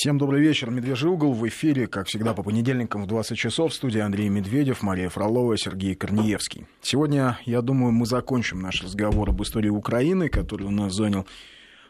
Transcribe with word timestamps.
Всем 0.00 0.16
добрый 0.16 0.40
вечер. 0.40 0.70
Медвежий 0.70 1.10
угол 1.10 1.32
в 1.32 1.48
эфире, 1.48 1.88
как 1.88 2.06
всегда, 2.06 2.32
по 2.32 2.44
понедельникам 2.44 3.02
в 3.02 3.08
20 3.08 3.36
часов. 3.36 3.72
В 3.72 3.74
студии 3.74 3.98
Андрей 3.98 4.28
Медведев, 4.28 4.80
Мария 4.80 5.08
Фролова, 5.08 5.58
Сергей 5.58 5.96
Корнеевский. 5.96 6.68
Сегодня, 6.80 7.40
я 7.46 7.62
думаю, 7.62 7.90
мы 7.90 8.06
закончим 8.06 8.60
наш 8.60 8.80
разговор 8.80 9.30
об 9.30 9.42
истории 9.42 9.70
Украины, 9.70 10.28
который 10.28 10.68
у 10.68 10.70
нас 10.70 10.94
занял 10.94 11.26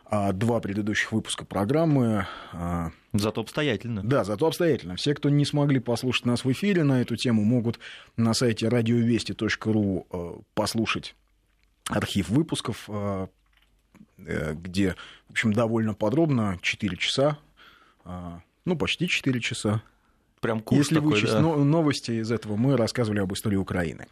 а, 0.06 0.32
два 0.32 0.58
предыдущих 0.60 1.12
выпуска 1.12 1.44
программы. 1.44 2.26
А, 2.54 2.92
зато 3.12 3.42
обстоятельно. 3.42 4.00
Да, 4.02 4.24
зато 4.24 4.46
обстоятельно. 4.46 4.96
Все, 4.96 5.14
кто 5.14 5.28
не 5.28 5.44
смогли 5.44 5.78
послушать 5.78 6.24
нас 6.24 6.46
в 6.46 6.50
эфире 6.50 6.84
на 6.84 7.02
эту 7.02 7.16
тему, 7.16 7.44
могут 7.44 7.78
на 8.16 8.32
сайте 8.32 8.68
радиовести.ру 8.68 10.06
а, 10.10 10.40
послушать 10.54 11.14
архив 11.90 12.30
выпусков, 12.30 12.86
а, 12.88 13.28
э, 14.16 14.54
где, 14.54 14.94
в 15.28 15.32
общем, 15.32 15.52
довольно 15.52 15.92
подробно, 15.92 16.58
4 16.62 16.96
часа 16.96 17.36
ну, 18.64 18.76
почти 18.76 19.08
4 19.08 19.40
часа. 19.40 19.82
Прям 20.40 20.60
курс 20.60 20.78
Если 20.78 20.96
такой, 20.96 21.12
вычесть 21.12 21.32
да? 21.32 21.40
новости 21.40 22.12
из 22.12 22.30
этого, 22.30 22.56
мы 22.56 22.76
рассказывали 22.76 23.20
об 23.20 23.32
истории 23.32 23.56
Украины. 23.56 24.06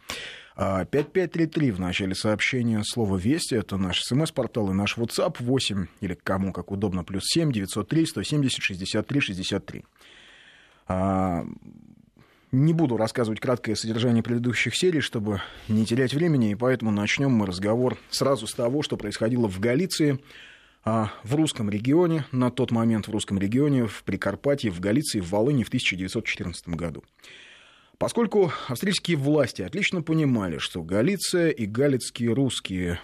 5533 0.55 1.69
а, 1.69 1.73
в 1.73 1.79
начале 1.79 2.15
сообщения 2.15 2.83
слово 2.83 3.17
«Вести». 3.17 3.55
Это 3.55 3.77
наш 3.77 4.01
смс-портал 4.01 4.71
и 4.71 4.73
наш 4.73 4.97
WhatsApp 4.97 5.37
8, 5.39 5.87
или 6.01 6.17
кому 6.21 6.51
как 6.51 6.71
удобно, 6.71 7.03
плюс 7.03 7.23
7 7.27 7.51
903 7.51 8.05
170 8.07 8.61
63 8.61 9.21
63. 9.21 9.85
Не 12.51 12.73
буду 12.73 12.97
рассказывать 12.97 13.39
краткое 13.39 13.75
содержание 13.75 14.23
предыдущих 14.23 14.75
серий, 14.75 15.01
чтобы 15.01 15.41
не 15.67 15.85
терять 15.85 16.13
времени, 16.13 16.51
и 16.51 16.55
поэтому 16.55 16.91
начнем 16.91 17.29
мы 17.29 17.45
разговор 17.45 17.97
сразу 18.09 18.47
с 18.47 18.53
того, 18.53 18.81
что 18.81 18.97
происходило 18.97 19.47
в 19.47 19.59
Галиции– 19.59 20.19
а 20.89 21.11
в 21.25 21.35
русском 21.35 21.69
регионе, 21.69 22.23
на 22.31 22.49
тот 22.49 22.71
момент 22.71 23.09
в 23.09 23.11
русском 23.11 23.37
регионе, 23.37 23.87
в 23.87 24.05
Прикарпатье, 24.05 24.71
в 24.71 24.79
Галиции, 24.79 25.19
в 25.19 25.29
Волыне 25.31 25.65
в 25.65 25.67
1914 25.67 26.69
году. 26.69 27.03
Поскольку 27.97 28.53
австрийские 28.69 29.17
власти 29.17 29.63
отлично 29.63 30.01
понимали, 30.01 30.59
что 30.59 30.81
Галиция 30.83 31.49
и 31.49 31.65
галицкие 31.65 32.31
русские 32.31 33.01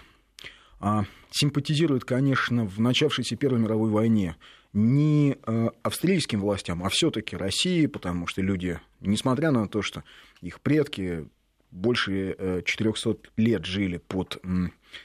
а, 0.80 1.04
симпатизируют, 1.30 2.06
конечно, 2.06 2.64
в 2.64 2.80
начавшейся 2.80 3.36
Первой 3.36 3.60
мировой 3.60 3.90
войне 3.90 4.36
не 4.72 5.36
а, 5.42 5.68
австрийским 5.82 6.40
властям, 6.40 6.82
а 6.84 6.88
все-таки 6.88 7.36
России, 7.36 7.84
потому 7.84 8.26
что 8.26 8.40
люди, 8.40 8.80
несмотря 9.00 9.50
на 9.50 9.68
то, 9.68 9.82
что 9.82 10.04
их 10.40 10.62
предки 10.62 11.26
больше 11.74 12.62
400 12.64 13.10
э, 13.10 13.14
лет 13.36 13.66
жили 13.66 13.98
под 13.98 14.40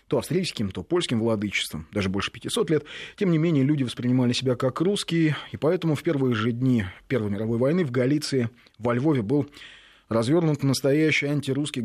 то 0.07 0.19
австрийским, 0.19 0.69
то 0.69 0.83
польским 0.83 1.19
владычеством, 1.19 1.87
даже 1.91 2.09
больше 2.09 2.31
500 2.31 2.69
лет. 2.69 2.85
Тем 3.15 3.31
не 3.31 3.37
менее, 3.37 3.63
люди 3.63 3.83
воспринимали 3.83 4.33
себя 4.33 4.55
как 4.55 4.79
русские, 4.81 5.35
и 5.51 5.57
поэтому 5.57 5.95
в 5.95 6.03
первые 6.03 6.35
же 6.35 6.51
дни 6.51 6.85
Первой 7.07 7.31
мировой 7.31 7.57
войны 7.57 7.83
в 7.83 7.91
Галиции, 7.91 8.49
во 8.77 8.93
Львове 8.93 9.23
был 9.23 9.49
развернут 10.09 10.63
настоящий 10.63 11.27
антирусский 11.27 11.81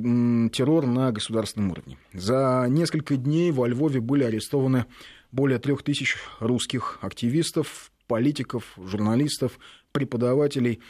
террор 0.51 0.87
на 0.87 1.13
государственном 1.13 1.73
уровне. 1.73 1.99
За 2.13 2.67
несколько 2.69 3.17
дней 3.17 3.53
во 3.53 3.67
Львове 3.67 4.01
были 4.01 4.25
арестованы 4.25 4.87
более 5.31 5.59
трех 5.59 5.83
тысяч 5.83 6.17
русских 6.41 6.99
активистов, 7.03 7.91
политиков, 8.07 8.77
журналистов, 8.79 9.59
преподавателей. 9.93 10.81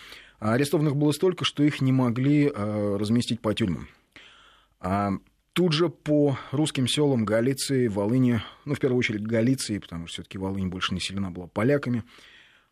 Арестованных 0.53 0.97
было 0.97 1.12
столько, 1.12 1.45
что 1.45 1.62
их 1.62 1.81
не 1.81 1.92
могли 1.92 2.53
а, 2.55 2.98
разместить 2.98 3.41
по 3.41 3.55
тюрьмам. 3.55 3.89
А 4.81 5.12
Тут 5.55 5.73
же 5.73 5.89
по 5.89 6.37
русским 6.50 6.89
селам 6.89 7.25
Галиции, 7.25 7.87
Волыни, 7.87 8.42
ну, 8.65 8.75
в 8.75 8.81
первую 8.81 8.98
очередь 8.98 9.22
Галиции, 9.22 9.78
потому 9.78 10.09
что 10.09 10.15
все-таки 10.15 10.37
Волынь 10.37 10.67
больше 10.67 10.92
населена 10.95 11.31
была 11.31 11.47
поляками, 11.47 12.03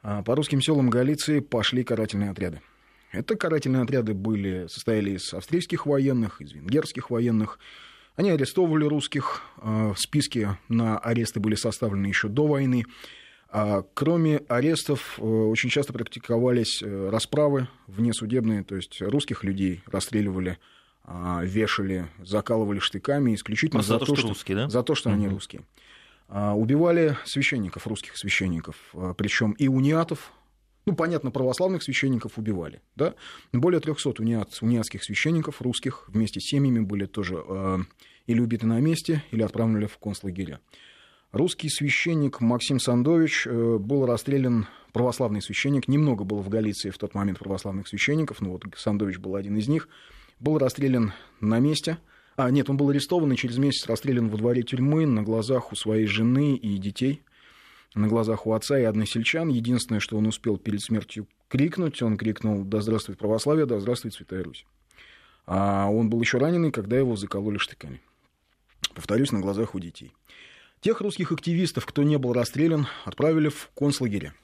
а 0.03 0.25
по 0.25 0.35
русским 0.35 0.61
селам 0.61 0.91
Галиции 0.91 1.39
пошли 1.39 1.85
карательные 1.85 2.31
отряды. 2.31 2.61
Это 3.13 3.37
карательные 3.37 3.85
отряды 3.85 4.15
были, 4.15 4.67
состояли 4.67 5.11
из 5.11 5.33
австрийских 5.33 5.87
военных, 5.87 6.41
из 6.41 6.51
венгерских 6.51 7.11
военных. 7.11 7.61
Они 8.17 8.31
арестовывали 8.31 8.85
русских, 8.85 9.43
а, 9.59 9.95
списки 9.97 10.49
на 10.69 10.99
аресты 10.99 11.39
были 11.39 11.55
составлены 11.55 12.07
еще 12.07 12.27
до 12.27 12.49
войны. 12.49 12.85
А 13.55 13.85
кроме 13.93 14.39
арестов, 14.49 15.19
э, 15.19 15.23
очень 15.23 15.69
часто 15.69 15.93
практиковались 15.93 16.83
э, 16.83 17.11
расправы 17.11 17.69
внесудебные, 17.87 18.65
то 18.65 18.77
есть 18.77 19.03
русских 19.03 19.45
людей 19.45 19.83
расстреливали 19.87 20.59
а, 21.05 21.43
вешали, 21.45 22.07
закалывали 22.25 22.79
штыками 22.79 23.35
исключительно 23.35 23.81
а 23.81 23.83
за, 23.83 23.95
за 23.95 23.99
то, 23.99 24.05
что, 24.07 24.17
что 24.17 24.29
русские, 24.29 24.57
да? 24.57 24.69
За 24.71 24.83
то, 24.83 24.95
что 24.95 25.11
угу. 25.11 25.17
они 25.17 25.29
русские. 25.29 25.63
Убивали 26.29 27.19
священников, 27.27 27.87
русских 27.87 28.17
священников, 28.17 28.77
причем 29.19 29.51
и 29.53 29.69
униатов, 29.69 30.33
ну, 30.87 30.95
понятно, 30.95 31.31
православных 31.31 31.83
священников 31.83 32.39
убивали, 32.39 32.81
да? 32.97 33.15
Более 33.53 33.81
300 33.81 34.15
униат, 34.19 34.59
униатских 34.63 35.05
священников 35.05 35.61
русских 35.61 36.09
вместе 36.09 36.41
с 36.41 36.45
семьями 36.45 36.81
были 36.81 37.07
тоже 37.07 37.45
э, 37.47 37.79
или 38.27 38.41
убиты 38.41 38.67
на 38.67 38.81
месте, 38.81 39.23
или 39.31 39.43
отправлены 39.43 39.87
в 39.87 39.99
концлагеря. 39.99 40.61
Русский 41.33 41.69
священник 41.69 42.41
Максим 42.41 42.79
Сандович 42.79 43.47
э, 43.47 43.79
был 43.79 44.07
расстрелян, 44.07 44.67
православный 44.93 45.43
священник, 45.43 45.89
немного 45.89 46.25
было 46.25 46.41
в 46.41 46.49
Галиции 46.49 46.91
в 46.91 46.99
тот 46.99 47.15
момент 47.15 47.39
православных 47.39 47.89
священников, 47.89 48.41
но 48.41 48.51
вот 48.51 48.65
Сандович 48.77 49.19
был 49.19 49.37
один 49.37 49.57
из 49.57 49.69
них– 49.69 49.89
был 50.43 50.59
расстрелян 50.59 51.13
на 51.41 51.59
месте. 51.61 51.99
А, 52.37 52.51
нет, 52.51 52.69
он 52.69 52.77
был 52.77 52.91
арестован 52.91 53.33
и 53.33 53.37
через 53.37 53.59
месяц 53.59 53.87
расстрелян 53.87 54.29
во 54.29 54.37
дворе 54.37 54.63
тюрьмы 54.63 55.07
на 55.07 55.23
глазах 55.23 55.73
у 55.73 55.77
своей 55.77 56.07
жены 56.07 56.57
и 56.57 56.79
детей, 56.79 57.23
на 57.95 58.09
глазах 58.09 58.47
у 58.47 58.53
отца 58.53 58.79
и 58.79 58.83
односельчан. 58.85 59.49
Единственное, 59.49 60.01
что 60.01 60.17
он 60.17 60.27
успел 60.27 60.57
перед 60.57 60.81
смертью 60.81 61.29
крикнуть, 61.49 62.03
он 62.03 62.17
крикнул 62.17 62.65
«Да 62.65 62.81
здравствует 62.81 63.19
православие, 63.19 63.67
да 63.67 63.79
здравствует 63.79 64.15
Святая 64.15 64.43
Русь». 64.43 64.67
А 65.47 65.89
он 65.89 66.09
был 66.09 66.21
еще 66.21 66.39
раненый, 66.39 66.73
когда 66.73 66.99
его 66.99 67.17
закололи 67.17 67.59
штыками. 67.59 68.01
Повторюсь, 68.95 69.33
на 69.33 69.41
глазах 69.41 69.75
у 69.75 69.81
детей. 69.81 70.13
Тех 70.83 71.01
русских 71.01 71.31
активистов, 71.31 71.87
кто 71.87 72.03
не 72.03 72.19
был 72.19 72.33
расстрелян, 72.33 72.89
отправили 73.05 73.51
в 73.51 73.71
концлагеря. 73.73 74.35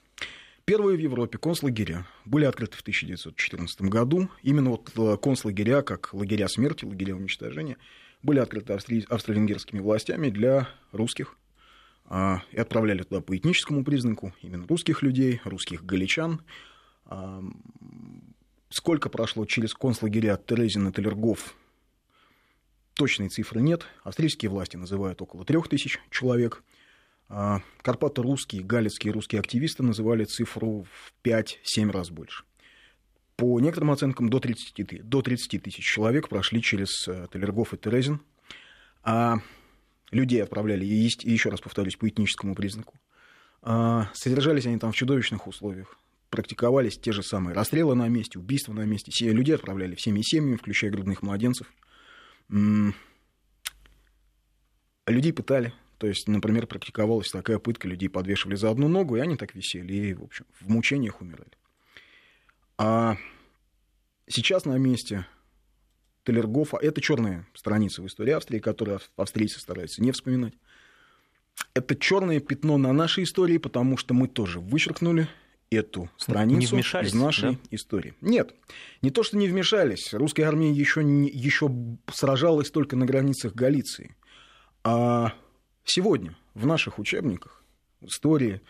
Первые 0.65 0.97
в 0.97 1.01
Европе 1.01 1.37
концлагеря 1.37 2.07
были 2.25 2.45
открыты 2.45 2.77
в 2.77 2.83
1914 2.83 3.81
году. 3.83 4.31
Именно 4.45 4.71
вот 4.71 4.93
э, 4.97 5.17
концлагеря, 5.21 5.83
как 5.83 6.15
лагеря 6.15 6.47
смерти, 6.47 6.85
лагеря 6.85 7.17
уничтожения, 7.17 7.77
были 8.23 8.39
открыты 8.39 8.73
австри... 8.73 9.05
австро-венгерскими 9.09 9.81
властями 9.81 10.31
для 10.31 10.69
русских. 10.93 11.37
А, 12.05 12.43
и 12.53 12.61
отправляли 12.61 13.03
туда 13.03 13.21
по 13.21 13.37
этническому 13.37 13.83
признаку 13.83 14.33
именно 14.41 14.65
русских 14.69 15.03
людей, 15.03 15.41
русских 15.43 15.85
галичан. 15.85 16.41
Сколько 18.71 19.09
прошло 19.09 19.45
через 19.45 19.75
концлагеря 19.75 20.37
Терезин 20.37 20.87
и 20.87 20.93
Талергов, 20.93 21.57
точной 22.99 23.31
цифры 23.31 23.63
нет. 23.63 23.87
Австрийские 24.05 24.51
власти 24.51 24.77
называют 24.77 25.23
около 25.23 25.47
трех 25.47 25.69
тысяч 25.69 25.99
человек– 26.11 26.63
а, 27.29 27.61
Карпато-русские, 27.83 28.63
галицкие 28.63 29.13
русские 29.13 29.41
активисты 29.41 29.83
называли 29.83 30.25
цифру 30.25 30.87
в 30.91 31.13
5-7 31.25 31.91
раз 31.91 32.11
больше. 32.11 32.45
По 33.37 33.61
некоторым 33.61 33.93
оценкам, 33.93 34.31
до 34.31 34.41
30, 34.41 35.09
до 35.09 35.23
30 35.23 35.63
тысяч 35.63 35.85
человек 35.85 36.29
прошли 36.29 36.61
через 36.61 37.07
э, 37.07 37.29
Талергов 37.31 37.73
и 37.73 37.77
Терезин. 37.77 38.21
А 39.05 39.37
людей 40.11 40.43
отправляли, 40.43 40.85
и 40.85 41.31
еще 41.31 41.51
раз 41.51 41.61
повторюсь, 41.61 41.95
по 41.95 42.09
этническому 42.09 42.57
признаку. 42.57 42.99
А 43.63 44.11
содержались 44.15 44.67
они 44.67 44.79
там 44.79 44.91
в 44.91 44.97
чудовищных 44.97 45.47
условиях. 45.47 45.99
Практиковались 46.31 46.99
те 46.99 47.13
же 47.13 47.23
самые 47.23 47.55
расстрелы 47.55 47.95
на 47.95 48.09
месте, 48.09 48.41
убийства 48.41 48.73
на 48.73 48.85
месте. 48.85 49.13
Людей 49.31 49.55
отправляли 49.55 49.95
всеми 49.95 50.21
семьями, 50.23 50.57
включая 50.57 50.91
грудных 50.91 51.23
младенцев. 51.23 51.73
Людей 52.49 52.95
пытали, 55.33 55.73
то 55.99 56.07
есть, 56.07 56.29
например, 56.29 56.67
практиковалась 56.67 57.31
такая 57.31 57.59
пытка, 57.59 57.89
людей 57.89 58.09
подвешивали 58.09 58.57
за 58.57 58.71
одну 58.71 58.89
ногу, 58.89 59.17
и 59.17 59.21
они 59.21 59.37
так 59.37 59.55
висели, 59.55 59.93
и, 59.93 60.15
в 60.15 60.23
общем, 60.23 60.47
в 60.61 60.71
мучениях 60.71 61.21
умирали. 61.21 61.51
А 62.77 63.17
сейчас 64.29 64.65
на 64.65 64.79
месте 64.79 65.27
Телергофа, 66.25 66.77
это 66.77 67.01
черная 67.01 67.47
страница 67.55 68.03
в 68.03 68.07
истории 68.07 68.33
Австрии, 68.33 68.61
которую 68.61 69.01
австрийцы 69.17 69.61
стараются 69.61 70.03
не 70.03 70.13
вспоминать. 70.13 70.55
Это 71.75 71.97
черное 71.97 72.39
пятно 72.39 72.77
на 72.77 72.93
нашей 72.93 73.25
истории, 73.25 73.59
потому 73.59 73.97
что 73.97 74.15
мы 74.15 74.29
тоже 74.29 74.61
вычеркнули 74.61 75.27
эту 75.71 76.09
страницу 76.17 76.77
не 76.77 76.83
из 76.83 77.15
нашей 77.15 77.53
да? 77.53 77.59
истории. 77.71 78.15
Нет, 78.21 78.55
не 79.03 79.11
то, 79.11 79.23
что 79.23 79.37
не 79.37 79.49
вмешались. 79.49 80.15
Русская 80.15 80.45
армия 80.45 80.73
еще, 80.73 81.01
еще 81.03 81.71
сражалась 82.13 82.71
только 82.71 82.97
на 82.97 83.07
границах 83.07 83.55
Галиции. 83.55 84.17
А 84.85 85.35
Сегодня 85.91 86.37
в 86.53 86.67
наших 86.67 86.99
учебниках 86.99 87.65
истории 88.03 88.61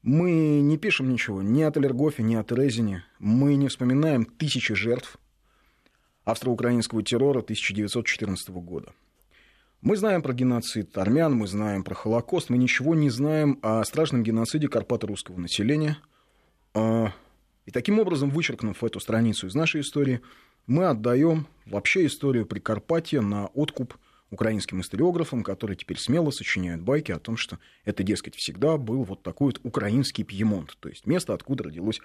мы 0.00 0.62
не 0.62 0.78
пишем 0.78 1.10
ничего 1.10 1.42
ни 1.42 1.60
о 1.60 1.70
Талергофе, 1.70 2.22
ни 2.22 2.34
о 2.36 2.42
Терезине. 2.42 3.04
Мы 3.18 3.56
не 3.56 3.68
вспоминаем 3.68 4.24
тысячи 4.24 4.72
жертв 4.72 5.18
австро-украинского 6.24 7.02
террора 7.02 7.40
1914 7.40 8.48
года. 8.48 8.94
Мы 9.82 9.98
знаем 9.98 10.22
про 10.22 10.32
геноцид 10.32 10.96
армян, 10.96 11.34
мы 11.34 11.46
знаем 11.46 11.84
про 11.84 11.94
Холокост, 11.94 12.48
мы 12.48 12.56
ничего 12.56 12.94
не 12.94 13.10
знаем 13.10 13.58
о 13.60 13.84
страшном 13.84 14.22
геноциде 14.22 14.68
карпато-русского 14.68 15.36
населения 15.36 15.98
и 16.74 17.70
таким 17.72 17.98
образом, 17.98 18.30
вычеркнув 18.30 18.82
эту 18.82 19.00
страницу 19.00 19.46
из 19.46 19.54
нашей 19.54 19.80
истории, 19.80 20.20
мы 20.66 20.86
отдаем 20.86 21.46
вообще 21.66 22.06
историю 22.06 22.46
Прикарпатья 22.46 23.20
на 23.20 23.46
откуп 23.48 23.94
украинским 24.30 24.80
историографам, 24.80 25.42
которые 25.42 25.76
теперь 25.76 25.98
смело 25.98 26.30
сочиняют 26.30 26.82
байки 26.82 27.12
о 27.12 27.18
том, 27.18 27.36
что 27.36 27.58
это, 27.84 28.02
дескать, 28.02 28.34
всегда 28.34 28.76
был 28.76 29.04
вот 29.04 29.22
такой 29.22 29.46
вот 29.48 29.60
украинский 29.62 30.24
Пьемонт, 30.24 30.76
то 30.80 30.88
есть 30.88 31.06
место, 31.06 31.34
откуда 31.34 31.64
родилось 31.64 32.00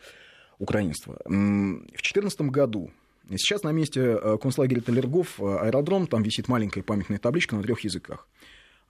украинство. 0.60 1.20
В 1.26 1.30
2014 1.30 2.42
году 2.42 2.92
Сейчас 3.30 3.62
на 3.62 3.72
месте 3.72 4.02
э, 4.02 4.38
концлагеря 4.42 4.82
Талергов 4.82 5.40
э, 5.40 5.44
аэродром, 5.44 6.08
там 6.08 6.24
висит 6.24 6.48
маленькая 6.48 6.82
памятная 6.82 7.20
табличка 7.20 7.56
на 7.56 7.62
трех 7.62 7.82
языках. 7.82 8.28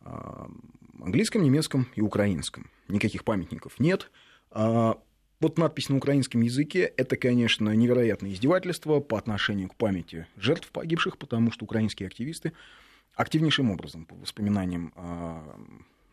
А, 0.01 0.49
английском, 1.01 1.43
немецком 1.43 1.87
и 1.95 1.99
украинском. 1.99 2.69
Никаких 2.87 3.25
памятников 3.25 3.79
нет. 3.79 4.09
А, 5.39 5.43
вот 5.43 5.57
надпись 5.57 5.89
на 5.89 5.97
украинском 5.97 6.41
языке– 6.41 6.91
это, 6.97 7.15
конечно, 7.15 7.69
невероятное 7.69 8.31
издевательство 8.31 8.99
по 8.99 9.17
отношению 9.17 9.69
к 9.69 9.75
памяти 9.75 10.27
жертв 10.37 10.69
погибших, 10.71 11.17
потому 11.17 11.51
что 11.51 11.65
украинские 11.65 12.07
активисты 12.07 12.53
активнейшим 13.15 13.71
образом, 13.71 14.05
по 14.05 14.15
воспоминаниям 14.15 14.93
а, 14.95 15.43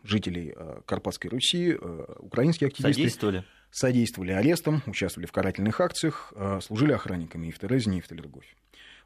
жителей 0.03 0.53
Карпатской 0.85 1.29
Руси, 1.29 1.77
украинские 2.19 2.67
активисты... 2.67 2.93
Содействовали? 2.93 3.43
Содействовали 3.69 4.31
арестам, 4.31 4.81
участвовали 4.85 5.27
в 5.27 5.31
карательных 5.31 5.81
акциях, 5.81 6.33
служили 6.61 6.93
охранниками 6.93 7.47
и 7.47 7.51
в 7.51 7.59
Терезине, 7.59 7.97
и 7.97 8.01
в 8.01 8.07
Талергофе. 8.07 8.55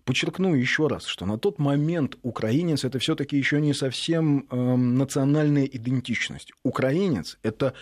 Подчеркну 0.05 0.55
еще 0.55 0.87
раз, 0.87 1.05
что 1.05 1.25
на 1.25 1.37
тот 1.37 1.59
момент 1.59 2.17
украинец 2.23 2.83
это 2.83 2.97
все-таки 2.99 3.37
еще 3.37 3.61
не 3.61 3.73
совсем 3.73 4.47
э, 4.49 4.55
национальная 4.55 5.65
идентичность. 5.65 6.51
Украинец 6.63 7.37
это 7.43 7.67
а, 7.67 7.73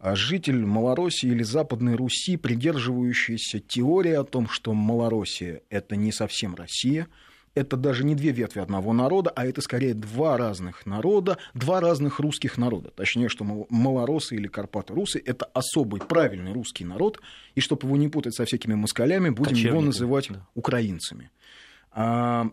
житель 0.00 0.64
Малороссии 0.64 1.28
или 1.28 1.42
Западной 1.42 1.94
Руси, 1.94 2.36
придерживающийся 2.36 3.60
теории 3.60 4.12
о 4.12 4.24
том, 4.24 4.48
что 4.48 4.74
Малороссия 4.74 5.62
это 5.70 5.96
не 5.96 6.12
совсем 6.12 6.54
Россия, 6.54 7.06
это 7.54 7.78
даже 7.78 8.04
не 8.04 8.14
две 8.14 8.32
ветви 8.32 8.60
одного 8.60 8.92
народа, 8.92 9.32
а 9.34 9.46
это 9.46 9.62
скорее 9.62 9.94
два 9.94 10.36
разных 10.36 10.84
народа, 10.84 11.38
два 11.54 11.80
разных 11.80 12.20
русских 12.20 12.58
народа. 12.58 12.90
Точнее, 12.90 13.30
что 13.30 13.66
малоросы 13.70 14.36
или 14.36 14.46
карпаты-русы– 14.46 15.22
это 15.24 15.46
особый 15.46 16.02
правильный 16.02 16.52
русский 16.52 16.84
народ, 16.84 17.20
и 17.54 17.60
чтобы 17.60 17.86
его 17.86 17.96
не 17.96 18.08
путать 18.08 18.34
со 18.34 18.44
всякими 18.44 18.74
москалями, 18.74 19.30
будем 19.30 19.52
Кочевники. 19.52 19.72
его 19.72 19.80
называть 19.80 20.28
да. 20.28 20.46
украинцами. 20.54 21.30
А, 21.92 22.50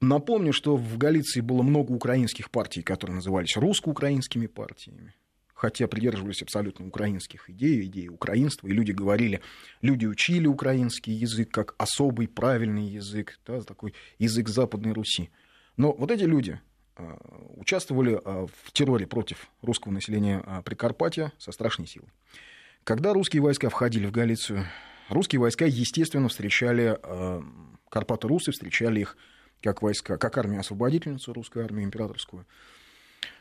напомню, 0.00 0.52
что 0.52 0.76
в 0.76 0.96
Галиции 0.96 1.40
было 1.40 1.62
много 1.62 1.90
украинских 1.90 2.52
партий, 2.52 2.82
которые 2.82 3.16
назывались 3.16 3.56
русско-украинскими 3.56 4.46
партиями 4.46 5.14
хотя 5.60 5.86
придерживались 5.86 6.40
абсолютно 6.40 6.86
украинских 6.86 7.50
идей, 7.50 7.84
идей 7.84 8.08
украинства, 8.08 8.66
и 8.66 8.72
люди 8.72 8.92
говорили, 8.92 9.42
люди 9.82 10.06
учили 10.06 10.46
украинский 10.46 11.12
язык 11.12 11.50
как 11.50 11.74
особый 11.76 12.28
правильный 12.28 12.86
язык, 12.86 13.38
да, 13.46 13.60
такой 13.60 13.92
язык 14.18 14.48
Западной 14.48 14.94
Руси. 14.94 15.28
Но 15.76 15.92
вот 15.92 16.10
эти 16.10 16.22
люди 16.22 16.58
а, 16.96 17.18
участвовали 17.56 18.18
а, 18.24 18.46
в 18.46 18.72
терроре 18.72 19.06
против 19.06 19.50
русского 19.60 19.92
населения 19.92 20.42
Прикарпатья 20.64 21.30
со 21.36 21.52
страшной 21.52 21.86
силой. 21.86 22.08
Когда 22.82 23.12
русские 23.12 23.42
войска 23.42 23.68
входили 23.68 24.06
в 24.06 24.12
Галицию, 24.12 24.64
русские 25.10 25.40
войска, 25.40 25.66
естественно, 25.66 26.30
встречали 26.30 26.98
Карпаты-русы, 27.90 28.52
встречали 28.52 29.00
их 29.00 29.18
как 29.62 29.82
войска, 29.82 30.16
как 30.16 30.38
армию-освободительницу, 30.38 31.34
русскую 31.34 31.66
армию 31.66 31.84
императорскую, 31.84 32.46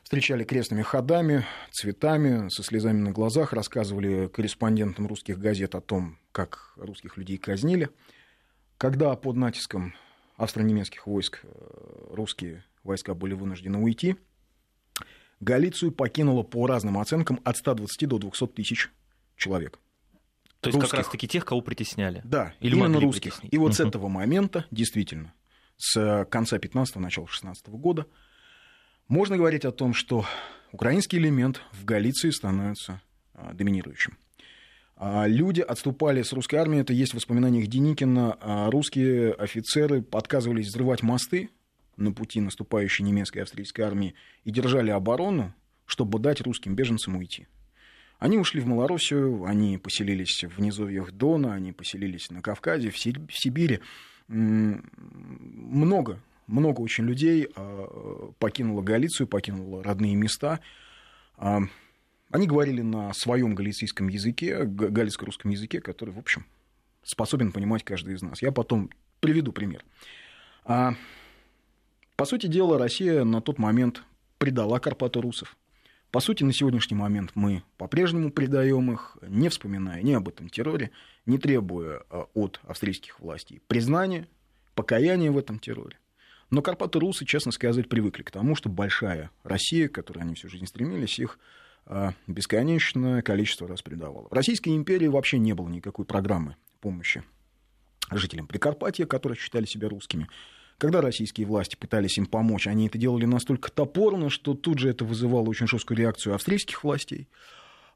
встречали 0.10 0.44
крестными 0.44 0.82
ходами, 0.82 1.46
цветами, 1.70 2.50
со 2.50 2.64
слезами 2.64 2.98
на 2.98 3.12
глазах, 3.12 3.54
рассказывали 3.54 4.28
корреспондентам 4.28 5.06
русских 5.06 5.38
газет 5.38 5.76
о 5.76 5.82
том, 5.82 6.18
как 6.32 6.74
русских 6.78 7.16
людей 7.16 7.38
казнили. 7.38 7.90
Когда 8.80 9.16
под 9.16 9.36
натиском 9.36 9.94
австро-немецких 10.36 11.06
войск 11.06 11.42
э, 11.44 12.08
русские 12.10 12.66
войска 12.84 13.14
были 13.14 13.36
вынуждены 13.36 13.78
уйти, 13.78 14.16
Галицию 15.42 15.92
покинуло 15.92 16.42
по 16.42 16.66
разным 16.66 16.98
оценкам 16.98 17.40
от 17.44 17.58
120 17.58 18.10
до 18.10 18.18
200 18.18 18.48
тысяч 18.48 18.90
человек. 19.38 19.80
То 20.60 20.70
есть 20.70 20.76
русских. 20.76 20.90
как 20.90 20.98
раз-таки 21.02 21.28
тех, 21.28 21.46
кого 21.46 21.62
притесняли? 21.62 22.24
Да, 22.26 22.56
Или 22.62 22.76
именно 22.76 23.00
русских. 23.00 23.34
Притеснить. 23.34 23.54
И 23.54 23.58
вот 23.60 23.76
с 23.76 23.80
этого 23.80 24.08
момента, 24.08 24.66
действительно, 24.72 25.36
с 25.78 26.26
конца 26.32 26.58
15-го, 26.58 27.00
начала 27.00 27.28
16 27.28 27.68
-го 27.68 27.78
года, 27.78 28.08
можно 29.10 29.38
говорить 29.38 29.66
о 29.66 29.72
том, 29.72 29.94
что 29.94 30.26
украинский 30.72 31.18
элемент 31.18 31.62
в 31.74 31.84
Галиции 31.84 32.30
становится 32.30 33.02
а, 33.34 33.54
доминирующим. 33.54 34.18
А, 34.96 35.26
люди 35.28 35.62
отступали 35.62 36.22
с 36.22 36.32
русской 36.32 36.56
армии, 36.56 36.80
это 36.80 36.94
есть 36.94 37.14
в 37.14 37.16
воспоминаниях 37.16 37.68
Деникина. 37.68 38.38
А, 38.40 38.70
русские 38.70 39.34
офицеры 39.34 40.06
отказывались 40.12 40.68
взрывать 40.68 41.02
мосты 41.02 41.50
на 41.98 42.14
пути 42.14 42.40
наступающей 42.40 43.04
немецкой 43.04 43.40
и 43.40 43.42
австрийской 43.42 43.84
армии 43.84 44.14
и 44.46 44.52
держали 44.52 44.92
оборону, 44.92 45.54
чтобы 45.86 46.20
дать 46.20 46.42
русским 46.42 46.76
беженцам 46.76 47.18
уйти. 47.18 47.48
Они 48.20 48.38
ушли 48.38 48.62
в 48.62 48.68
Малороссию, 48.68 49.46
они 49.46 49.78
поселились 49.78 50.44
в 50.44 50.62
низовьях 50.62 51.12
Дона, 51.14 51.54
они 51.54 51.72
поселились 51.72 52.30
на 52.30 52.42
Кавказе, 52.42 52.92
в 52.92 52.98
Сибири. 53.00 53.80
Много 54.28 56.20
много 56.50 56.82
очень 56.82 57.06
людей 57.06 57.48
а, 57.56 58.32
покинуло 58.40 58.82
Галицию, 58.82 59.28
покинуло 59.28 59.84
родные 59.84 60.16
места. 60.16 60.60
А, 61.38 61.62
они 62.32 62.48
говорили 62.48 62.82
на 62.82 63.14
своем 63.14 63.56
галицийском 63.56 64.08
языке, 64.08 64.64
галицко-русском 64.66 65.52
языке, 65.52 65.80
который, 65.80 66.14
в 66.14 66.20
общем, 66.20 66.46
способен 67.04 67.52
понимать 67.52 67.84
каждый 67.84 68.16
из 68.16 68.22
нас. 68.22 68.42
Я 68.42 68.52
потом 68.52 68.90
приведу 69.20 69.52
пример. 69.52 69.84
А, 70.66 70.96
по 72.16 72.26
сути 72.26 72.48
дела, 72.48 72.78
Россия 72.78 73.24
на 73.24 73.42
тот 73.42 73.58
момент 73.58 74.04
предала 74.38 74.80
Карпаты 74.80 75.22
русов. 75.22 75.56
По 76.12 76.20
сути, 76.22 76.44
на 76.44 76.54
сегодняшний 76.54 76.98
момент 76.98 77.32
мы 77.36 77.62
по-прежнему 77.78 78.32
предаем 78.32 78.92
их, 78.92 79.18
не 79.22 79.48
вспоминая 79.50 80.02
ни 80.02 80.14
об 80.14 80.28
этом 80.28 80.50
терроре, 80.50 80.90
не 81.28 81.38
требуя 81.38 82.00
от 82.34 82.60
австрийских 82.64 83.20
властей 83.20 83.62
признания, 83.68 84.28
покаяния 84.74 85.32
в 85.32 85.38
этом 85.38 85.60
терроре. 85.60 85.99
Но 86.52 86.62
Карпаты-русы, 86.62 87.26
честно 87.26 87.52
сказать, 87.52 87.88
привыкли 87.88 88.24
к 88.24 88.32
тому, 88.32 88.56
что 88.56 88.70
большая 88.70 89.32
Россия, 89.44 89.88
к 89.88 89.94
которой 89.94 90.20
они 90.20 90.36
всю 90.36 90.50
жизнь 90.50 90.66
стремились, 90.66 91.20
их 91.20 91.38
а, 91.86 92.14
бесконечное 92.28 93.22
количество 93.22 93.68
раз 93.68 93.82
предавала. 93.82 94.28
В 94.30 94.34
Российской 94.34 94.70
империи 94.70 95.08
вообще 95.08 95.38
не 95.38 95.54
было 95.54 95.70
никакой 95.70 96.06
программы 96.06 96.56
помощи 96.82 97.24
жителям 98.12 98.48
Прикарпатья, 98.48 99.06
которые 99.06 99.38
считали 99.38 99.66
себя 99.66 99.90
русскими. 99.90 100.28
Когда 100.78 101.02
российские 101.02 101.46
власти 101.46 101.76
пытались 101.76 102.18
им 102.18 102.26
помочь, 102.26 102.66
они 102.66 102.88
это 102.88 102.98
делали 102.98 103.26
настолько 103.26 103.70
топорно, 103.70 104.30
что 104.30 104.54
тут 104.54 104.80
же 104.80 104.90
это 104.90 105.04
вызывало 105.04 105.50
очень 105.50 105.68
жесткую 105.68 105.98
реакцию 105.98 106.36
австрийских 106.36 106.84
властей, 106.84 107.28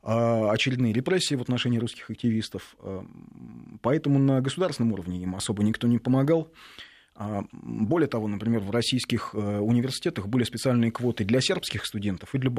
а, 0.02 0.52
очередные 0.52 0.92
репрессии 0.92 1.36
в 1.36 1.42
отношении 1.42 1.80
русских 1.80 2.10
активистов. 2.10 2.76
А, 2.80 3.06
поэтому 3.82 4.20
на 4.20 4.42
государственном 4.42 4.92
уровне 4.94 5.22
им 5.24 5.36
особо 5.36 5.64
никто 5.64 5.88
не 5.88 5.98
помогал. 5.98 6.52
А, 7.16 7.44
более 7.52 8.08
того, 8.08 8.28
например, 8.28 8.62
в 8.62 8.72
российских 8.72 9.32
э, 9.34 9.60
университетах 9.60 10.28
были 10.28 10.44
специальные 10.44 10.92
квоты 10.92 11.24
для 11.24 11.42
сербских 11.42 11.86
студентов 11.86 12.34
и 12.34 12.40
для, 12.40 12.50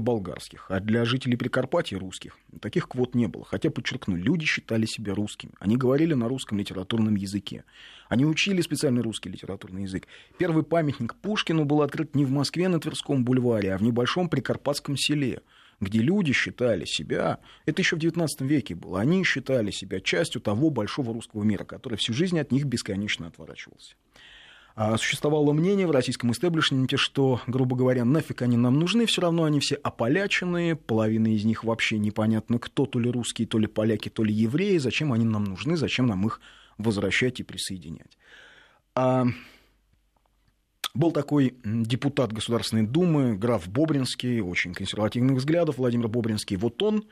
болгарских, 0.00 0.66
а 0.68 0.78
для 0.78 1.04
жителей 1.04 1.36
Прикарпатья 1.36 1.98
русских 1.98 2.38
таких 2.60 2.88
квот 2.88 3.16
не 3.16 3.26
было. 3.26 3.44
Хотя, 3.44 3.68
подчеркну, 3.70 4.14
люди 4.14 4.46
считали 4.46 4.86
себя 4.86 5.12
русскими. 5.14 5.52
Они 5.58 5.76
говорили 5.76 6.14
на 6.14 6.28
русском 6.28 6.58
литературном 6.58 7.16
языке. 7.16 7.64
Они 8.08 8.24
учили 8.24 8.60
специальный 8.60 9.02
русский 9.02 9.28
литературный 9.28 9.82
язык. 9.82 10.06
Первый 10.38 10.62
памятник 10.62 11.16
Пушкину 11.16 11.64
был 11.64 11.82
открыт 11.82 12.14
не 12.14 12.24
в 12.24 12.30
Москве 12.30 12.68
на 12.68 12.78
Тверском 12.78 13.24
бульваре, 13.24 13.74
а 13.74 13.78
в 13.78 13.82
небольшом 13.82 14.28
прикарпатском 14.28 14.96
селе– 14.96 15.40
где 15.80 16.00
люди 16.00 16.32
считали 16.32 16.84
себя, 16.84 17.38
это 17.66 17.80
еще 17.80 17.96
в 17.96 17.98
XIX 17.98 18.28
веке 18.40 18.74
было, 18.74 19.00
они 19.00 19.24
считали 19.24 19.70
себя 19.70 20.00
частью 20.00 20.40
того 20.40 20.70
большого 20.70 21.12
русского 21.12 21.42
мира, 21.42 21.64
который 21.64 21.96
всю 21.96 22.12
жизнь 22.12 22.38
от 22.38 22.52
них 22.52 22.64
бесконечно 22.64 23.26
отворачивался. 23.26 23.94
А 24.76 24.96
существовало 24.96 25.52
мнение 25.52 25.86
в 25.86 25.90
российском 25.90 26.30
истеблишменте, 26.32 26.96
что, 26.96 27.40
грубо 27.46 27.76
говоря, 27.76 28.04
нафиг 28.04 28.42
они 28.42 28.56
нам 28.56 28.78
нужны, 28.78 29.06
все 29.06 29.22
равно 29.22 29.44
они 29.44 29.58
все 29.60 29.74
ополяченные, 29.74 30.76
половина 30.76 31.34
из 31.34 31.44
них 31.44 31.64
вообще 31.64 31.98
непонятно 31.98 32.58
кто, 32.58 32.86
то 32.86 32.98
ли 32.98 33.10
русские, 33.10 33.48
то 33.48 33.58
ли 33.58 33.66
поляки, 33.66 34.08
то 34.08 34.22
ли 34.22 34.32
евреи, 34.32 34.78
зачем 34.78 35.12
они 35.12 35.24
нам 35.24 35.44
нужны, 35.44 35.76
зачем 35.76 36.06
нам 36.06 36.26
их 36.26 36.40
возвращать 36.78 37.40
и 37.40 37.42
присоединять. 37.42 38.16
Был 40.92 41.12
такой 41.12 41.56
депутат 41.64 42.32
Государственной 42.32 42.82
Думы, 42.82 43.36
граф 43.36 43.68
Бобринский, 43.68 44.40
очень 44.40 44.74
консервативных 44.74 45.36
взглядов, 45.36 45.78
Владимир 45.78 46.08
Бобринский. 46.08 46.56
Вот 46.56 46.82
он 46.82 47.06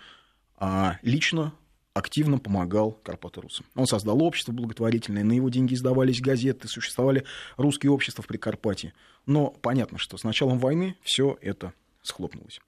а, 0.57 0.99
лично 1.03 1.53
активно 1.95 2.39
помогал 2.39 2.93
Карпаторусам. 2.93 3.67
Он 3.75 3.87
создал 3.87 4.23
общество 4.23 4.53
благотворительное, 4.53 5.25
на 5.25 5.33
его 5.33 5.49
деньги 5.49 5.75
издавались 5.75 6.21
газеты, 6.21 6.69
существовали 6.69 7.25
русские 7.57 7.93
общества 7.93 8.23
в 8.23 8.27
Прикарпатье. 8.27 8.95
Но 9.27 9.51
понятно, 9.51 9.99
что 9.99 10.17
с 10.17 10.25
началом 10.25 10.59
войны 10.59 10.97
все 11.03 11.39
это 11.41 11.73
схлопнулось. 12.03 12.61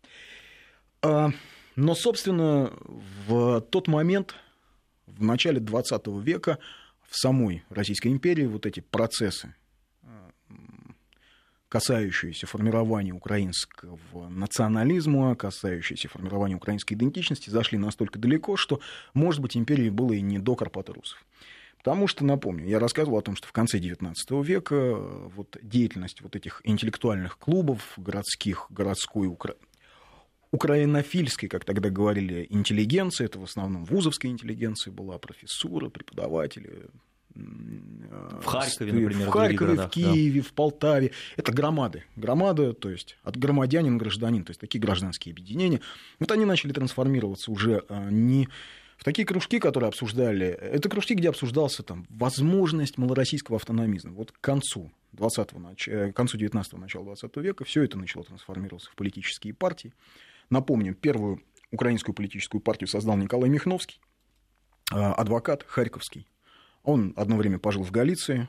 А, 1.02 1.30
Но, 1.74 1.94
собственно, 1.94 2.72
в 3.26 3.60
тот 3.62 3.88
момент, 3.88 4.34
в 5.06 5.22
начале 5.22 5.58
20 5.58 6.06
века, 6.22 6.58
в 7.08 7.16
самой 7.16 7.64
Российской 7.70 8.08
империи 8.08 8.46
вот 8.46 8.66
эти 8.66 8.80
процессы, 8.80 9.54
касающиеся 11.70 12.48
формирования 12.48 13.12
украинского 13.12 14.28
национализма, 14.28 15.36
касающиеся 15.36 16.08
формирования 16.08 16.56
украинской 16.56 16.94
идентичности, 16.94 17.48
зашли 17.48 17.78
настолько 17.78 18.18
далеко, 18.18 18.56
что, 18.56 18.80
может 19.14 19.40
быть, 19.40 19.56
империи 19.56 19.88
было 19.88 20.12
и 20.12 20.20
не 20.20 20.40
до 20.40 20.56
Карпаты 20.56 20.92
русов. 20.92 21.24
Потому 21.78 22.08
что, 22.08 22.24
напомню, 22.24 22.66
я 22.66 22.80
рассказывал 22.80 23.18
о 23.18 23.22
том, 23.22 23.36
что 23.36 23.46
в 23.46 23.52
конце 23.52 23.78
XIX 23.78 24.14
века 24.44 24.96
вот 24.96 25.56
деятельность 25.62 26.20
вот 26.22 26.34
этих 26.34 26.60
интеллектуальных 26.64 27.38
клубов 27.38 27.94
городских, 27.96 28.66
городской 28.68 29.28
Укра... 29.28 29.54
украинофильской, 30.50 31.48
как 31.48 31.64
тогда 31.64 31.88
говорили, 31.88 32.48
интеллигенции, 32.50 33.24
это 33.24 33.38
в 33.38 33.44
основном 33.44 33.84
вузовская 33.84 34.30
интеллигенция 34.32 34.92
была, 34.92 35.18
профессура, 35.18 35.88
преподаватели, 35.88 36.88
в 37.34 38.44
Харькове, 38.44 38.92
например, 38.92 39.28
в 39.28 39.30
Харькове, 39.30 39.74
в 39.74 39.88
Киеве, 39.88 40.40
да. 40.40 40.48
в 40.48 40.52
Полтаве. 40.52 41.12
Это 41.36 41.52
громады. 41.52 42.04
Громада, 42.16 42.72
то 42.72 42.90
есть 42.90 43.16
от 43.22 43.36
громадянин 43.36 43.98
гражданин, 43.98 44.44
то 44.44 44.50
есть 44.50 44.60
такие 44.60 44.80
гражданские 44.80 45.32
объединения. 45.32 45.80
Вот 46.18 46.30
они 46.32 46.44
начали 46.44 46.72
трансформироваться 46.72 47.50
уже 47.50 47.84
а, 47.88 48.10
не 48.10 48.48
в 48.96 49.04
такие 49.04 49.26
кружки, 49.26 49.58
которые 49.58 49.88
обсуждали, 49.88 50.46
это 50.46 50.90
кружки, 50.90 51.14
где 51.14 51.30
обсуждался 51.30 51.82
там, 51.82 52.06
возможность 52.10 52.98
малороссийского 52.98 53.56
автономизма. 53.56 54.12
Вот 54.12 54.30
к 54.30 54.40
концу 54.40 54.90
20 55.12 55.52
нач... 55.54 55.88
Э, 55.88 56.12
к 56.12 56.16
концу 56.16 56.36
19-го, 56.36 56.78
начала 56.78 57.04
20 57.06 57.36
века 57.38 57.64
все 57.64 57.82
это 57.82 57.96
начало 57.96 58.24
трансформироваться 58.24 58.90
в 58.90 58.94
политические 58.96 59.54
партии. 59.54 59.94
Напомним, 60.50 60.94
первую 60.94 61.42
украинскую 61.70 62.14
политическую 62.14 62.60
партию 62.60 62.88
создал 62.88 63.16
Николай 63.16 63.48
Михновский, 63.48 64.00
адвокат 64.90 65.64
харьковский. 65.66 66.26
Он 66.82 67.12
одно 67.16 67.36
время 67.36 67.58
пожил 67.58 67.82
в 67.82 67.90
Галиции, 67.90 68.48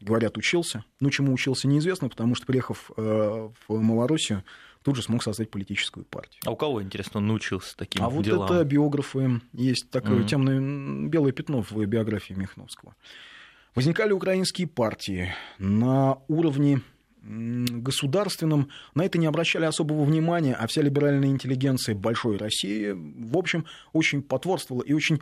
говорят, 0.00 0.36
учился. 0.36 0.84
Ну, 1.00 1.10
чему 1.10 1.32
учился, 1.32 1.68
неизвестно, 1.68 2.08
потому 2.08 2.34
что, 2.34 2.46
приехав 2.46 2.90
э, 2.96 3.48
в 3.68 3.80
Малороссию, 3.80 4.44
тут 4.82 4.96
же 4.96 5.02
смог 5.02 5.22
создать 5.22 5.50
политическую 5.50 6.04
партию. 6.04 6.40
А 6.44 6.50
у 6.50 6.56
кого, 6.56 6.82
интересно, 6.82 7.18
он 7.18 7.28
научился 7.28 7.76
таким 7.76 8.04
а 8.04 8.10
делам? 8.22 8.42
А 8.42 8.46
вот 8.46 8.54
это 8.54 8.64
биографы, 8.64 9.40
есть 9.52 9.90
такое 9.90 10.20
mm-hmm. 10.20 10.28
темное 10.28 11.08
белое 11.08 11.32
пятно 11.32 11.62
в 11.62 11.72
биографии 11.72 12.34
Михновского. 12.34 12.94
Возникали 13.74 14.12
украинские 14.12 14.66
партии 14.66 15.32
на 15.58 16.18
уровне 16.28 16.82
государственном 17.24 18.68
на 18.94 19.04
это 19.04 19.18
не 19.18 19.26
обращали 19.26 19.64
особого 19.64 20.04
внимания, 20.04 20.54
а 20.54 20.66
вся 20.66 20.82
либеральная 20.82 21.28
интеллигенция 21.28 21.94
большой 21.94 22.36
России, 22.36 22.90
в 22.90 23.36
общем, 23.36 23.64
очень 23.92 24.22
потворствовала 24.22 24.82
и 24.82 24.92
очень 24.92 25.20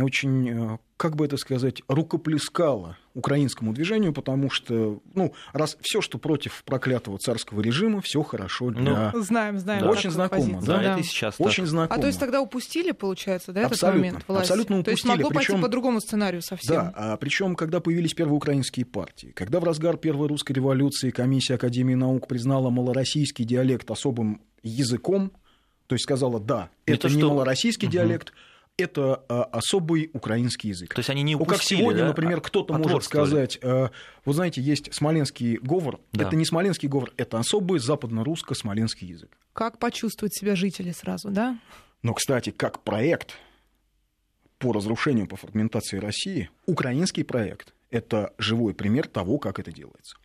очень, 0.00 0.48
э, 0.48 0.78
как 0.96 1.16
бы 1.16 1.26
это 1.26 1.36
сказать, 1.36 1.82
рукоплескала 1.88 2.96
украинскому 3.14 3.74
движению, 3.74 4.12
потому 4.12 4.48
что, 4.48 5.00
ну, 5.14 5.34
раз 5.52 5.76
все, 5.82 6.00
что 6.00 6.18
против 6.18 6.62
проклятого 6.64 7.18
царского 7.18 7.60
режима, 7.60 8.00
все 8.00 8.22
хорошо 8.22 8.70
для... 8.70 9.10
Ну, 9.12 9.22
знаем, 9.22 9.58
знаем. 9.58 9.82
Да. 9.82 9.90
Очень 9.90 10.10
знакомо. 10.10 10.60
Да, 10.62 10.78
да, 10.78 10.82
это 10.92 11.00
и 11.00 11.02
сейчас 11.02 11.34
Очень 11.38 11.64
так. 11.64 11.70
знакомо. 11.70 11.98
А 11.98 12.00
то 12.00 12.06
есть 12.06 12.18
тогда 12.18 12.40
упустили, 12.40 12.92
получается, 12.92 13.52
да, 13.52 13.66
абсолютно, 13.66 13.86
этот 13.86 13.96
момент 13.96 14.24
власти? 14.28 14.50
Абсолютно 14.50 14.78
упустили. 14.78 14.84
То 14.84 14.90
есть 14.90 15.04
могло 15.04 15.28
причем, 15.28 15.52
пойти 15.52 15.62
по 15.62 15.68
другому 15.68 16.00
сценарию 16.00 16.42
совсем. 16.42 16.74
Да, 16.74 16.92
а 16.96 17.16
причем, 17.18 17.54
когда 17.54 17.80
появились 17.80 18.14
первые 18.14 18.36
украинские 18.36 18.86
партии, 18.86 19.32
когда 19.34 19.60
в 19.60 19.64
разгар 19.64 19.98
Первой 19.98 20.28
русской 20.28 20.52
революции 20.52 21.10
комиссия 21.10 21.54
Академии 21.54 21.94
наук 21.94 22.28
признала 22.28 22.70
малороссийский 22.70 23.44
диалект 23.44 23.90
особым 23.90 24.40
языком, 24.62 25.32
то 25.86 25.94
есть 25.94 26.04
сказала, 26.04 26.40
да, 26.40 26.70
это 26.86 27.02
то, 27.02 27.08
не 27.08 27.20
что... 27.20 27.28
малороссийский 27.28 27.88
угу. 27.88 27.92
диалект, 27.92 28.32
это 28.82 29.24
а, 29.28 29.44
особый 29.44 30.10
украинский 30.12 30.70
язык. 30.70 30.94
То 30.94 31.00
есть 31.00 31.10
они 31.10 31.22
не 31.22 31.34
упустили, 31.34 31.58
Как 31.58 31.62
сегодня, 31.62 32.02
да? 32.02 32.08
например, 32.08 32.40
кто-то 32.40 32.74
может 32.74 33.04
сказать, 33.04 33.58
э, 33.62 33.88
вы 34.24 34.34
знаете, 34.34 34.60
есть 34.60 34.92
смоленский 34.94 35.56
говор, 35.56 36.00
да. 36.12 36.26
это 36.26 36.36
не 36.36 36.44
смоленский 36.44 36.88
говор, 36.88 37.12
это 37.16 37.38
особый 37.38 37.78
западно-русско-смоленский 37.78 39.08
язык. 39.08 39.36
Как 39.52 39.78
почувствовать 39.78 40.34
себя 40.34 40.56
жители 40.56 40.92
сразу, 40.92 41.30
да? 41.30 41.58
Но, 42.02 42.14
кстати, 42.14 42.50
как 42.50 42.82
проект 42.82 43.34
по 44.58 44.72
разрушению, 44.72 45.26
по 45.26 45.36
фрагментации 45.36 45.98
России, 45.98 46.50
украинский 46.66 47.24
проект– 47.24 47.74
это 47.92 48.32
живой 48.38 48.74
пример 48.74 49.06
того, 49.06 49.38
как 49.38 49.58
это 49.58 49.70
делается. 49.70 50.16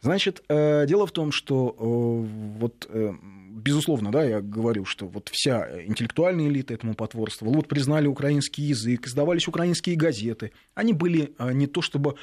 Значит, 0.00 0.42
э, 0.48 0.86
дело 0.86 1.06
в 1.06 1.12
том, 1.12 1.32
что 1.32 1.74
э, 1.78 2.58
вот 2.58 2.88
безусловно, 2.90 4.12
да, 4.12 4.22
я 4.24 4.40
говорю, 4.40 4.84
что 4.84 5.06
вот 5.06 5.30
вся 5.32 5.82
интеллектуальная 5.84 6.48
элита 6.48 6.74
этому 6.74 6.94
потворствовала. 6.94 7.54
Вот 7.54 7.68
признали 7.68 8.06
украинский 8.06 8.64
язык, 8.64 9.06
издавались 9.06 9.48
украинские 9.48 9.96
газеты. 9.96 10.52
Они 10.74 10.92
были 10.92 11.34
не 11.38 11.66
то 11.66 11.80
чтобы, 11.80 12.16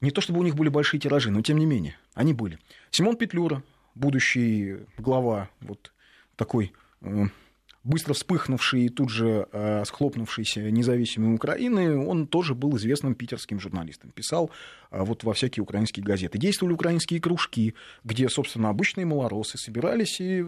не 0.00 0.10
то 0.10 0.20
чтобы 0.20 0.40
у 0.40 0.42
них 0.42 0.56
были 0.56 0.68
большие 0.68 1.00
тиражи, 1.00 1.30
но 1.30 1.42
тем 1.42 1.58
не 1.58 1.66
менее, 1.66 1.96
они 2.14 2.34
были. 2.34 2.58
Симон 2.90 3.16
Петлюра, 3.16 3.62
будущий 3.94 4.78
глава 4.98 5.48
вот 5.60 5.92
такой 6.36 6.72
э, 7.02 7.26
быстро 7.90 8.14
вспыхнувший 8.14 8.86
и 8.86 8.88
тут 8.88 9.10
же 9.10 9.46
э, 9.52 9.84
схлопнувшийся 9.84 10.70
независимой 10.70 11.34
Украины, 11.34 11.98
он 11.98 12.26
тоже 12.26 12.54
был 12.54 12.76
известным 12.76 13.14
питерским 13.14 13.60
журналистом. 13.60 14.10
Писал 14.10 14.50
э, 14.90 15.02
вот 15.02 15.24
во 15.24 15.34
всякие 15.34 15.62
украинские 15.62 16.04
газеты. 16.04 16.38
Действовали 16.38 16.74
украинские 16.74 17.20
кружки, 17.20 17.74
где, 18.04 18.28
собственно, 18.28 18.70
обычные 18.70 19.04
малоросы 19.04 19.58
собирались 19.58 20.20
и, 20.20 20.38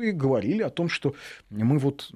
и 0.00 0.12
говорили 0.12 0.62
о 0.62 0.70
том, 0.70 0.88
что 0.88 1.14
мы 1.50 1.78
вот 1.78 2.10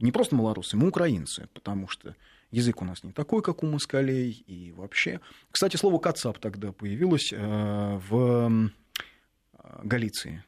не 0.00 0.12
просто 0.12 0.34
малоросы, 0.34 0.76
мы 0.76 0.88
украинцы, 0.88 1.48
потому 1.54 1.88
что 1.88 2.16
язык 2.50 2.82
у 2.82 2.84
нас 2.84 3.04
не 3.04 3.12
такой, 3.12 3.42
как 3.42 3.62
у 3.62 3.66
москалей, 3.66 4.44
и 4.46 4.72
вообще... 4.72 5.20
Кстати, 5.50 5.76
слово 5.76 5.98
«кацап» 5.98 6.38
тогда 6.38 6.72
появилось 6.72 7.32
э, 7.32 8.00
в 8.08 8.50
э, 8.50 9.80
Галиции, 9.84 10.42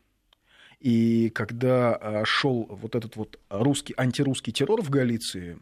и 0.83 1.31
когда 1.31 1.95
а, 1.95 2.25
шел 2.25 2.67
вот 2.69 2.97
этот 2.97 3.15
вот 3.15 3.39
русский, 3.51 3.95
антирусский 3.97 4.53
террор 4.53 4.83
в 4.83 4.91
Галиции, 4.91 5.57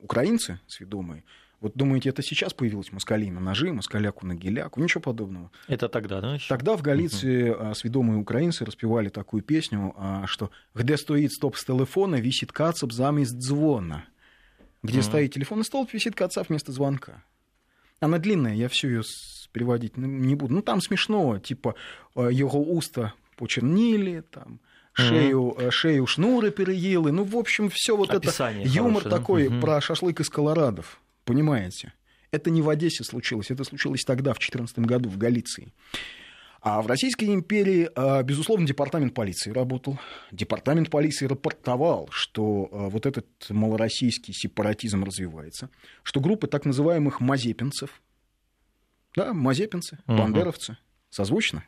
украинцы 0.00 0.58
сведомые, 0.66 1.22
вот 1.60 1.74
думаете, 1.74 2.08
это 2.08 2.22
сейчас 2.22 2.54
появилось 2.54 2.90
москалей 2.90 3.30
на 3.30 3.40
ножи, 3.40 3.72
москаляку 3.72 4.26
на 4.26 4.34
геляку? 4.34 4.80
Ничего 4.80 5.02
подобного. 5.02 5.50
Это 5.68 5.88
тогда, 5.88 6.22
да? 6.22 6.34
Еще? 6.34 6.48
Тогда 6.48 6.76
в 6.76 6.82
Галиции 6.82 7.54
uh 7.54 7.74
сведомые 7.74 8.18
украинцы 8.18 8.64
распевали 8.64 9.10
такую 9.10 9.42
песню, 9.42 9.94
что 10.26 10.50
«Где 10.74 10.96
стоит 10.96 11.32
стоп 11.32 11.56
с 11.56 11.64
телефона, 11.64 12.16
висит 12.16 12.50
кацап 12.50 12.92
замест 12.92 13.34
звона». 13.34 14.06
Где 14.82 15.00
uh 15.00 15.02
стоит 15.02 15.34
телефонный 15.34 15.64
столб, 15.64 15.92
висит 15.92 16.14
кацап 16.14 16.48
вместо 16.48 16.72
звонка. 16.72 17.22
Она 18.00 18.18
длинная, 18.18 18.54
я 18.54 18.68
всю 18.68 18.88
ее 18.88 19.02
переводить 19.52 19.96
не 19.96 20.34
буду. 20.34 20.54
Ну, 20.54 20.62
там 20.62 20.80
смешно, 20.80 21.38
типа, 21.38 21.76
его 22.14 22.62
уста 22.62 23.14
почернили, 23.36 24.20
там, 24.20 24.60
шею, 24.92 25.54
mm-hmm. 25.56 25.70
шею 25.70 26.06
шнуры 26.06 26.50
переели. 26.50 27.10
Ну, 27.10 27.24
в 27.24 27.36
общем, 27.36 27.68
все 27.70 27.96
вот 27.96 28.10
Описание 28.10 28.64
это 28.64 28.74
юмор 28.74 29.02
хорошее, 29.02 29.10
такой 29.10 29.48
да? 29.48 29.60
про 29.60 29.80
шашлык 29.80 30.20
из 30.20 30.30
колорадов, 30.30 31.00
понимаете? 31.24 31.92
Это 32.30 32.50
не 32.50 32.62
в 32.62 32.68
Одессе 32.68 33.04
случилось, 33.04 33.50
это 33.50 33.64
случилось 33.64 34.02
тогда, 34.04 34.32
в 34.32 34.38
2014 34.38 34.78
году, 34.80 35.08
в 35.08 35.18
Галиции. 35.18 35.72
А 36.64 36.80
в 36.80 36.86
Российской 36.86 37.26
империи, 37.26 37.90
а, 37.94 38.22
безусловно, 38.22 38.66
департамент 38.66 39.12
полиции 39.12 39.50
работал. 39.50 39.98
Департамент 40.32 40.88
полиции 40.88 41.26
рапортовал, 41.26 42.08
что 42.10 42.70
а, 42.72 42.88
вот 42.88 43.04
этот 43.04 43.26
малороссийский 43.50 44.32
сепаратизм 44.32 45.04
развивается, 45.04 45.68
что 46.02 46.20
группы 46.20 46.46
так 46.46 46.64
называемых 46.64 47.20
мазепинцев, 47.20 48.00
да, 49.14 49.34
мазепинцы, 49.34 49.98
бандеровцы, 50.06 50.72
угу. 50.72 50.78
созвучно, 51.10 51.64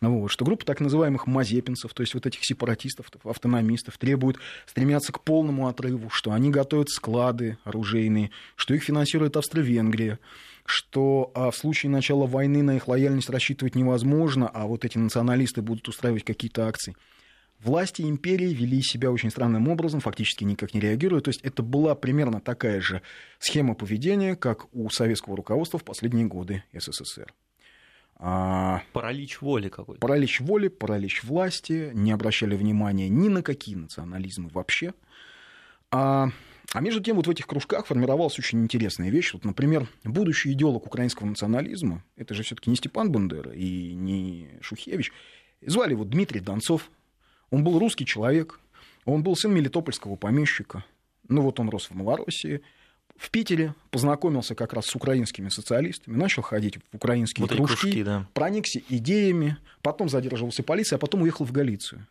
вот, 0.00 0.28
что 0.28 0.44
группа 0.44 0.64
так 0.64 0.80
называемых 0.80 1.26
мазепинцев, 1.26 1.92
то 1.92 2.02
есть 2.02 2.14
вот 2.14 2.24
этих 2.24 2.40
сепаратистов, 2.44 3.06
автономистов, 3.24 3.98
требуют, 3.98 4.38
стремятся 4.66 5.12
к 5.12 5.24
полному 5.24 5.66
отрыву, 5.66 6.08
что 6.10 6.32
они 6.32 6.50
готовят 6.50 6.88
склады 6.88 7.58
оружейные, 7.64 8.30
что 8.54 8.74
их 8.74 8.84
финансирует 8.84 9.36
Австро-Венгрия, 9.36 10.20
что 10.64 11.32
а, 11.34 11.50
в 11.50 11.56
случае 11.56 11.90
начала 11.90 12.26
войны 12.26 12.62
на 12.62 12.76
их 12.76 12.86
лояльность 12.86 13.30
рассчитывать 13.30 13.74
невозможно, 13.74 14.48
а 14.48 14.66
вот 14.66 14.84
эти 14.84 14.98
националисты 14.98 15.62
будут 15.62 15.88
устраивать 15.88 16.24
какие-то 16.24 16.68
акции. 16.68 16.94
Власти 17.60 18.02
империи 18.02 18.54
вели 18.54 18.80
себя 18.82 19.10
очень 19.10 19.30
странным 19.30 19.66
образом, 19.66 19.98
фактически 19.98 20.44
никак 20.44 20.74
не 20.74 20.80
реагируя. 20.80 21.20
То 21.20 21.30
есть 21.30 21.40
это 21.42 21.64
была 21.64 21.96
примерно 21.96 22.40
такая 22.40 22.80
же 22.80 23.02
схема 23.40 23.74
поведения, 23.74 24.36
как 24.36 24.72
у 24.72 24.88
советского 24.90 25.36
руководства 25.36 25.80
в 25.80 25.84
последние 25.84 26.26
годы 26.26 26.62
СССР. 26.72 27.34
А, 28.20 28.82
паралич 28.92 29.40
воли 29.40 29.68
какой-то. 29.68 30.00
Паралич 30.00 30.40
воли, 30.40 30.68
паралич 30.68 31.22
власти, 31.22 31.90
не 31.94 32.10
обращали 32.10 32.56
внимания 32.56 33.08
ни 33.08 33.28
на 33.28 33.42
какие 33.42 33.76
национализмы 33.76 34.48
вообще. 34.48 34.92
А, 35.90 36.30
а 36.72 36.80
между 36.80 37.00
тем, 37.00 37.16
вот 37.16 37.26
в 37.26 37.30
этих 37.30 37.46
кружках 37.46 37.86
формировалась 37.86 38.38
очень 38.38 38.62
интересная 38.62 39.10
вещь. 39.10 39.32
Вот, 39.32 39.44
например, 39.44 39.88
будущий 40.04 40.52
идеолог 40.52 40.86
украинского 40.86 41.26
национализма, 41.26 42.04
это 42.16 42.34
же 42.34 42.42
все-таки 42.42 42.70
не 42.70 42.76
Степан 42.76 43.12
Бандера 43.12 43.52
и 43.52 43.94
не 43.94 44.48
Шухевич, 44.60 45.12
звали 45.64 45.92
его 45.92 46.04
Дмитрий 46.04 46.40
Донцов. 46.40 46.90
Он 47.50 47.62
был 47.64 47.78
русский 47.78 48.04
человек, 48.04 48.60
Он 49.04 49.22
был 49.22 49.36
сын 49.36 49.54
мелитопольского 49.54 50.16
помещика. 50.16 50.84
Ну 51.28 51.42
вот 51.42 51.60
он 51.60 51.70
рос 51.70 51.88
в 51.88 51.94
Малороссии. 51.94 52.62
В 53.18 53.30
Питере 53.30 53.74
познакомился 53.90 54.54
как 54.54 54.72
раз 54.72 54.86
с 54.86 54.94
украинскими 54.94 55.48
социалистами, 55.48 56.16
начал 56.16 56.42
ходить 56.42 56.78
в 56.92 56.96
украинские 56.96 57.46
Вот 57.46 57.54
кружки, 57.54 57.80
кружки, 57.80 58.02
да. 58.04 58.28
проникся 58.32 58.80
идеями, 58.88 59.56
потом 59.82 60.08
задерживался 60.08 60.62
полицией, 60.62 60.98
а 60.98 61.00
потом 61.00 61.22
уехал 61.22 61.44
в 61.44 61.50
Галицию, 61.50 62.06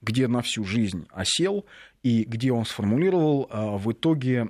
где 0.00 0.28
на 0.28 0.40
всю 0.40 0.64
жизнь 0.64 1.08
осел 1.10 1.66
и 2.04 2.22
где 2.22 2.52
он 2.52 2.64
сформулировал 2.64 3.48
а, 3.50 3.76
в 3.76 3.90
итоге 3.90 4.48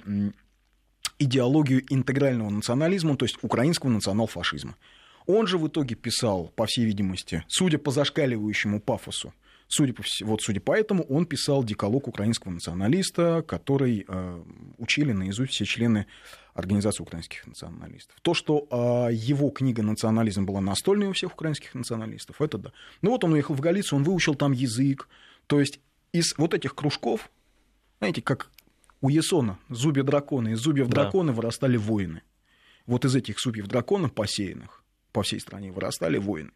идеологию 1.18 1.82
интегрального 1.88 2.50
национализма, 2.50 3.16
то 3.16 3.24
есть 3.24 3.38
украинского 3.40 3.88
национал-фашизма. 3.88 4.76
Он 5.26 5.46
же 5.46 5.56
в 5.56 5.66
итоге 5.66 5.94
писал, 5.94 6.52
по 6.56 6.66
всей 6.66 6.84
видимости, 6.84 7.42
судя 7.48 7.78
по 7.78 7.90
зашкаливающему 7.90 8.80
пафосу, 8.80 9.32
судя 9.72 9.92
по, 9.94 10.02
вс- 10.02 10.24
вот 10.24 10.42
судя 10.42 10.60
по 10.60 10.76
этому, 10.76 11.02
он 11.04 11.24
писал 11.26 11.64
декалог 11.64 12.06
украинского 12.08 12.52
националиста, 12.52 13.42
который 13.46 14.04
э, 14.06 14.42
учили 14.78 15.12
наизусть 15.12 15.52
все 15.52 15.64
члены 15.64 16.06
Организации 16.54 17.02
украинских 17.02 17.46
националистов. 17.46 18.14
То, 18.20 18.34
что 18.34 18.66
э, 19.10 19.14
его 19.14 19.48
книга 19.48 19.82
«Национализм» 19.82 20.44
была 20.44 20.60
настольной 20.60 21.06
у 21.08 21.12
всех 21.14 21.32
украинских 21.32 21.74
националистов, 21.74 22.42
это 22.42 22.58
да. 22.58 22.72
Ну 23.00 23.10
вот 23.10 23.24
он 23.24 23.32
уехал 23.32 23.54
в 23.54 23.60
Галицию, 23.60 24.00
он 24.00 24.04
выучил 24.04 24.34
там 24.34 24.52
язык. 24.52 25.08
То 25.46 25.60
есть 25.60 25.80
из 26.12 26.34
вот 26.36 26.52
этих 26.52 26.74
кружков, 26.74 27.30
знаете, 28.00 28.20
как 28.20 28.50
у 29.00 29.08
Есона, 29.08 29.58
зубья 29.70 30.02
дракона, 30.02 30.48
из 30.48 30.58
зубьев 30.58 30.88
Да. 30.88 31.02
дракона 31.04 31.32
вырастали 31.32 31.78
воины. 31.78 32.20
Вот 32.86 33.06
из 33.06 33.14
этих 33.16 33.40
зубьев 33.40 33.66
дракона, 33.66 34.10
посеянных 34.10 34.84
по 35.12 35.22
всей 35.22 35.40
стране, 35.40 35.72
вырастали 35.72 36.18
воины. 36.18 36.50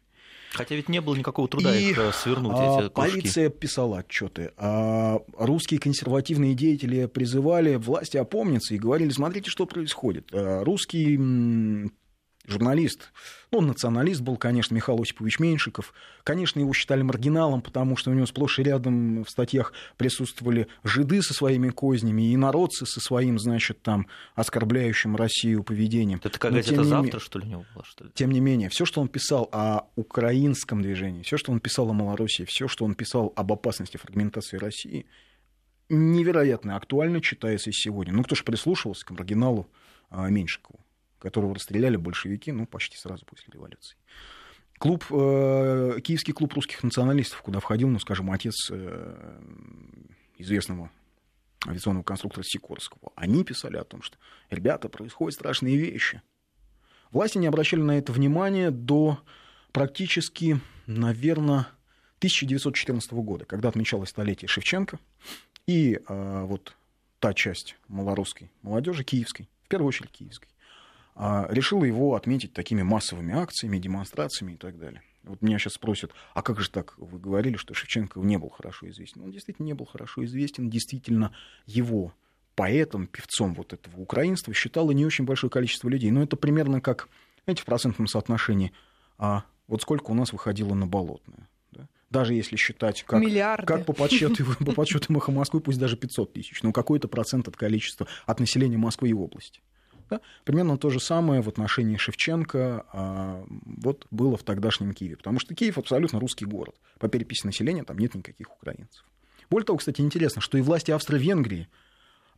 Хотя 0.53 0.75
ведь 0.75 0.89
не 0.89 1.01
было 1.01 1.15
никакого 1.15 1.47
труда 1.47 1.75
И, 1.77 1.89
их 1.91 1.97
э, 1.97 2.11
свернуть, 2.13 2.53
А, 2.55 2.79
эти 2.81 2.89
кружки. 2.89 3.11
Полиция 3.11 3.49
писала 3.49 3.99
отчеты. 3.99 4.51
А 4.57 5.19
русские 5.37 5.79
консервативные 5.79 6.53
деятели 6.55 7.05
призывали 7.05 7.75
власти 7.75 8.17
опомниться 8.17 8.73
и 8.73 8.77
говорили, 8.77 9.09
смотрите, 9.09 9.49
что 9.49 9.65
происходит. 9.65 10.29
А 10.33 10.63
Русский 10.63 11.15
м, 11.15 11.91
журналист, 12.47 13.11
ну, 13.51 13.59
он 13.59 13.67
националист 13.67 14.21
был, 14.21 14.37
конечно, 14.37 14.73
Михаил 14.73 15.01
Осипович 15.01 15.39
Меньшиков. 15.39 15.93
Конечно, 16.23 16.59
его 16.59 16.73
считали 16.73 17.01
маргиналом, 17.01 17.61
потому 17.61 17.95
что 17.95 18.11
у 18.11 18.13
него 18.13 18.25
сплошь 18.25 18.59
и 18.59 18.63
рядом 18.63 19.23
в 19.23 19.29
статьях 19.29 19.73
присутствовали 19.97 20.67
жиды 20.83 21.21
со 21.21 21.33
своими 21.33 21.69
кознями 21.69 22.31
и 22.31 22.37
народцы 22.37 22.85
со 22.85 22.99
своим, 22.99 23.37
значит, 23.37 23.81
там, 23.81 24.07
оскорбляющим 24.35 25.15
Россию 25.15 25.63
поведением. 25.63 26.19
Это 26.23 26.31
какая 26.31 26.51
Но, 26.51 26.57
газета 26.57 26.83
завтра, 26.83 27.17
ме- 27.17 27.23
что 27.23 27.39
ли, 27.39 27.45
у 27.45 27.49
него 27.49 27.65
была, 27.73 27.83
что 27.85 28.05
ли? 28.05 28.11
тем 28.13 28.31
не 28.31 28.39
менее, 28.39 28.69
все, 28.69 28.85
что 28.85 29.01
он 29.01 29.07
писал 29.07 29.49
о 29.51 29.81
украинском 29.95 30.81
движении, 30.81 31.23
все, 31.23 31.37
что 31.37 31.51
он 31.51 31.59
писал 31.59 31.89
о 31.89 31.93
Малороссии, 31.93 32.43
все, 32.43 32.67
что 32.67 32.85
он 32.85 32.95
писал 32.95 33.33
об 33.35 33.51
опасности 33.51 33.97
фрагментации 33.97 34.57
России, 34.57 35.05
невероятно 35.89 36.75
актуально 36.75 37.21
читается 37.21 37.69
и 37.69 37.73
сегодня. 37.73 38.13
Ну, 38.13 38.23
кто 38.23 38.35
же 38.35 38.43
прислушивался 38.43 39.05
к 39.05 39.11
маргиналу 39.11 39.69
а, 40.09 40.29
Меньшикову, 40.29 40.79
которого 41.19 41.55
расстреляли 41.55 41.95
большевики, 41.95 42.51
ну, 42.51 42.65
почти 42.65 42.97
сразу 42.97 43.25
после 43.25 43.51
революции. 43.53 43.97
Клуб, 44.77 45.03
э, 45.09 45.99
Киевский 46.03 46.33
клуб 46.33 46.53
русских 46.53 46.83
националистов, 46.83 47.41
куда 47.41 47.59
входил, 47.59 47.89
ну, 47.89 47.99
скажем, 47.99 48.29
отец 48.31 48.69
э, 48.69 49.41
известного 50.37 50.91
авиационного 51.65 52.03
конструктора 52.03 52.43
Сикорского, 52.43 53.11
они 53.15 53.43
писали 53.43 53.77
о 53.77 53.83
том, 53.83 54.01
что, 54.03 54.17
ребята, 54.51 54.89
происходят 54.89 55.33
страшные 55.33 55.77
вещи. 55.77 56.21
Власти 57.11 57.39
не 57.39 57.47
обращали 57.47 57.81
на 57.81 57.97
это 57.97 58.11
внимания 58.11 58.69
до 58.69 59.19
практически, 59.71 60.59
наверное, 60.85 61.67
1914 62.19 63.11
года, 63.13 63.45
когда 63.45 63.69
отмечалось 63.69 64.09
столетие 64.09 64.47
Шевченко, 64.47 64.99
и 65.65 65.99
э, 66.07 66.43
вот 66.43 66.75
та 67.19 67.33
часть 67.33 67.77
малорусской 67.87 68.51
молодежи, 68.61 69.03
киевской, 69.03 69.49
в 69.63 69.67
первую 69.67 69.89
очередь 69.89 70.11
киевской, 70.11 70.49
решила 71.49 71.83
его 71.83 72.15
отметить 72.15 72.53
такими 72.53 72.83
массовыми 72.83 73.33
акциями, 73.33 73.79
демонстрациями 73.79 74.53
и 74.53 74.57
так 74.57 74.77
далее. 74.77 75.01
Вот 75.23 75.41
меня 75.41 75.59
сейчас 75.59 75.73
спросят, 75.73 76.11
а 76.33 76.41
как 76.41 76.59
же 76.59 76.69
так? 76.69 76.93
Вы 76.97 77.19
говорили, 77.19 77.57
что 77.57 77.73
Шевченко 77.73 78.19
не 78.19 78.37
был 78.37 78.49
хорошо 78.49 78.89
известен. 78.89 79.21
Он 79.21 79.31
действительно 79.31 79.65
не 79.65 79.73
был 79.73 79.85
хорошо 79.85 80.23
известен. 80.23 80.69
Действительно, 80.69 81.33
его 81.65 82.13
поэтом, 82.55 83.07
певцом 83.07 83.53
вот 83.53 83.73
этого 83.73 83.99
украинства 83.99 84.53
считало 84.53 84.91
не 84.91 85.05
очень 85.05 85.25
большое 85.25 85.51
количество 85.51 85.89
людей. 85.89 86.11
Но 86.11 86.23
это 86.23 86.35
примерно 86.37 86.81
как, 86.81 87.09
знаете, 87.45 87.61
в 87.61 87.65
процентном 87.65 88.07
соотношении, 88.07 88.73
а 89.17 89.43
вот 89.67 89.81
сколько 89.81 90.11
у 90.11 90.13
нас 90.13 90.31
выходило 90.31 90.73
на 90.73 90.87
Болотное. 90.87 91.47
да? 91.71 91.87
Даже 92.09 92.33
если 92.33 92.55
считать, 92.55 93.03
как, 93.03 93.21
Миллиарды. 93.21 93.65
как 93.65 93.85
по 93.85 93.93
подсчетам, 93.93 94.55
по 94.65 94.71
подсчетам 94.71 95.17
«Эхо 95.17 95.31
Москвы», 95.31 95.59
пусть 95.59 95.79
даже 95.79 95.97
500 95.97 96.33
тысяч, 96.33 96.63
но 96.63 96.71
какой-то 96.71 97.07
процент 97.07 97.47
от 97.47 97.55
количества, 97.55 98.07
от 98.25 98.39
населения 98.39 98.77
Москвы 98.77 99.09
и 99.09 99.13
области. 99.13 99.61
Да? 100.09 100.21
Примерно 100.43 100.77
то 100.77 100.89
же 100.89 100.99
самое 100.99 101.41
в 101.41 101.49
отношении 101.49 101.97
Шевченко 101.97 102.85
а, 102.91 103.45
вот 103.49 104.07
было 104.11 104.37
в 104.37 104.43
тогдашнем 104.43 104.93
Киеве. 104.93 105.17
Потому 105.17 105.39
что 105.39 105.53
Киев 105.53 105.77
абсолютно 105.77 106.19
русский 106.19 106.45
город. 106.45 106.75
По 106.99 107.07
переписи 107.07 107.45
населения 107.45 107.83
там 107.83 107.97
нет 107.97 108.15
никаких 108.15 108.51
украинцев. 108.51 109.05
Более 109.49 109.65
того, 109.65 109.77
кстати, 109.77 110.01
интересно, 110.01 110.41
что 110.41 110.57
и 110.57 110.61
власти 110.61 110.91
Австро-Венгрии, 110.91 111.67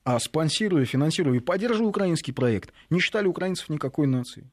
а, 0.04 0.20
спонсируя, 0.20 0.86
финансируя 0.86 1.38
и 1.38 1.40
поддерживая 1.40 1.90
украинский 1.90 2.34
проект, 2.34 2.74
не 2.90 3.00
считали 3.00 3.28
украинцев 3.28 3.70
никакой 3.70 4.08
нацией. 4.08 4.48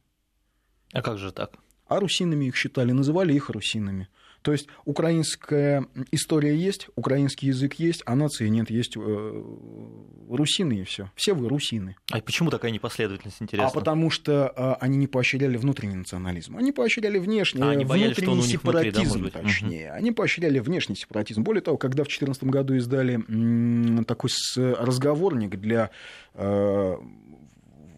А 0.93 1.01
как 1.01 1.17
же 1.17 1.31
так? 1.31 1.53
А 1.87 1.99
русинами 1.99 2.45
их 2.45 2.55
считали, 2.55 2.91
называли 2.91 3.33
их 3.33 3.49
русинами. 3.49 4.09
То 4.47 4.53
есть 4.53 4.67
украинская 4.85 5.87
история 6.11 6.55
есть, 6.55 6.87
украинский 6.95 7.49
язык 7.49 7.73
есть, 7.73 8.01
а 8.05 8.15
нации 8.15 8.47
нет, 8.47 8.69
есть 8.69 8.95
э, 8.95 9.43
русины 10.29 10.79
и 10.79 10.83
все. 10.85 11.11
Все 11.17 11.33
вы 11.33 11.49
русины. 11.49 11.97
А 12.13 12.21
почему 12.21 12.49
такая 12.49 12.71
непоследовательность, 12.71 13.41
интересно? 13.41 13.67
А 13.67 13.73
потому 13.73 14.09
что 14.09 14.47
а, 14.55 14.75
они 14.75 14.95
не 14.95 15.07
поощряли 15.07 15.57
внутренний 15.57 15.97
национализм. 15.97 16.55
Они 16.55 16.71
поощряли 16.71 17.17
внешний, 17.17 17.61
А, 17.61 17.71
они 17.71 17.83
боялись, 17.83 18.15
что 18.15 18.31
внутренний 18.31 18.47
у 18.47 18.51
них 18.51 18.63
внутри, 18.63 18.91
да, 18.91 19.03
сепаратизм, 19.03 19.31
точнее. 19.31 19.91
Они 19.91 20.13
поощряли 20.13 20.59
внешний 20.59 20.95
сепаратизм. 20.95 21.43
Более 21.43 21.61
того, 21.61 21.75
когда 21.75 22.05
в 22.05 22.07
2014 22.07 22.43
году 22.45 22.75
издали 22.75 24.03
такой 24.05 24.29
разговорник 24.55 25.57
для 25.59 25.91
э, 26.35 26.95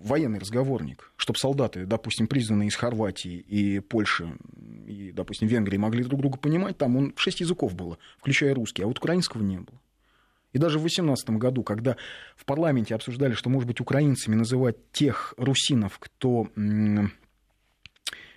военный 0.04 0.40
разговорник, 0.40 1.12
чтобы 1.16 1.40
солдаты, 1.40 1.86
допустим, 1.86 2.28
признанные 2.28 2.70
из 2.70 2.76
Хорватии 2.76 3.38
и 3.38 3.80
Польши, 3.80 4.38
и, 4.88 5.12
допустим, 5.12 5.48
Венгрии, 5.48 5.78
могли 5.78 6.04
друг 6.04 6.22
друга 6.22 6.38
понимать, 6.38 6.78
там 6.78 6.98
он 6.98 7.14
шесть 7.16 7.40
языков 7.40 7.76
было, 7.76 7.98
включая 8.18 8.54
русский, 8.54 8.84
а 8.84 8.88
вот 8.88 8.98
украинского 8.98 9.42
не 9.42 9.58
было. 9.58 9.80
И 10.52 10.58
даже 10.58 10.80
в 10.80 10.82
2018 10.82 11.30
году, 11.32 11.64
когда 11.64 11.96
в 12.36 12.46
парламенте 12.46 12.96
обсуждали, 12.96 13.34
что, 13.34 13.50
может 13.50 13.68
быть, 13.68 13.82
украинцами 13.82 14.36
называть 14.36 14.78
тех 14.92 15.36
русинов, 15.38 16.00
кто 16.00 16.50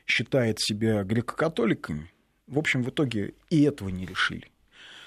считает 0.06 0.60
себя 0.60 1.04
греко-католиками, 1.04 2.10
в 2.46 2.58
общем, 2.58 2.82
в 2.82 2.90
итоге 2.90 3.34
и 3.48 3.62
этого 3.62 3.88
не 3.88 4.04
решили. 4.04 4.51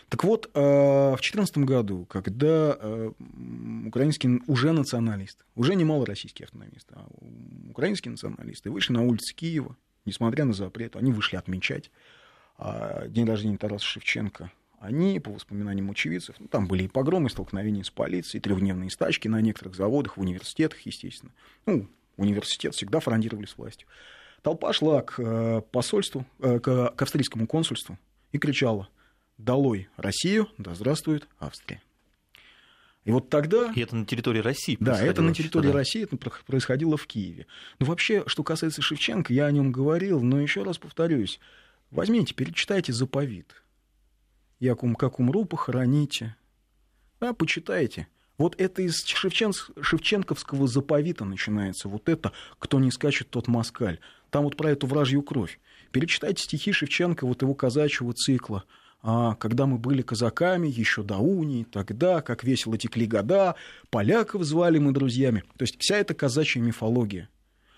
Так 0.09 0.23
вот, 0.23 0.49
э, 0.53 0.59
в 0.59 1.17
2014 1.17 1.57
году, 1.59 2.05
когда 2.05 2.77
э, 2.79 3.11
украинские 3.87 4.39
уже 4.47 4.71
националисты, 4.71 5.43
уже 5.55 5.75
не 5.75 5.83
малороссийские 5.83 6.45
автономисты, 6.45 6.93
а 6.95 7.07
украинские 7.69 8.11
националисты 8.11 8.69
вышли 8.69 8.93
на 8.93 9.03
улицы 9.03 9.33
Киева, 9.33 9.75
несмотря 10.05 10.45
на 10.45 10.53
запрет, 10.53 10.95
они 10.95 11.11
вышли 11.11 11.37
отмечать 11.37 11.89
а, 12.57 13.07
день 13.07 13.25
рождения 13.25 13.57
Тараса 13.57 13.85
Шевченко, 13.85 14.51
они, 14.79 15.19
по 15.19 15.31
воспоминаниям 15.31 15.89
очевидцев, 15.89 16.35
ну, 16.37 16.47
там 16.47 16.67
были 16.67 16.83
и 16.83 16.87
погромы, 16.87 17.29
столкновения 17.31 17.81
с 17.81 17.89
полицией, 17.89 18.41
трехдневные 18.41 18.91
стачки 18.91 19.27
на 19.27 19.41
некоторых 19.41 19.75
заводах, 19.75 20.17
в 20.17 20.21
университетах, 20.21 20.81
естественно. 20.81 21.31
Ну, 21.65 21.87
университет 22.17 22.75
всегда 22.75 22.99
фрондировали 22.99 23.47
с 23.47 23.57
властью. 23.57 23.87
Толпа 24.43 24.71
шла 24.73 25.01
к 25.01 25.15
э, 25.17 25.61
посольству, 25.71 26.25
к 26.37 26.93
австрийскому 26.95 27.47
консульству 27.47 27.97
и 28.31 28.37
кричала 28.37 28.87
«Долой 29.38 29.89
Россию, 29.98 30.50
да 30.58 30.76
здравствует 30.76 31.28
Австрия». 31.39 31.82
И 33.04 33.12
вот 33.12 33.30
тогда... 33.30 33.71
И 33.76 33.82
это 33.82 33.95
на 33.95 34.06
территории 34.06 34.39
России 34.39 34.78
Да, 34.80 35.00
это 35.00 35.21
на 35.21 35.34
территории 35.34 35.67
да. 35.67 35.74
России, 35.74 36.04
это 36.04 36.17
про- 36.17 36.32
происходило 36.45 36.98
в 36.98 37.06
Киеве. 37.06 37.45
Но 37.80 37.86
вообще, 37.86 38.24
что 38.26 38.43
касается 38.43 38.82
Шевченко, 38.82 39.32
я 39.32 39.45
о 39.45 39.52
нем 39.52 39.71
говорил, 39.71 40.21
но 40.21 40.41
еще 40.41 40.63
раз 40.63 40.80
повторюсь, 40.80 41.39
возьмите, 41.91 42.34
перечитайте 42.34 42.93
заповит. 42.93 43.62
Я 44.60 44.74
кум, 44.74 44.95
как 44.95 45.19
умру, 45.19 45.45
похороните. 45.45 46.36
А, 47.19 47.34
почитайте. 47.34 48.08
Вот 48.38 48.60
это 48.60 48.82
из 48.82 49.04
Шевчен... 49.06 49.52
шевченковского 49.80 50.67
заповита 50.67 51.26
начинается. 51.26 51.88
Вот 51.88 52.10
это 52.10 52.32
«Кто 52.58 52.80
не 52.80 52.91
скачет, 52.91 53.30
тот 53.30 53.48
москаль». 53.48 54.00
Там 54.30 54.43
вот 54.43 54.58
про 54.58 54.71
эту 54.71 54.88
вражью 54.88 55.21
кровь. 55.21 55.60
Перечитайте 55.91 56.43
стихи 56.43 56.71
Шевченко, 56.71 57.26
вот 57.26 57.41
его 57.41 57.54
казачьего 57.54 58.13
цикла. 58.13 58.65
А, 59.07 59.35
когда 59.35 59.67
мы 59.67 59.77
были 59.77 60.01
казаками, 60.01 60.67
еще 60.67 61.03
до 61.03 61.17
унии, 61.17 61.63
тогда, 61.63 62.21
как 62.21 62.43
весело 62.43 62.75
текли 62.75 63.05
года, 63.05 63.53
поляков 63.91 64.41
звали 64.43 64.79
мы 64.79 64.93
друзьями. 64.93 65.43
То 65.57 65.63
есть 65.63 65.75
вся 65.79 65.97
эта 65.97 66.15
казачья 66.15 66.59
мифология 66.59 67.29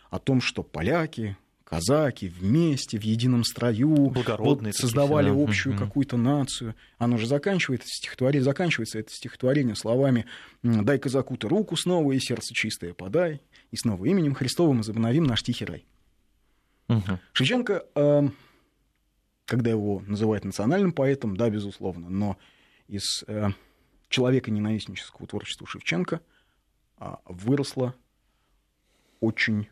о 0.09 0.19
том, 0.19 0.39
что 0.39 0.63
поляки, 0.63 1.35
казаки 1.65 2.29
вместе, 2.29 2.97
в 2.97 3.03
едином 3.03 3.43
строю, 3.43 4.09
Благородные 4.09 4.71
вот 4.71 4.77
создавали 4.77 5.27
такие 5.27 5.43
общую 5.43 5.75
Мгм. 5.75 5.85
какую-то 5.85 6.15
нацию. 6.15 6.75
Оно 6.97 7.17
же 7.17 7.27
заканчивается, 7.27 7.89
стихотворение, 7.89 8.45
заканчивается 8.45 8.99
это 8.99 9.11
стихотворение 9.11 9.75
словами 9.75 10.27
«Дай 10.63 10.97
казаку 10.97 11.35
ты 11.35 11.49
руку 11.49 11.75
снова, 11.75 12.13
и 12.13 12.19
сердце 12.19 12.53
чистое 12.53 12.93
подай, 12.93 13.41
и 13.71 13.75
снова 13.75 14.05
именем 14.05 14.33
Христовым 14.33 14.77
возобновим 14.77 15.25
наш 15.25 15.43
тихий 15.43 15.65
рай». 15.65 15.85
Мгм. 16.87 17.19
Шевченко, 17.33 17.83
эм, 17.95 18.33
когда 19.47 19.71
его 19.71 20.03
называют 20.05 20.43
национальным 20.43 20.91
поэтом, 20.91 21.38
да, 21.38 21.49
безусловно, 21.49 22.10
но 22.10 22.38
из 22.88 23.23
э, 23.27 23.47
человека 24.10 24.51
ненавистнического 24.51 25.25
творчества 25.25 25.65
Шевченко 25.65 26.21
а, 26.97 27.21
выросло 27.25 27.95
очень, 29.21 29.69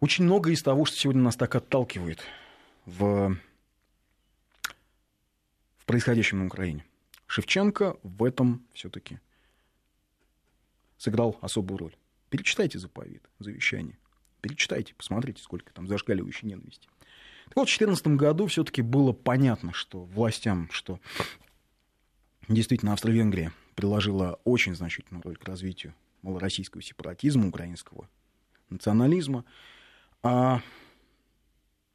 очень 0.00 0.24
много 0.24 0.50
из 0.50 0.62
того, 0.62 0.86
что 0.86 0.96
сегодня 0.96 1.22
нас 1.22 1.36
так 1.36 1.54
отталкивает 1.54 2.22
в, 2.86 3.36
в 5.76 5.84
происходящем 5.84 6.38
на 6.38 6.46
Украине. 6.46 6.84
Шевченко 7.26 7.98
в 8.02 8.24
этом 8.24 8.66
все-таки 8.72 9.20
сыграл 10.96 11.38
особую 11.42 11.76
роль. 11.76 11.96
Перечитайте 12.30 12.78
заповедь, 12.78 13.22
завещание. 13.38 13.98
Перечитайте, 14.40 14.94
посмотрите, 14.94 15.42
сколько 15.42 15.74
там 15.74 15.86
зашкаливающей 15.88 16.48
ненависти. 16.48 16.88
Вот, 17.54 17.68
в 17.68 17.78
2014 17.78 18.06
году 18.08 18.46
все-таки 18.46 18.82
было 18.82 19.12
понятно, 19.12 19.72
что 19.72 20.04
властям, 20.04 20.68
что 20.70 21.00
действительно 22.48 22.92
Австро-Венгрия 22.92 23.52
приложила 23.74 24.40
очень 24.44 24.74
значительную 24.74 25.22
роль 25.22 25.36
к 25.36 25.44
развитию 25.44 25.94
малороссийского 26.22 26.82
сепаратизма, 26.82 27.48
украинского 27.48 28.08
национализма. 28.68 29.44
А 30.22 30.60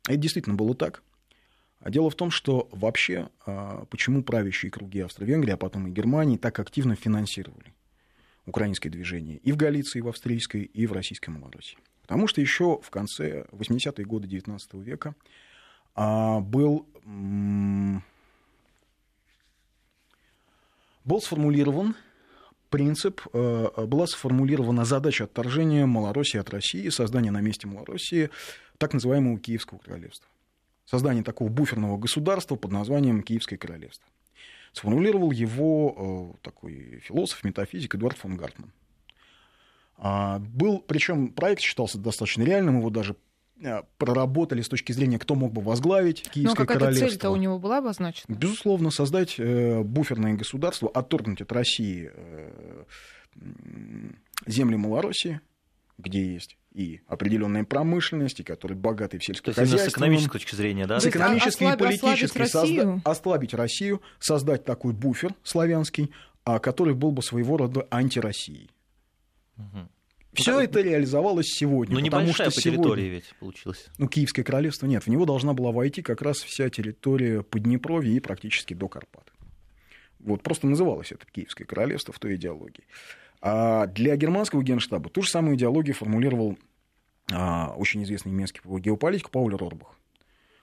это 0.08 0.18
действительно 0.18 0.56
было 0.56 0.74
так. 0.74 1.04
А 1.80 1.90
дело 1.90 2.10
в 2.10 2.16
том, 2.16 2.30
что 2.32 2.70
вообще, 2.72 3.30
а, 3.46 3.86
почему 3.86 4.24
правящие 4.24 4.72
круги 4.72 5.00
Австро-Венгрии, 5.00 5.52
а 5.52 5.58
потом 5.58 5.88
и 5.88 5.92
Германии 5.92 6.38
так 6.38 6.60
активно 6.60 6.96
финансировали 6.96 7.74
украинское 8.46 8.92
движение 8.92 9.38
и 9.38 9.52
в 9.52 9.58
Галиции, 9.58 10.00
и 10.00 10.02
в 10.02 10.08
австрийской, 10.08 10.64
и 10.64 10.86
в 10.86 10.94
российской 10.94 11.30
Малороссии. 11.30 11.78
Потому 12.12 12.28
что 12.28 12.41
еще 12.41 12.78
в 12.84 12.89
конце 12.89 13.45
80-е 13.54 14.06
годы 14.06 14.28
19 14.28 14.74
века 14.74 15.15
а, 15.95 16.41
был, 16.41 16.86
был 21.06 21.21
сформулирован 21.21 21.95
принцип, 22.69 23.21
э, 23.32 23.86
была 23.86 24.08
сформулирована 24.08 24.84
задача 24.84 25.24
отторжения 25.24 25.86
Малороссии 25.86 26.38
от 26.38 26.50
России, 26.50 26.89
создания 26.89 27.32
на 27.32 27.39
месте 27.39 27.65
Малороссии 27.67 28.30
так 28.78 28.93
называемого 28.93 29.39
Киевского 29.39 29.78
королевства. 29.78 30.28
Создание 30.84 31.24
такого 31.24 31.47
буферного 31.47 31.97
государства 31.97 32.58
под 32.58 32.74
названием 32.74 33.24
Киевское 33.24 33.56
королевство. 33.56 34.06
Сформулировал 34.74 35.32
его 35.32 36.36
э, 36.36 36.43
такой 36.43 37.00
философ, 37.06 37.45
метафизик 37.45 37.95
Эдуард 37.95 38.17
фон 38.17 38.36
Гартман. 38.36 38.74
А, 40.04 40.40
Был, 40.40 40.80
причем 40.80 41.30
проект 41.30 41.62
считался 41.62 42.00
достаточно 42.00 42.42
реальным, 42.42 42.80
его 42.80 42.90
даже 42.90 43.16
э, 43.64 43.84
проработали 44.00 44.62
с 44.64 44.68
точки 44.68 44.92
зрения, 44.94 45.20
кто 45.20 45.36
мог 45.36 45.54
бы 45.54 45.62
возглавить 45.62 46.24
Но 46.26 46.32
Киевское 46.34 46.56
какая-то 46.66 46.80
королевство. 46.80 47.08
цель-то 47.10 47.30
у 47.30 47.36
него 47.36 47.60
была 47.60 47.78
обозначена? 47.78 48.34
Безусловно, 48.36 48.90
создать 48.90 49.36
э, 49.38 49.82
буферное 49.84 50.34
государство, 50.34 50.90
отторгнуть 50.90 51.42
от 51.42 51.52
России 51.52 52.10
э, 52.12 52.84
земли 54.48 54.76
Малороссии, 54.76 55.40
где 55.98 56.34
есть 56.34 56.58
и 56.74 57.02
определенная 57.08 57.64
промышленность, 57.66 58.40
и 58.40 58.44
которые 58.44 58.78
богаты 58.78 59.20
в 59.20 59.22
То 59.22 59.32
есть 59.34 59.58
именно 59.58 59.78
с 59.78 59.88
экономической 59.90 60.32
точки 60.34 60.56
зрения, 60.56 60.88
да? 60.88 61.00
с 61.00 61.04
То 61.04 61.10
экономической 61.10 61.64
и 61.64 61.68
ослаб- 61.68 61.78
политической, 61.78 62.42
ослабить 62.44 62.56
Россию? 62.56 62.84
созда- 62.84 63.02
ослабить 63.04 63.54
Россию, 63.54 64.02
создать 64.20 64.66
такой 64.66 64.94
буфер 64.94 65.36
славянский, 65.44 66.12
а, 66.44 66.60
который 66.60 66.96
был 66.96 67.12
бы 67.12 67.22
своего 67.22 67.58
рода 67.58 67.86
антироссией. 67.92 68.72
Все 70.34 70.56
так- 70.56 70.69
это 70.69 70.82
реализовалось 70.82 71.47
сегодня. 71.47 71.95
Ну, 71.97 72.06
потому 72.06 72.24
небольшая 72.24 72.50
что 72.50 72.56
по 72.56 72.62
сегодня- 72.62 72.84
территории 72.84 73.10
ведь 73.10 73.36
получилось. 73.39 73.88
Ну, 73.97 74.08
Киевское 74.08 74.43
королевство 74.43 74.86
нет. 74.88 75.04
В 75.04 75.08
него 75.08 75.26
должна 75.26 75.54
была 75.54 75.71
войти 75.71 76.02
как 76.02 76.21
раз 76.21 76.38
вся 76.38 76.69
территория 76.69 77.43
Поднепровья 77.43 78.12
и 78.15 78.19
практически 78.21 78.74
до 78.74 78.88
Карпат. 78.88 79.32
Вот 80.19 80.41
просто 80.41 80.67
называлось 80.67 81.12
это 81.12 81.26
Киевское 81.26 81.65
королевство 81.65 82.13
в 82.13 82.19
той 82.19 82.36
идеологии. 82.36 82.86
А 83.41 83.88
для 83.88 84.15
германского 84.15 84.63
генштаба 84.63 85.10
ту 85.10 85.21
же 85.24 85.30
самую 85.30 85.58
идеологию 85.58 85.95
формулировал 85.95 86.58
а, 87.32 87.74
очень 87.76 88.04
известный 88.04 88.32
немецкий 88.32 88.62
геополитик 88.65 89.30
Пауль 89.32 89.56
Рорбах. 89.56 89.97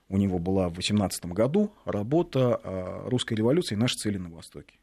У 0.09 0.17
него 0.17 0.39
была 0.39 0.69
в 0.69 0.75
18 0.75 1.27
году 1.27 1.73
работа 1.85 2.61
а, 2.63 3.09
«Русская 3.09 3.35
революция 3.35 3.77
и 3.77 3.79
наши 3.79 3.97
цели 3.97 4.17
на 4.17 4.31
Востоке». 4.31 4.79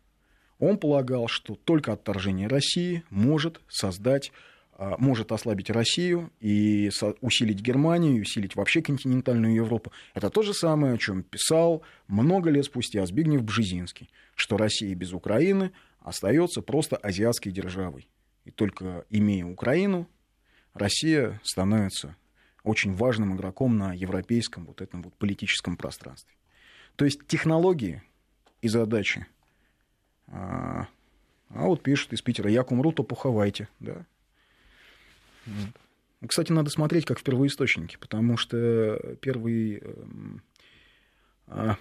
Он 0.59 0.77
полагал, 0.77 1.27
что 1.27 1.55
только 1.55 1.93
отторжение 1.93 2.47
России 2.47 3.03
может 3.09 3.61
создать, 3.67 4.31
а, 4.77 4.95
может 4.97 5.31
ослабить 5.31 5.69
Россию 5.69 6.31
и 6.39 6.89
усилить 7.21 7.59
Германию, 7.59 8.21
усилить 8.21 8.55
вообще 8.55 8.81
континентальную 8.81 9.53
Европу. 9.53 9.91
Это 10.13 10.29
то 10.29 10.41
же 10.41 10.53
самое, 10.53 10.93
о 10.93 10.97
чем 10.97 11.23
писал 11.23 11.81
много 12.07 12.49
лет 12.49 12.65
спустя 12.65 13.05
Збигнев 13.05 13.43
Бжезинский, 13.43 14.09
что 14.35 14.57
Россия 14.57 14.95
без 14.95 15.13
Украины 15.13 15.71
остается 15.99 16.61
просто 16.61 16.95
азиатской 16.95 17.51
державой. 17.51 18.07
И 18.45 18.51
только 18.51 19.05
имея 19.09 19.45
Украину, 19.45 20.07
Россия 20.73 21.41
становится 21.43 22.15
очень 22.63 22.93
важным 22.93 23.35
игроком 23.35 23.77
на 23.77 23.93
европейском 23.93 24.65
вот 24.65 24.81
этом 24.81 25.01
вот 25.03 25.13
политическом 25.15 25.77
пространстве. 25.77 26.33
То 26.95 27.05
есть 27.05 27.25
технологии 27.27 28.03
и 28.61 28.67
задачи. 28.67 29.25
А, 30.27 30.87
а 31.49 31.65
вот 31.65 31.81
пишут 31.81 32.13
из 32.13 32.21
Питера, 32.21 32.49
як 32.49 32.71
умру, 32.71 32.91
то 32.91 33.03
поховайте. 33.03 33.67
Да? 33.79 34.05
Вот. 35.45 35.69
Кстати, 36.27 36.51
надо 36.51 36.69
смотреть 36.69 37.05
как 37.05 37.19
в 37.19 37.23
первоисточнике, 37.23 37.97
потому 37.97 38.37
что 38.37 39.17
первый 39.21 39.77
эм, 39.77 40.41
а, 41.47 41.77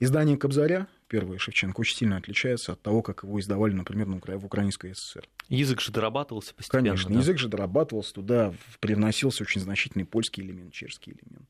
издание 0.00 0.36
Кобзаря, 0.36 0.88
первое 1.08 1.38
Шевченко, 1.38 1.80
очень 1.80 1.96
сильно 1.96 2.16
отличается 2.16 2.72
от 2.72 2.82
того, 2.82 3.02
как 3.02 3.22
его 3.22 3.38
издавали, 3.38 3.72
например, 3.72 4.06
в 4.08 4.44
Украинской 4.44 4.94
ССР. 4.94 5.28
Язык 5.48 5.80
же 5.80 5.92
дорабатывался 5.92 6.54
постепенно. 6.54 6.84
Конечно, 6.84 7.10
да. 7.10 7.20
язык 7.20 7.38
же 7.38 7.48
дорабатывался, 7.48 8.14
туда 8.14 8.54
привносился 8.80 9.44
очень 9.44 9.60
значительный 9.60 10.04
польский 10.04 10.42
элемент, 10.42 10.72
чешский 10.72 11.12
элемент. 11.12 11.48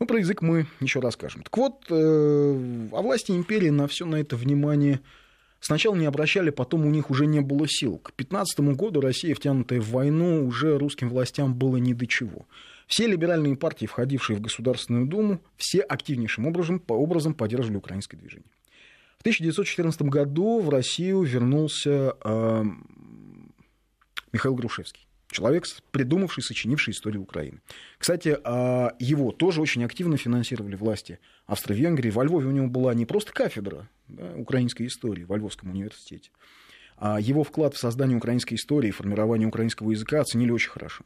Ну, 0.00 0.06
про 0.06 0.18
язык 0.18 0.40
мы 0.40 0.66
еще 0.80 1.00
расскажем. 1.00 1.42
Так 1.42 1.54
вот, 1.58 1.84
э, 1.90 1.94
о 1.94 3.02
власти 3.02 3.32
империи 3.32 3.68
на 3.68 3.86
все 3.86 4.06
на 4.06 4.16
это 4.16 4.34
внимание 4.34 5.00
сначала 5.60 5.94
не 5.94 6.06
обращали, 6.06 6.48
потом 6.48 6.86
у 6.86 6.90
них 6.90 7.10
уже 7.10 7.26
не 7.26 7.40
было 7.40 7.66
сил. 7.68 7.98
К 7.98 8.14
15 8.14 8.60
году 8.74 9.02
Россия, 9.02 9.34
втянутая 9.34 9.78
в 9.78 9.90
войну, 9.90 10.46
уже 10.46 10.78
русским 10.78 11.10
властям 11.10 11.54
было 11.54 11.76
ни 11.76 11.92
до 11.92 12.06
чего. 12.06 12.46
Все 12.86 13.06
либеральные 13.06 13.56
партии, 13.56 13.84
входившие 13.84 14.38
в 14.38 14.40
Государственную 14.40 15.06
Думу, 15.06 15.42
все 15.58 15.80
активнейшим 15.80 16.46
образом, 16.46 16.80
по 16.80 16.94
образом 16.94 17.34
поддерживали 17.34 17.76
украинское 17.76 18.18
движение. 18.18 18.50
В 19.18 19.20
1914 19.20 20.00
году 20.02 20.60
в 20.60 20.70
Россию 20.70 21.22
вернулся 21.24 22.16
э, 22.24 22.64
Михаил 24.32 24.54
Грушевский. 24.54 25.09
Человек, 25.30 25.64
придумавший, 25.92 26.42
сочинивший 26.42 26.92
историю 26.92 27.22
Украины. 27.22 27.60
Кстати, 27.98 28.36
а, 28.42 28.94
его 28.98 29.30
тоже 29.30 29.60
очень 29.60 29.84
активно 29.84 30.16
финансировали 30.16 30.74
власти 30.74 31.20
Австро-Венгрии. 31.46 32.10
Во 32.10 32.24
Львове 32.24 32.48
у 32.48 32.50
него 32.50 32.66
была 32.66 32.94
не 32.94 33.06
просто 33.06 33.32
кафедра 33.32 33.88
да, 34.08 34.34
украинской 34.36 34.86
истории 34.86 35.24
в 35.24 35.36
Львовском 35.36 35.70
университете, 35.70 36.30
а 36.96 37.20
его 37.20 37.44
вклад 37.44 37.74
в 37.74 37.78
создание 37.78 38.16
украинской 38.16 38.54
истории 38.54 38.88
и 38.88 38.92
формирование 38.92 39.46
украинского 39.46 39.92
языка 39.92 40.20
оценили 40.20 40.50
очень 40.50 40.70
хорошо. 40.70 41.04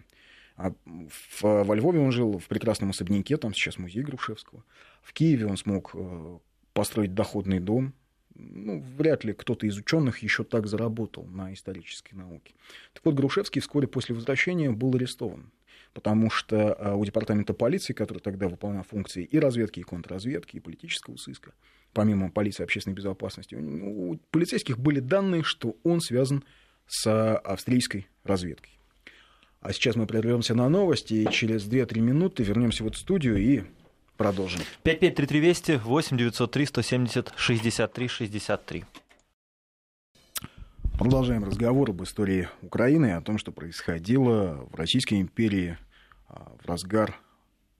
А 0.56 0.72
в, 0.86 1.42
во 1.42 1.74
Львове 1.74 2.00
он 2.00 2.12
жил 2.12 2.38
в 2.38 2.46
прекрасном 2.46 2.90
особняке, 2.90 3.36
там 3.36 3.52
сейчас 3.52 3.78
музей 3.78 4.02
Грушевского. 4.02 4.64
В 5.02 5.12
Киеве 5.12 5.46
он 5.46 5.56
смог 5.56 5.90
э, 5.94 6.38
построить 6.72 7.14
доходный 7.14 7.58
дом. 7.58 7.92
Ну, 8.36 8.80
вряд 8.96 9.24
ли 9.24 9.32
кто-то 9.32 9.66
из 9.66 9.76
ученых 9.78 10.18
еще 10.18 10.44
так 10.44 10.66
заработал 10.66 11.24
на 11.24 11.52
исторической 11.52 12.14
науке. 12.14 12.54
Так 12.92 13.04
вот, 13.04 13.14
Грушевский 13.14 13.60
вскоре 13.60 13.86
после 13.86 14.14
возвращения 14.14 14.70
был 14.70 14.94
арестован, 14.94 15.52
потому 15.92 16.30
что 16.30 16.56
э, 16.56 16.94
у 16.94 17.04
департамента 17.04 17.54
полиции, 17.54 17.92
который 17.92 18.18
тогда 18.18 18.48
выполнял 18.48 18.82
функции 18.82 19.24
и 19.24 19.38
разведки, 19.38 19.80
и 19.80 19.84
контрразведки, 19.84 20.56
и 20.56 20.60
политического 20.60 21.16
сыска, 21.16 21.52
помимо 21.92 22.30
полиции 22.30 22.64
общественной 22.64 22.94
безопасности, 22.96 23.54
у 23.54 24.12
у 24.12 24.18
полицейских 24.30 24.78
были 24.78 24.98
данные, 24.98 25.44
что 25.44 25.76
он 25.84 26.00
связан 26.00 26.44
с 26.86 27.36
австрийской 27.36 28.08
разведкой. 28.24 28.72
А 29.60 29.72
сейчас 29.72 29.96
мы 29.96 30.06
прервемся 30.06 30.54
на 30.54 30.68
новости, 30.68 31.14
и 31.14 31.30
через 31.30 31.66
2-3 31.66 32.00
минуты 32.00 32.42
вернемся 32.42 32.84
в 32.84 32.88
эту 32.88 32.98
студию 32.98 33.38
и 33.38 33.62
продолжим. 34.16 34.60
553320 34.82 35.82
8 35.82 36.16
903 36.16 36.66
170 36.66 37.32
63 37.36 38.08
63. 38.08 38.84
Продолжаем 40.98 41.42
разговор 41.42 41.90
об 41.90 42.02
истории 42.02 42.48
Украины, 42.62 43.12
о 43.12 43.20
том, 43.20 43.38
что 43.38 43.50
происходило 43.50 44.66
в 44.70 44.74
Российской 44.76 45.20
империи 45.20 45.76
в 46.28 46.68
разгар 46.68 47.18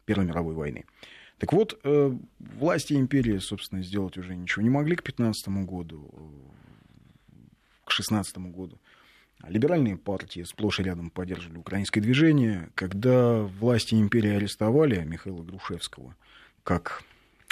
Первой 0.04 0.26
мировой 0.26 0.54
войны. 0.54 0.84
Так 1.38 1.52
вот, 1.52 1.78
э, 1.82 2.12
власти 2.38 2.94
империи, 2.94 3.38
собственно, 3.38 3.82
сделать 3.82 4.16
уже 4.16 4.34
ничего 4.34 4.62
не 4.62 4.70
могли 4.70 4.96
к 4.96 5.02
15 5.02 5.64
году, 5.64 6.10
к 7.84 7.90
16 7.90 8.36
году. 8.50 8.78
Либеральные 9.48 9.96
партии 9.96 10.42
сплошь 10.42 10.80
и 10.80 10.82
рядом 10.82 11.10
поддерживали 11.10 11.58
украинское 11.58 12.02
движение. 12.02 12.70
Когда 12.74 13.42
власти 13.42 13.94
империи 13.94 14.30
арестовали 14.30 15.02
Михаила 15.04 15.42
Грушевского 15.42 16.16
как 16.62 17.02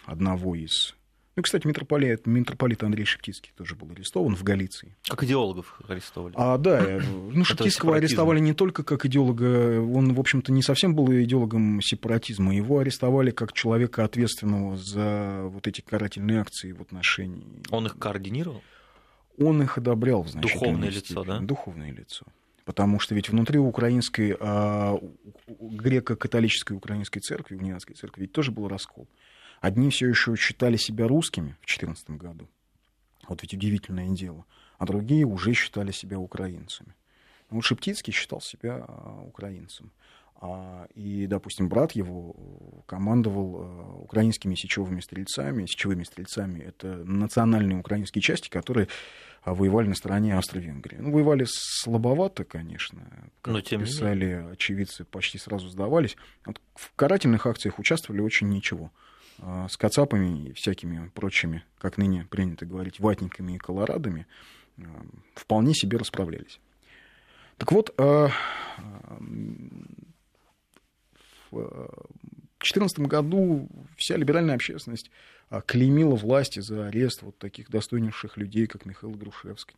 одного 0.07 0.55
из 0.55 0.95
ну, 1.35 1.43
кстати, 1.43 1.67
митрополит, 1.67 2.27
митрополит 2.27 2.83
Андрей 2.83 3.07
Шептицкий 3.07 3.53
тоже 3.57 3.75
был 3.75 3.91
арестован 3.91 4.37
в 4.37 4.43
Галиции. 4.43 4.95
Как 5.09 5.25
идеологов 5.25 5.81
арестовали. 5.89 6.35
А, 6.37 6.59
да, 6.59 6.85
э, 6.85 7.01
ну, 7.33 7.43
Шептицкого 7.43 7.97
арестовали 7.97 8.39
не 8.39 8.53
только 8.53 8.85
как 8.85 9.07
идеолога, 9.07 9.81
он, 9.81 10.13
в 10.13 10.21
общем-то, 10.21 10.53
не 10.53 10.63
совсем 10.63 10.95
был 10.95 11.11
идеологом 11.11 11.81
сепаратизма, 11.81 12.55
его 12.55 12.81
арестовали 12.81 13.31
как 13.31 13.55
человека, 13.55 14.05
ответственного 14.05 14.77
за 14.77 15.45
вот 15.45 15.67
эти 15.67 15.81
карательные 15.81 16.41
акции 16.41 16.73
в 16.73 16.83
отношении... 16.83 17.63
Он 17.71 17.87
их 17.87 17.99
координировал? 17.99 18.63
Он 19.39 19.63
их 19.63 19.79
одобрял 19.79 20.23
в 20.23 20.29
значительной 20.29 20.65
Духовное 20.65 20.91
лицо, 20.91 21.25
да? 21.25 21.39
Духовное 21.41 21.93
лицо. 21.93 22.27
Потому 22.65 23.01
что 23.01 23.15
ведь 23.15 23.29
внутри 23.29 23.59
украинской, 23.59 24.37
а, 24.39 24.99
греко-католической 25.49 26.75
украинской 26.75 27.21
церкви, 27.21 27.57
униатской 27.57 27.97
церкви, 27.97 28.23
ведь 28.23 28.33
тоже 28.33 28.53
был 28.53 28.69
раскол. 28.69 29.09
Одни 29.61 29.91
все 29.91 30.09
еще 30.09 30.37
считали 30.37 30.77
себя 30.77 31.09
русскими 31.09 31.57
в 31.61 31.67
2014 31.67 32.11
году. 32.11 32.49
Вот 33.29 33.43
ведь 33.43 33.55
удивительное 33.55 34.11
дело. 34.11 34.45
А 34.79 34.87
другие 34.87 35.25
уже 35.25 35.55
считали 35.55 35.93
себя 35.93 36.19
украинцами. 36.19 36.95
Ну, 37.51 37.63
Шептицкий 37.63 38.13
считал 38.13 38.41
себя 38.41 38.85
а, 38.87 39.23
украинцем. 39.27 39.93
А, 40.45 40.89
и, 40.97 41.29
допустим, 41.29 41.69
брат 41.69 41.93
его 41.93 42.35
командовал 42.87 43.59
а, 43.61 43.95
украинскими 44.01 44.57
сечевыми 44.57 44.99
стрельцами. 44.99 45.67
Сечевыми 45.67 46.03
стрельцами— 46.03 46.59
это 46.67 46.89
национальные 47.05 47.79
украинские 47.79 48.23
части, 48.23 48.49
которые 48.49 48.89
воевали 49.45 49.87
на 49.87 49.95
стороне 49.95 50.37
Австро-Венгрии. 50.37 50.97
Ну, 50.99 51.13
воевали 51.13 51.47
слабовато, 51.47 52.43
конечно. 52.43 53.31
Как 53.41 53.55
Но 53.55 53.61
тем 53.61 53.83
писали 53.83 54.49
очевидцы, 54.51 55.05
почти 55.05 55.39
сразу 55.39 55.69
сдавались. 55.69 56.17
Вот 56.45 56.61
в 56.75 56.93
карательных 56.97 57.47
акциях 57.47 57.79
участвовали 57.79 58.21
очень 58.21 58.49
ничего. 58.49 58.91
А, 59.39 59.69
с 59.69 59.77
кацапами 59.77 60.49
и 60.49 60.53
всякими 60.55 61.09
прочими, 61.15 61.65
как 61.79 61.99
ныне 61.99 62.27
принято 62.29 62.67
говорить, 62.67 62.99
ватниками 62.99 63.53
и 63.53 63.59
колорадами, 63.59 64.27
а, 64.77 64.83
вполне 65.37 65.73
себе 65.73 65.99
расправлялись. 65.99 66.59
Так 67.59 67.71
вот, 67.71 67.95
а, 67.97 68.31
в 71.53 72.65
2014 72.65 72.99
году 73.01 73.69
вся 73.97 74.17
либеральная 74.17 74.55
общественность 74.55 75.11
клеймила 75.67 76.15
власти 76.15 76.61
за 76.61 76.87
арест 76.87 77.23
вот 77.23 77.39
таких 77.39 77.71
достойнейших 77.71 78.37
людей, 78.37 78.67
как 78.67 78.87
Михаил 78.87 79.15
Грушевский. 79.15 79.77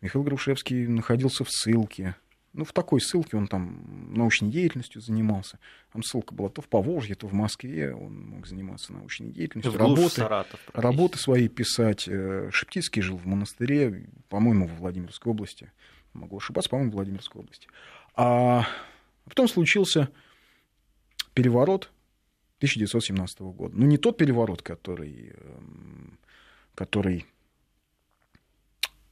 Михаил 0.00 0.24
Грушевский 0.24 0.86
находился 0.86 1.44
в 1.44 1.50
ссылке, 1.50 2.14
ну, 2.54 2.64
в 2.64 2.72
такой 2.72 3.00
ссылке 3.00 3.36
он 3.36 3.46
там 3.46 4.14
научной 4.14 4.50
деятельностью 4.50 5.00
занимался. 5.00 5.58
Там 5.92 6.02
ссылка 6.02 6.34
была 6.34 6.48
то 6.48 6.62
в 6.62 6.68
Поволжье, 6.68 7.14
то 7.14 7.26
в 7.26 7.32
Москве. 7.32 7.94
Он 7.94 8.30
мог 8.30 8.46
заниматься 8.46 8.92
научной 8.92 9.30
деятельностью. 9.30 9.78
Работы, 9.78 10.08
Саратов, 10.08 10.60
работы 10.72 11.18
свои 11.18 11.48
писать. 11.48 12.08
Э, 12.08 12.48
Шептицкий 12.50 13.02
жил 13.02 13.16
в 13.16 13.26
монастыре, 13.26 14.08
по-моему, 14.28 14.66
в 14.66 14.76
Владимирской 14.78 15.30
области. 15.30 15.70
Могу 16.14 16.38
ошибаться, 16.38 16.70
по-моему, 16.70 16.90
в 16.90 16.94
Владимирской 16.94 17.42
области. 17.42 17.68
А 18.16 18.66
потом 19.24 19.46
случился 19.46 20.08
переворот 21.38 21.92
1917 22.56 23.40
года. 23.40 23.76
Ну, 23.76 23.86
не 23.86 23.96
тот 23.96 24.16
переворот, 24.16 24.60
который, 24.60 25.32
эм, 25.36 26.18
который 26.74 27.26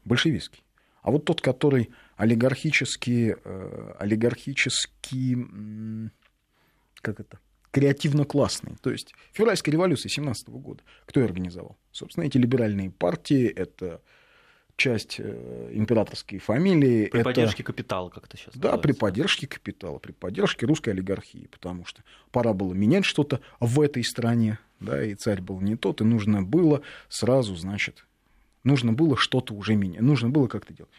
большевистский, 0.05 0.65
а 1.03 1.13
вот 1.13 1.25
тот, 1.25 1.41
который 1.41 1.91
олигархически, 2.17 3.37
э, 3.45 3.95
олигархически, 4.01 5.39
как 6.97 7.21
это, 7.21 7.39
креативно-классный. 7.71 8.75
То 8.83 8.91
есть 8.91 9.15
февральская 9.33 9.73
революция 9.73 10.11
17 10.11 10.49
года. 10.59 10.83
Кто 11.05 11.21
ее 11.21 11.27
организовал? 11.27 11.77
Собственно, 11.93 12.25
эти 12.25 12.39
либеральные 12.39 12.91
партии, 12.91 13.47
это 13.47 14.03
часть 14.77 15.17
э, 15.19 15.71
императорской 15.73 16.39
фамилии. 16.39 17.07
При 17.07 17.21
это... 17.21 17.31
поддержке 17.31 17.63
капитала, 17.63 18.11
как 18.11 18.27
это 18.27 18.37
сейчас 18.37 18.55
Да, 18.55 18.73
называется. 18.73 18.83
при 18.83 18.93
поддержке 18.93 19.47
капитала, 19.47 19.99
при 19.99 20.13
поддержке 20.13 20.67
русской 20.67 20.91
олигархии, 20.91 21.49
потому 21.51 21.85
что 21.87 22.03
пора 22.31 22.53
было 22.53 22.75
менять 22.75 23.05
что-то 23.05 23.41
в 23.59 23.81
этой 23.81 24.05
стране, 24.05 24.59
да, 24.81 25.03
и 25.03 25.15
царь 25.15 25.41
был 25.41 25.61
не 25.61 25.77
тот, 25.77 26.03
и 26.03 26.05
нужно 26.05 26.43
было 26.43 26.83
сразу, 27.09 27.57
значит, 27.57 28.07
нужно 28.65 28.93
было 28.93 29.17
что-то 29.17 29.55
уже 29.55 29.75
менять, 29.77 30.03
нужно 30.03 30.29
было 30.29 30.47
как-то 30.47 30.75
делать. 30.75 30.93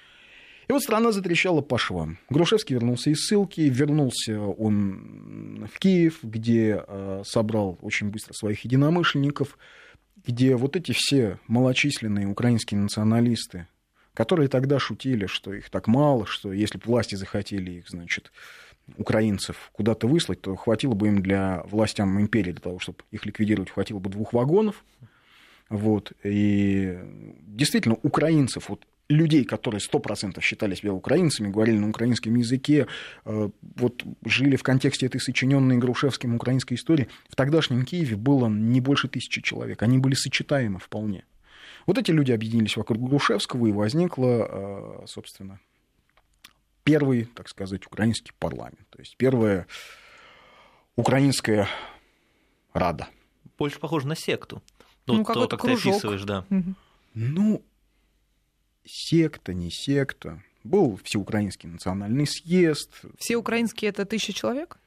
И 0.67 0.73
вот 0.73 0.81
страна 0.81 1.13
затрещала 1.13 1.61
по 1.61 1.77
швам. 1.77 2.17
Грушевский 2.29 2.75
вернулся 2.75 3.09
из 3.09 3.25
ссылки, 3.25 3.61
вернулся 3.61 4.41
он 4.41 5.69
в 5.73 5.79
Киев, 5.79 6.19
где 6.23 6.83
э, 6.85 7.21
собрал 7.25 7.77
очень 7.81 8.09
быстро 8.09 8.33
своих 8.33 8.65
единомышленников, 8.65 9.57
где 10.25 10.55
вот 10.55 10.75
эти 10.75 10.91
все 10.93 11.39
малочисленные 11.47 12.27
украинские 12.27 12.79
националисты, 12.79 13.67
которые 14.13 14.49
тогда 14.49 14.79
шутили, 14.79 15.27
что 15.27 15.53
их 15.53 15.69
так 15.69 15.87
мало, 15.87 16.25
что 16.25 16.51
если 16.51 16.77
бы 16.77 16.85
власти 16.85 17.15
захотели 17.15 17.71
их, 17.71 17.89
значит, 17.89 18.31
украинцев 18.95 19.69
куда-то 19.73 20.07
выслать, 20.07 20.41
то 20.41 20.55
хватило 20.55 20.93
бы 20.93 21.07
им 21.07 21.21
для 21.21 21.63
властям 21.63 22.19
империи, 22.19 22.51
для 22.51 22.61
того, 22.61 22.79
чтобы 22.79 22.99
их 23.11 23.25
ликвидировать, 23.25 23.69
хватило 23.69 23.99
бы 23.99 24.09
двух 24.09 24.33
вагонов. 24.33 24.83
Вот. 25.69 26.13
И 26.23 26.97
действительно, 27.45 27.97
украинцев, 28.01 28.69
вот 28.69 28.85
людей, 29.09 29.45
которые 29.45 29.79
100% 29.79 30.41
считали 30.41 30.75
себя 30.75 30.93
украинцами, 30.93 31.49
говорили 31.49 31.77
на 31.77 31.89
украинском 31.89 32.35
языке, 32.35 32.87
э, 33.25 33.49
вот 33.75 34.03
жили 34.25 34.55
в 34.55 34.63
контексте 34.63 35.05
этой 35.05 35.21
сочиненной 35.21 35.77
Грушевским 35.77 36.35
украинской 36.35 36.73
истории, 36.73 37.07
в 37.29 37.35
тогдашнем 37.35 37.85
Киеве 37.85 38.15
было 38.17 38.47
не 38.47 38.81
больше 38.81 39.07
тысячи 39.07 39.41
человек. 39.41 39.81
Они 39.81 39.97
были 39.97 40.13
сочетаемы 40.13 40.79
вполне. 40.79 41.25
Вот 41.85 41.97
эти 41.97 42.11
люди 42.11 42.33
объединились 42.33 42.75
вокруг 42.75 43.07
Грушевского, 43.07 43.67
и 43.67 43.71
возникла, 43.71 45.03
э, 45.03 45.05
собственно, 45.07 45.59
первый, 46.83 47.25
так 47.25 47.47
сказать, 47.47 47.85
украинский 47.85 48.33
парламент. 48.39 48.87
То 48.89 48.99
есть 48.99 49.15
первая 49.15 49.67
украинская 50.97 51.67
рада. 52.73 53.07
Больше 53.57 53.79
похоже 53.79 54.07
на 54.07 54.15
секту. 54.15 54.61
Ну, 55.05 55.15
ну 55.15 55.23
как, 55.23 55.35
то, 55.35 55.47
как 55.47 55.61
ты 55.61 55.73
описываешь, 55.73 56.23
да. 56.23 56.45
Угу. 56.49 56.75
Ну, 57.13 57.63
секта, 58.87 59.53
не 59.53 59.69
секта. 59.69 60.41
Был 60.63 60.99
всеукраинский 61.03 61.69
национальный 61.69 62.27
съезд. 62.27 62.91
Все 63.17 63.37
украинские 63.37 63.89
это 63.89 64.05
тысяча 64.05 64.33
человек? 64.33 64.77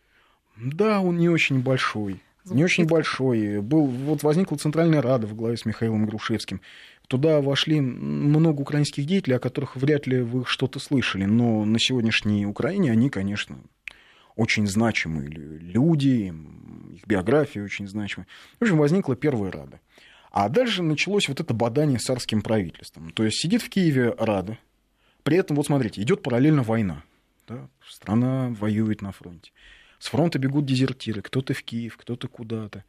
Да, 0.56 1.00
он 1.00 1.18
не 1.18 1.28
очень 1.28 1.60
большой. 1.60 2.20
Звучит. 2.44 2.56
Не 2.56 2.64
очень 2.64 2.86
большой. 2.86 3.60
Был, 3.60 3.86
вот 3.86 4.22
возникла 4.22 4.56
Центральная 4.56 5.02
Рада 5.02 5.26
в 5.26 5.34
главе 5.34 5.56
с 5.56 5.64
Михаилом 5.64 6.06
Грушевским. 6.06 6.60
Туда 7.08 7.40
вошли 7.40 7.80
много 7.80 8.60
украинских 8.60 9.04
деятелей, 9.04 9.36
о 9.36 9.40
которых 9.40 9.76
вряд 9.76 10.06
ли 10.06 10.20
вы 10.20 10.44
что-то 10.44 10.78
слышали. 10.78 11.24
Но 11.24 11.64
на 11.64 11.78
сегодняшней 11.78 12.46
Украине 12.46 12.92
они, 12.92 13.10
конечно, 13.10 13.58
очень 14.36 14.66
значимые 14.66 15.28
люди, 15.28 16.32
их 16.94 17.06
биография 17.06 17.62
очень 17.62 17.88
значимая. 17.88 18.26
В 18.58 18.62
общем, 18.62 18.78
возникла 18.78 19.16
Первая 19.16 19.50
Рада. 19.50 19.80
А 20.30 20.48
дальше 20.48 20.82
началось 20.82 21.28
вот 21.28 21.40
это 21.40 21.54
бадание 21.54 21.98
с 21.98 22.04
царским 22.04 22.42
правительством. 22.42 23.10
То 23.10 23.24
есть 23.24 23.40
сидит 23.40 23.62
в 23.62 23.68
Киеве 23.68 24.14
Рада, 24.16 24.58
при 25.22 25.36
этом, 25.36 25.56
вот 25.56 25.66
смотрите, 25.66 26.00
идет 26.02 26.22
параллельно 26.22 26.62
война. 26.62 27.02
Да? 27.46 27.68
Страна 27.86 28.48
воюет 28.50 29.02
на 29.02 29.12
фронте. 29.12 29.52
С 29.98 30.08
фронта 30.08 30.38
бегут 30.38 30.64
дезертиры, 30.64 31.20
кто-то 31.20 31.52
в 31.52 31.62
Киев, 31.62 31.96
кто-то 31.96 32.28
куда-то. 32.28 32.84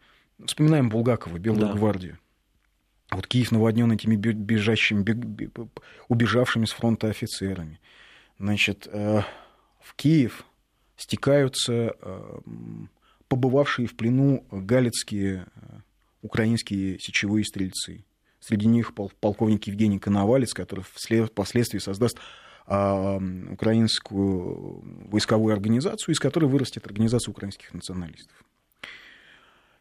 Вспоминаем 0.45 0.89
Булгакова, 0.89 1.37
Белую 1.37 1.67
да. 1.67 1.73
гвардию. 1.73 2.19
Вот 3.11 3.27
Киев 3.27 3.51
наводнен 3.51 3.91
этими 3.91 4.15
бежащими, 4.15 5.03
бег, 5.03 5.49
убежавшими 6.07 6.65
с 6.65 6.71
фронта 6.71 7.09
офицерами. 7.09 7.81
Значит, 8.39 8.87
э, 8.89 9.23
в 9.81 9.95
Киев 9.95 10.45
стекаются 10.95 11.95
э, 11.99 12.39
побывавшие 13.27 13.87
в 13.87 13.97
плену 13.97 14.45
галицкие 14.49 15.47
э, 15.55 15.79
украинские 16.21 16.99
сечевые 16.99 17.45
стрельцы. 17.45 18.05
Среди 18.39 18.67
них 18.67 18.93
полковник 19.19 19.67
Евгений 19.67 19.99
Коновалец, 19.99 20.53
который 20.53 20.83
впоследствии 20.83 21.79
создаст 21.79 22.17
а, 22.65 23.19
украинскую 23.51 24.83
войсковую 25.09 25.53
организацию, 25.53 26.13
из 26.13 26.19
которой 26.19 26.45
вырастет 26.45 26.85
организация 26.87 27.31
украинских 27.31 27.73
националистов. 27.73 28.35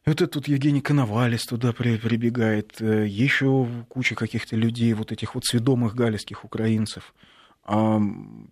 И 0.04 0.10
вот 0.10 0.20
этот 0.20 0.48
Евгений 0.48 0.80
Коновалец 0.80 1.44
туда 1.46 1.72
прибегает, 1.72 2.80
э, 2.80 3.06
еще 3.06 3.68
куча 3.88 4.14
каких-то 4.14 4.56
людей, 4.56 4.92
вот 4.94 5.12
этих 5.12 5.34
вот 5.34 5.44
сведомых 5.44 5.94
галицких 5.94 6.44
украинцев. 6.44 7.14
А, 7.64 8.00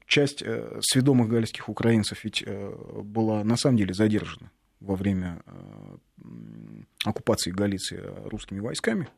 часть 0.07 0.43
сведомых 0.81 1.29
галицких 1.29 1.69
украинцев 1.69 2.25
ведь 2.25 2.45
была 2.47 3.45
на 3.45 3.57
самом 3.57 3.77
деле 3.77 3.93
задержана 3.93 4.51
во 4.81 4.95
время 4.95 5.43
оккупации 7.05 7.51
Галиции 7.51 8.03
русскими 8.25 8.61
войсками. 8.61 9.09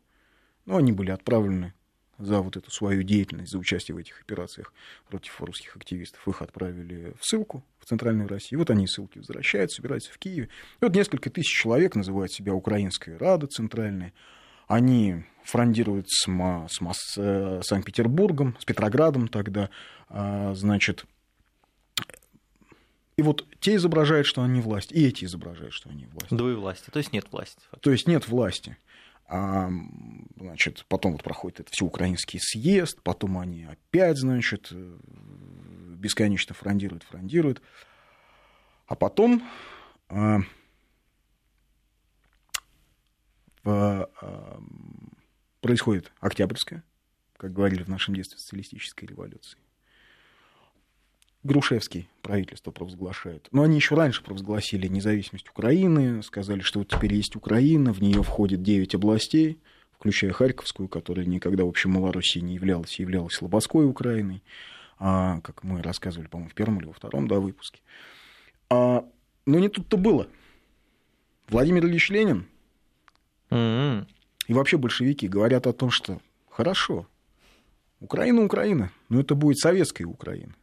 Но 0.67 0.77
они 0.77 0.93
были 0.93 1.11
отправлены 1.11 1.75
за 2.21 2.41
вот 2.41 2.57
эту 2.57 2.71
свою 2.71 3.03
деятельность, 3.03 3.51
за 3.51 3.59
участие 3.59 3.95
в 3.95 3.99
этих 3.99 4.21
операциях 4.21 4.73
против 5.09 5.41
русских 5.41 5.77
активистов. 5.77 6.27
Их 6.29 6.43
отправили 6.43 7.15
в 7.19 7.25
ссылку 7.25 7.65
в 7.79 7.87
Центральную 7.87 8.29
Россию. 8.29 8.61
Вот 8.61 8.71
они 8.71 8.87
ссылки 8.87 9.19
возвращают, 9.19 9.73
собираются 9.73 10.13
в 10.13 10.19
Киеве. 10.19 10.49
И 10.81 10.85
вот 10.85 10.95
несколько 10.95 11.31
тысяч 11.31 11.51
человек 11.51 11.95
называют 11.95 12.33
себя 12.33 12.55
Украинской 12.55 13.17
Рада 13.17 13.47
Центральной. 13.47 14.13
Они 14.69 15.25
фрондируют 15.45 16.09
с, 16.09 16.27
с, 16.27 16.79
с 16.93 17.15
э, 17.17 17.61
Санкт-Петербургом, 17.65 18.57
с 18.61 18.65
Петроградом 18.65 19.27
тогда, 19.27 19.71
а, 20.09 20.55
значит, 20.55 21.07
и 23.21 23.23
вот 23.23 23.47
те 23.61 23.75
изображают, 23.75 24.27
что 24.27 24.43
они 24.43 24.63
власть, 24.63 24.93
и 24.93 25.07
эти 25.07 25.27
изображают, 25.27 25.75
что 25.75 25.91
они 25.91 26.07
власть. 26.07 26.35
Двоевластие, 26.35 26.91
то 26.91 27.01
есть 27.01 27.13
нет 27.13 27.27
власти. 27.31 27.61
Фактически. 27.71 27.85
То 27.85 27.91
есть 27.91 28.09
нет 28.09 28.27
власти. 28.29 28.79
А, 29.27 29.71
значит, 30.39 30.87
потом 30.89 31.13
вот 31.13 31.23
проходит 31.23 31.61
это 31.61 31.71
всеукраинский 31.71 32.41
съезд, 32.41 33.03
потом 33.03 33.39
они 33.39 33.65
опять, 33.65 34.17
значит, 34.17 34.69
э, 34.71 34.99
бесконечно 35.99 36.55
фрондируют, 36.55 37.03
фрондируют. 37.03 37.61
А 38.87 38.95
потом 38.97 39.43
а, 40.09 40.39
в, 43.63 44.11
а, 44.23 44.63
происходит 45.61 46.11
Октябрьская, 46.21 46.83
как 47.37 47.53
говорили 47.53 47.83
в 47.83 47.89
нашем 47.89 48.15
детстве, 48.15 48.39
социалистической 48.39 49.07
революции. 49.07 49.59
Грушевский 51.43 52.09
правительство 52.21 52.71
провозглашает. 52.71 53.49
Но 53.51 53.63
они 53.63 53.77
еще 53.77 53.95
раньше 53.95 54.23
провозгласили 54.23 54.87
независимость 54.89 55.49
Украины, 55.49 56.23
сказали, 56.23 56.61
что 56.61 56.81
вот 56.81 56.89
теперь 56.89 57.15
есть 57.15 57.35
Украина, 57.35 57.93
в 57.93 58.03
нее 58.03 58.23
входит 58.23 58.63
9 58.63 58.95
областей, 58.95 59.59
включая 59.93 60.33
Харьковскую, 60.33 60.89
которая 60.89 61.25
никогда, 61.25 61.65
в 61.65 61.69
общем, 61.69 61.93
Малоруссией 61.93 62.45
не 62.45 62.55
являлась, 62.55 62.99
являлась 62.99 63.35
Слободской 63.35 63.87
Украиной, 63.87 64.43
а, 64.99 65.41
как 65.41 65.65
мы 65.65 65.83
рассказывали, 65.83 66.29
по-моему, 66.29 66.51
в 66.51 66.55
первом 66.55 66.79
или 66.79 66.87
во 66.87 66.93
втором 66.93 67.27
да, 67.27 67.41
выпуске. 67.41 67.81
А, 68.69 69.05
но 69.47 69.59
не 69.59 69.69
тут-то 69.69 69.97
было. 69.97 70.29
Владимир 71.49 71.87
Ильич 71.87 72.11
Ленин 72.11 72.47
mm-hmm. 73.49 74.07
и 74.47 74.53
вообще 74.53 74.77
большевики 74.77 75.27
говорят 75.27 75.67
о 75.67 75.73
том, 75.73 75.91
что 75.91 76.21
хорошо, 76.51 77.07
Украина, 77.99 78.43
Украина, 78.45 78.93
но 79.09 79.21
это 79.21 79.35
будет 79.35 79.59
советская 79.59 80.07
Украина. 80.07 80.55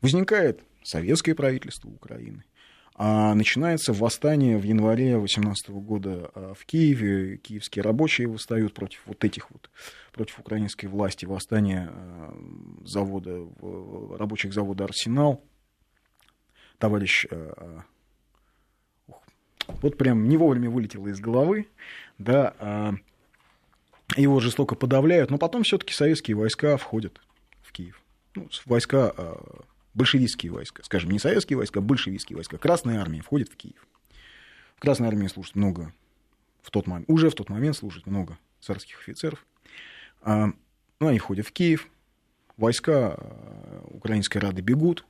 Возникает 0.00 0.62
советское 0.82 1.34
правительство 1.34 1.88
Украины. 1.88 2.44
А 3.00 3.32
начинается 3.34 3.92
восстание 3.92 4.58
в 4.58 4.64
январе 4.64 5.12
2018 5.12 5.70
года 5.70 6.32
а, 6.34 6.54
в 6.54 6.66
Киеве. 6.66 7.36
Киевские 7.36 7.84
рабочие 7.84 8.26
восстают 8.26 8.74
против 8.74 9.02
вот 9.06 9.22
этих 9.22 9.52
вот, 9.52 9.70
против 10.12 10.40
украинской 10.40 10.86
власти. 10.86 11.24
Восстание 11.24 11.90
а, 11.92 12.36
завода, 12.84 13.46
рабочих 14.18 14.52
завода 14.52 14.84
«Арсенал». 14.84 15.44
Товарищ 16.78 17.26
а, 17.30 17.84
вот 19.80 19.96
прям 19.96 20.28
не 20.28 20.36
вовремя 20.36 20.68
вылетело 20.68 21.06
из 21.06 21.20
головы, 21.20 21.68
да, 22.16 22.94
его 24.16 24.40
жестоко 24.40 24.74
подавляют, 24.74 25.30
но 25.30 25.36
потом 25.36 25.62
все-таки 25.62 25.92
советские 25.92 26.36
войска 26.36 26.78
входят 26.78 27.20
в 27.62 27.72
Киев. 27.72 28.00
Ну, 28.34 28.48
войска 28.64 29.12
большевистские 29.94 30.52
войска, 30.52 30.82
скажем, 30.84 31.10
не 31.10 31.18
советские 31.18 31.56
войска, 31.56 31.80
а 31.80 31.82
большевистские 31.82 32.36
войска. 32.36 32.58
Красная 32.58 33.00
армия 33.00 33.22
входит 33.22 33.48
в 33.48 33.56
Киев. 33.56 33.86
В 34.76 34.80
Красной 34.80 35.08
армии 35.08 35.26
служит 35.26 35.56
много, 35.56 35.92
в 36.62 36.70
тот 36.70 36.86
момент, 36.86 37.08
уже 37.08 37.30
в 37.30 37.34
тот 37.34 37.48
момент 37.48 37.76
служит 37.76 38.06
много 38.06 38.38
царских 38.60 39.00
офицеров. 39.00 39.44
А, 40.22 40.52
ну, 41.00 41.08
они 41.08 41.18
входят 41.18 41.46
в 41.46 41.52
Киев, 41.52 41.88
войска 42.56 43.14
а, 43.14 43.84
Украинской 43.90 44.38
Рады 44.38 44.62
бегут, 44.62 45.04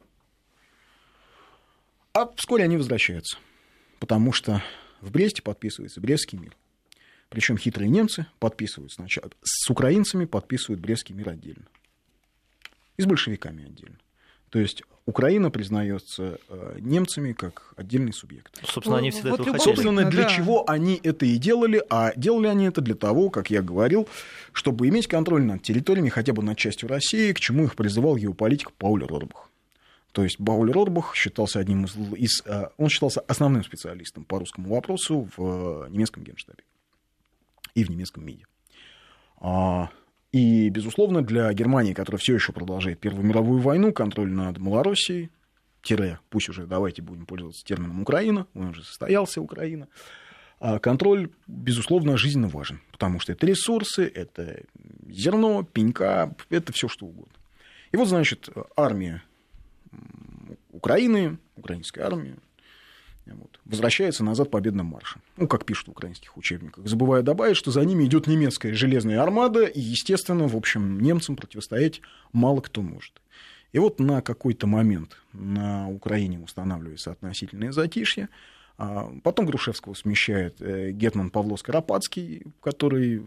а 2.14 2.26
вскоре 2.36 2.64
они 2.64 2.76
возвращаются, 2.76 3.38
потому 4.00 4.32
что 4.32 4.62
в 5.00 5.10
Бресте 5.10 5.42
подписывается 5.42 6.00
Брестский 6.00 6.38
мир. 6.38 6.56
Причем 7.28 7.58
хитрые 7.58 7.90
немцы 7.90 8.26
подписывают 8.38 8.92
сначала, 8.92 9.30
с 9.42 9.68
украинцами 9.68 10.24
подписывают 10.24 10.80
Брестский 10.80 11.14
мир 11.14 11.28
отдельно. 11.28 11.66
И 12.96 13.02
с 13.02 13.06
большевиками 13.06 13.66
отдельно. 13.66 13.98
То 14.50 14.58
есть 14.58 14.82
Украина 15.08 15.50
признается 15.50 16.38
э, 16.48 16.76
немцами 16.80 17.32
как 17.32 17.72
отдельный 17.76 18.12
субъект. 18.12 18.60
Собственно, 18.62 18.98
они 18.98 19.10
всегда 19.10 19.30
вот 19.30 19.40
этого 19.40 19.56
хотели. 19.56 19.74
Собственно, 19.74 20.04
для 20.04 20.24
да. 20.24 20.28
чего 20.28 20.68
они 20.68 21.00
это 21.02 21.24
и 21.24 21.38
делали, 21.38 21.82
а 21.88 22.12
делали 22.14 22.46
они 22.46 22.66
это 22.66 22.82
для 22.82 22.94
того, 22.94 23.30
как 23.30 23.50
я 23.50 23.62
говорил, 23.62 24.06
чтобы 24.52 24.86
иметь 24.88 25.06
контроль 25.06 25.44
над 25.44 25.62
территориями, 25.62 26.10
хотя 26.10 26.34
бы 26.34 26.42
над 26.42 26.58
частью 26.58 26.90
России, 26.90 27.32
к 27.32 27.40
чему 27.40 27.64
их 27.64 27.74
призывал 27.74 28.16
геополитик 28.16 28.72
Пауль 28.72 29.02
Рорбах. 29.02 29.48
То 30.12 30.24
есть 30.24 30.36
Пауль 30.44 30.72
Рорбах 30.72 31.14
считался 31.14 31.58
одним 31.58 31.86
из, 31.86 31.96
из... 32.16 32.42
Э, 32.44 32.68
он 32.76 32.90
считался 32.90 33.20
основным 33.20 33.64
специалистом 33.64 34.24
по 34.24 34.38
русскому 34.38 34.68
вопросу 34.68 35.28
в 35.36 35.86
э, 35.86 35.90
немецком 35.90 36.22
генштабе 36.22 36.64
и 37.74 37.82
в 37.82 37.90
немецком 37.90 38.26
МИДе. 38.26 38.44
И, 40.32 40.68
безусловно, 40.68 41.22
для 41.22 41.52
Германии, 41.54 41.94
которая 41.94 42.18
все 42.18 42.34
еще 42.34 42.52
продолжает 42.52 43.00
Первую 43.00 43.24
мировую 43.24 43.60
войну, 43.60 43.92
контроль 43.92 44.30
над 44.30 44.58
Малороссией, 44.58 45.30
тире, 45.82 46.18
пусть 46.28 46.48
уже 46.48 46.66
давайте 46.66 47.00
будем 47.02 47.24
пользоваться 47.24 47.64
термином 47.64 48.02
Украина, 48.02 48.46
он 48.54 48.68
уже 48.68 48.84
состоялся 48.84 49.40
Украина, 49.40 49.88
а 50.60 50.78
контроль, 50.78 51.30
безусловно, 51.46 52.18
жизненно 52.18 52.48
важен, 52.48 52.80
потому 52.90 53.20
что 53.20 53.32
это 53.32 53.46
ресурсы, 53.46 54.04
это 54.04 54.64
зерно, 55.08 55.62
пенька, 55.62 56.34
это 56.50 56.72
все 56.72 56.88
что 56.88 57.06
угодно. 57.06 57.32
И 57.92 57.96
вот, 57.96 58.08
значит, 58.08 58.50
армия 58.76 59.22
Украины, 60.72 61.38
украинская 61.56 62.04
армия, 62.04 62.36
вот, 63.34 63.60
возвращается 63.64 64.24
назад 64.24 64.50
победным 64.50 64.86
маршем. 64.86 65.22
Ну, 65.36 65.46
как 65.46 65.64
пишут 65.64 65.88
в 65.88 65.90
украинских 65.90 66.36
учебниках. 66.36 66.86
Забывая 66.86 67.22
добавить, 67.22 67.56
что 67.56 67.70
за 67.70 67.84
ними 67.84 68.04
идет 68.04 68.26
немецкая 68.26 68.74
железная 68.74 69.22
армада, 69.22 69.64
и, 69.64 69.80
естественно, 69.80 70.46
в 70.48 70.56
общем, 70.56 71.00
немцам 71.00 71.36
противостоять 71.36 72.00
мало 72.32 72.60
кто 72.60 72.82
может. 72.82 73.20
И 73.72 73.78
вот 73.78 74.00
на 74.00 74.22
какой-то 74.22 74.66
момент 74.66 75.16
на 75.32 75.88
Украине 75.88 76.38
устанавливается 76.38 77.12
относительное 77.12 77.72
затишье. 77.72 78.28
А 78.78 79.12
потом 79.24 79.46
Грушевского 79.46 79.94
смещает 79.94 80.56
э, 80.60 80.92
Гетман 80.92 81.30
Павло 81.30 81.56
Скоропадский, 81.56 82.44
который 82.62 83.22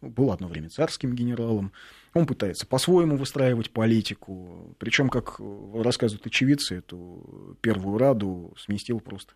был 0.00 0.32
одно 0.32 0.48
время 0.48 0.68
царским 0.68 1.14
генералом. 1.14 1.72
Он 2.14 2.26
пытается 2.26 2.66
по-своему 2.66 3.16
выстраивать 3.16 3.70
политику. 3.70 4.74
Причем, 4.78 5.08
как 5.08 5.40
рассказывают 5.74 6.26
очевидцы, 6.26 6.76
эту 6.76 7.56
первую 7.60 7.98
раду 7.98 8.54
сместил 8.58 9.00
просто 9.00 9.34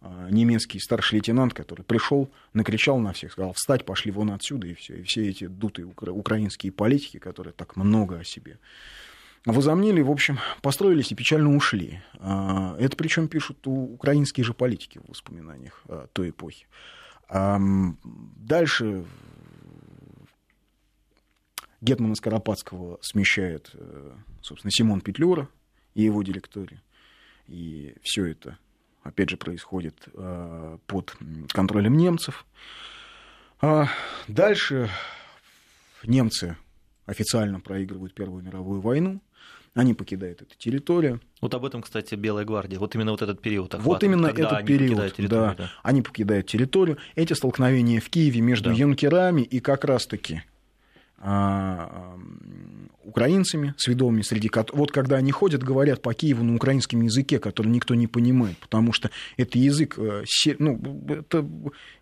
а, 0.00 0.28
немецкий 0.30 0.78
старший 0.78 1.16
лейтенант, 1.16 1.52
который 1.52 1.82
пришел, 1.82 2.30
накричал 2.54 2.98
на 2.98 3.12
всех, 3.12 3.32
сказал, 3.32 3.52
встать, 3.52 3.84
пошли 3.84 4.10
вон 4.10 4.30
отсюда, 4.30 4.66
и 4.66 4.74
все. 4.74 5.00
И 5.00 5.02
все 5.02 5.28
эти 5.28 5.46
дутые 5.46 5.86
укра- 5.86 6.12
украинские 6.12 6.72
политики, 6.72 7.18
которые 7.18 7.52
так 7.52 7.76
много 7.76 8.18
о 8.18 8.24
себе 8.24 8.58
возомнили, 9.44 10.00
в 10.00 10.10
общем, 10.10 10.38
построились 10.62 11.12
и 11.12 11.14
печально 11.14 11.54
ушли. 11.54 12.00
А, 12.18 12.76
это 12.78 12.96
причем 12.96 13.28
пишут 13.28 13.58
украинские 13.66 14.44
же 14.44 14.54
политики 14.54 14.98
в 14.98 15.10
воспоминаниях 15.10 15.84
той 16.12 16.30
эпохи. 16.30 16.66
Дальше 17.28 19.04
Гетмана 21.80 22.14
Скоропадского 22.14 22.98
смещает, 23.02 23.70
э, 23.74 24.12
собственно, 24.42 24.70
Симон 24.70 25.00
Петлюра 25.00 25.48
и 25.94 26.02
его 26.02 26.22
директория. 26.22 26.82
И 27.46 27.94
все 28.02 28.26
это, 28.26 28.58
опять 29.02 29.30
же, 29.30 29.36
происходит 29.36 30.08
э, 30.12 30.78
под 30.86 31.16
контролем 31.48 31.96
немцев. 31.96 32.46
А 33.60 33.88
дальше 34.28 34.90
немцы 36.04 36.56
официально 37.06 37.60
проигрывают 37.60 38.14
Первую 38.14 38.42
мировую 38.42 38.80
войну, 38.80 39.20
они 39.74 39.94
покидают 39.94 40.42
эту 40.42 40.56
территорию. 40.56 41.20
Вот 41.40 41.54
об 41.54 41.64
этом, 41.64 41.82
кстати, 41.82 42.14
Белая 42.14 42.44
гвардия. 42.44 42.78
Вот 42.78 42.94
именно 42.94 43.12
вот 43.12 43.22
этот 43.22 43.40
период. 43.40 43.74
Вот 43.78 44.02
именно 44.02 44.26
этот 44.26 44.52
они 44.52 44.66
период, 44.66 45.14
да, 45.18 45.54
да. 45.54 45.70
Они 45.82 46.02
покидают 46.02 46.46
территорию. 46.48 46.98
Эти 47.14 47.34
столкновения 47.34 48.00
в 48.00 48.08
Киеве 48.10 48.40
между 48.40 48.70
да. 48.70 48.76
юнкерами 48.76 49.42
и 49.42 49.60
как 49.60 49.84
раз-таки 49.84 50.42
украинцами 53.02 53.74
сведомыми, 53.76 54.22
среди 54.22 54.48
которых... 54.48 54.78
Вот 54.78 54.92
когда 54.92 55.16
они 55.16 55.32
ходят, 55.32 55.62
говорят 55.62 56.00
по 56.00 56.14
Киеву 56.14 56.44
на 56.44 56.54
украинском 56.54 57.02
языке, 57.02 57.38
который 57.38 57.68
никто 57.68 57.94
не 57.94 58.06
понимает, 58.06 58.56
потому 58.58 58.92
что 58.92 59.10
это 59.36 59.58
язык, 59.58 59.98
э, 59.98 60.24
ну, 60.58 60.80
это 61.08 61.46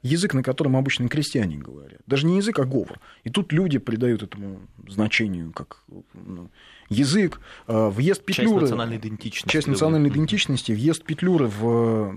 язык, 0.02 0.34
на 0.34 0.42
котором 0.42 0.76
обычно 0.76 1.08
крестьяне 1.08 1.56
говорят. 1.56 2.00
Даже 2.06 2.26
не 2.26 2.36
язык, 2.36 2.58
а 2.58 2.64
говор. 2.64 3.00
И 3.24 3.30
тут 3.30 3.52
люди 3.52 3.78
придают 3.78 4.22
этому 4.22 4.60
значению 4.86 5.52
как 5.52 5.82
ну, 6.14 6.50
язык, 6.88 7.40
въезд 7.66 8.24
Петлюры... 8.24 8.50
Часть 8.50 8.62
национальной 8.62 8.96
идентичности. 8.98 9.52
Часть 9.52 9.66
национальной 9.66 10.10
идентичности, 10.10 10.72
въезд 10.72 11.04
Петлюры 11.04 11.46
в 11.46 12.14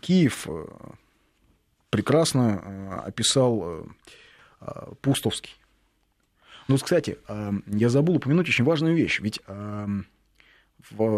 Киев 0.00 0.48
прекрасно 1.90 3.02
описал 3.04 3.86
Пустовский. 5.00 5.54
Ну, 6.68 6.76
кстати, 6.76 7.18
я 7.66 7.88
забыл 7.88 8.16
упомянуть 8.16 8.48
очень 8.48 8.64
важную 8.64 8.94
вещь. 8.94 9.20
Ведь 9.20 9.40
в, 9.46 10.04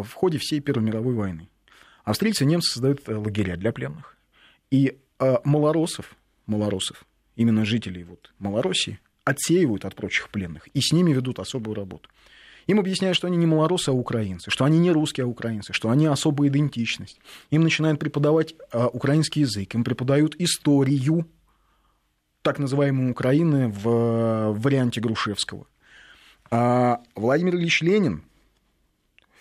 в 0.02 0.12
ходе 0.14 0.38
всей 0.38 0.60
Первой 0.60 0.84
мировой 0.84 1.14
войны 1.14 1.48
австрийцы 2.04 2.44
и 2.44 2.46
немцы 2.46 2.72
создают 2.72 3.08
э, 3.08 3.14
лагеря 3.14 3.56
для 3.56 3.72
пленных. 3.72 4.16
И 4.70 4.98
малоросов, 5.44 6.16
малоросов, 6.46 7.04
именно 7.36 7.64
жителей 7.64 8.02
вот 8.02 8.32
Малороссии, 8.38 8.98
отсеивают 9.24 9.84
от 9.84 9.94
прочих 9.94 10.30
пленных 10.30 10.66
и 10.74 10.80
с 10.80 10.92
ними 10.92 11.12
ведут 11.12 11.38
особую 11.38 11.76
работу. 11.76 12.08
Им 12.66 12.80
объясняют, 12.80 13.16
что 13.16 13.28
они 13.28 13.36
не 13.36 13.46
малоросы, 13.46 13.90
а 13.90 13.92
украинцы, 13.92 14.50
что 14.50 14.64
они 14.64 14.78
не 14.78 14.90
русские, 14.90 15.24
а 15.24 15.28
украинцы, 15.28 15.72
что 15.72 15.90
они 15.90 16.06
особая 16.06 16.48
идентичность. 16.48 17.20
Им 17.50 17.62
начинают 17.62 18.00
преподавать 18.00 18.54
украинский 18.72 19.42
язык, 19.42 19.74
им 19.74 19.84
преподают 19.84 20.34
историю 20.40 21.26
так 22.42 22.58
называемой 22.58 23.10
Украины 23.10 23.68
в 23.68 24.52
варианте 24.52 25.00
Грушевского. 25.00 25.66
А 26.50 27.00
Владимир 27.14 27.56
Ильич 27.56 27.80
Ленин 27.80 28.24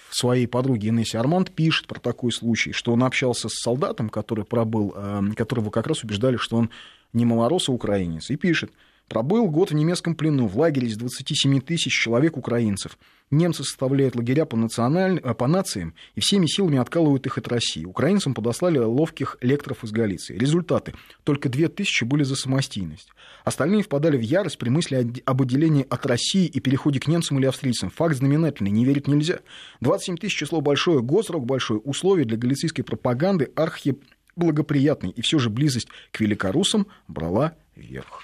своей 0.10 0.48
подруге 0.48 0.90
Инессе 0.90 1.18
Арманд 1.18 1.52
пишет 1.52 1.88
про 1.88 2.00
такой 2.00 2.32
случай, 2.32 2.74
что 2.74 2.94
он 2.94 3.04
общался 3.04 3.50
с 3.50 3.54
солдатом, 3.54 4.10
который 4.10 4.46
пробыл, 4.46 4.94
э, 4.96 5.22
которого 5.36 5.70
как 5.70 5.88
раз 5.88 6.04
убеждали, 6.04 6.38
что 6.38 6.58
он 6.58 6.70
не 7.14 7.26
малорос, 7.26 7.70
а 7.70 7.72
украинец, 7.72 8.30
и 8.30 8.36
пишет– 8.36 8.72
Пробыл 9.12 9.50
год 9.50 9.72
в 9.72 9.76
немецком 9.76 10.16
плену, 10.16 10.48
в 10.48 10.58
лагере 10.58 10.88
из 10.88 10.96
27 10.96 11.60
тысяч 11.60 11.92
человек 11.92 12.38
украинцев. 12.38 12.98
Немцы 13.30 13.62
составляют 13.66 14.16
лагеря 14.16 14.46
по, 14.46 14.56
националь... 14.56 15.20
Э, 15.22 15.34
по 15.34 15.48
нациям 15.48 15.96
и 16.16 16.22
всеми 16.22 16.46
силами 16.46 16.78
откалывают 16.78 17.26
их 17.26 17.38
от 17.38 17.50
России. 17.50 17.84
Украинцам 17.84 18.34
подослали 18.34 18.78
ловких 18.78 19.36
лекторов 19.42 19.84
из 19.84 19.92
Галиции. 19.92 20.38
Результаты. 20.38 20.94
Только 21.26 21.50
2 21.50 21.68
тысячи 21.68 22.06
были 22.06 22.24
за 22.24 22.38
самостийность. 22.38 23.10
Остальные 23.44 23.84
впадали 23.84 24.16
в 24.16 24.22
ярость 24.22 24.58
при 24.58 24.70
мысли 24.70 25.14
об 25.26 25.42
отделении 25.42 25.86
от 25.90 26.06
России 26.06 26.46
и 26.46 26.62
переходе 26.62 27.02
к 27.02 27.08
немцам 27.08 27.38
или 27.38 27.48
австрийцам. 27.48 27.90
Факт 27.90 28.16
знаменательный, 28.16 28.72
не 28.72 28.86
верить 28.86 29.10
нельзя. 29.10 29.40
27 29.82 30.16
тысяч 30.16 30.38
число 30.38 30.62
большое, 30.62 31.02
госрок 31.02 31.46
большой, 31.46 31.82
условия 31.84 32.24
для 32.24 32.38
галицийской 32.38 32.86
пропаганды 32.86 33.52
архи 33.58 34.00
благоприятный, 34.38 35.10
и 35.10 35.22
все 35.22 35.38
же 35.38 35.50
близость 35.50 35.90
к 36.14 36.22
великорусам 36.22 36.88
брала 37.10 37.58
верх. 37.76 38.24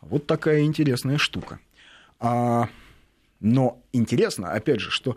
Вот 0.00 0.26
такая 0.26 0.62
интересная 0.62 1.18
штука. 1.18 1.58
А, 2.20 2.68
но 3.40 3.80
интересно, 3.92 4.52
опять 4.52 4.80
же, 4.80 4.90
что 4.90 5.16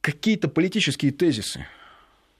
какие-то 0.00 0.48
политические 0.48 1.12
тезисы, 1.12 1.66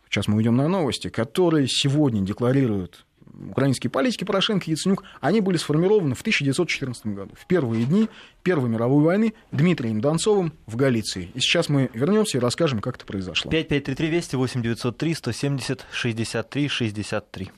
сейчас 0.09 0.29
мы 0.29 0.37
уйдем 0.37 0.57
на 0.57 0.69
новости, 0.69 1.09
которые 1.09 1.67
сегодня 1.69 2.21
декларируют 2.21 3.07
украинские 3.51 3.91
политики 3.91 4.25
Порошенко 4.25 4.67
и 4.67 4.71
Яценюк, 4.71 5.05
они 5.21 5.41
были 5.41 5.57
сформированы 5.57 6.15
в 6.15 6.21
1914 6.21 7.07
году, 7.07 7.35
в 7.39 7.47
первые 7.47 7.85
дни 7.85 8.09
Первой 8.43 8.69
мировой 8.69 9.05
войны 9.05 9.35
Дмитрием 9.53 10.01
Донцовым 10.01 10.53
в 10.67 10.77
Галиции. 10.77 11.31
И 11.35 11.41
сейчас 11.41 11.69
мы 11.69 11.91
вернемся 11.93 12.39
и 12.39 12.41
расскажем, 12.41 12.81
как 12.81 12.97
это 12.97 13.07
произошло. 13.07 13.51
5533 13.51 14.09
Вести 14.09 14.37
8903 14.37 15.15
170 15.15 15.87
63 15.91 16.69
63. 16.69 17.51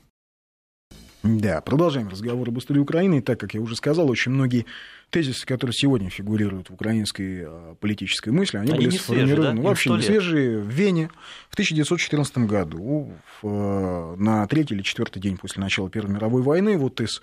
Да, 1.23 1.61
продолжаем 1.61 2.09
разговор 2.09 2.49
об 2.49 2.59
истории 2.59 2.79
Украины. 2.79 3.19
И 3.19 3.21
так 3.21 3.41
как 3.41 3.55
я 3.55 3.61
уже 3.61 3.75
сказал, 3.75 4.09
очень 4.09 4.31
многие 4.31 4.67
тезисы, 5.11 5.45
которые 5.47 5.75
сегодня 5.75 6.11
фигурируют 6.11 6.71
в 6.71 6.75
украинской 6.75 7.45
а, 7.45 7.75
политической 7.75 8.29
мысли, 8.31 8.59
они, 8.59 8.71
они 8.71 8.87
были 8.87 8.97
сформированы 8.97 9.37
свежие, 9.37 9.57
да? 9.57 9.69
вообще 9.69 9.91
не 9.91 10.03
свежие 10.03 10.59
в 10.59 10.69
Вене 10.69 11.11
в 11.49 11.55
1914 11.55 12.39
году, 12.39 13.13
в, 13.43 13.47
а, 13.49 14.17
на 14.17 14.47
третий 14.47 14.75
или 14.75 14.83
четвертый 14.83 15.21
день 15.21 15.37
после 15.37 15.61
начала 15.61 15.91
Первой 15.91 16.15
мировой 16.15 16.43
войны, 16.43 16.79
вот 16.79 17.01
из 17.01 17.21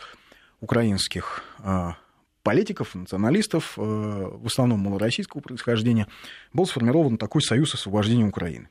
украинских 0.59 1.43
а, 1.59 1.95
политиков, 2.43 2.95
националистов, 2.95 3.73
в 3.75 4.45
основном 4.45 4.81
малороссийского 4.81 5.41
происхождения, 5.41 6.07
был 6.53 6.67
сформирован 6.67 7.17
такой 7.17 7.41
союз 7.41 7.73
освобождения 7.73 8.25
Украины. 8.25 8.69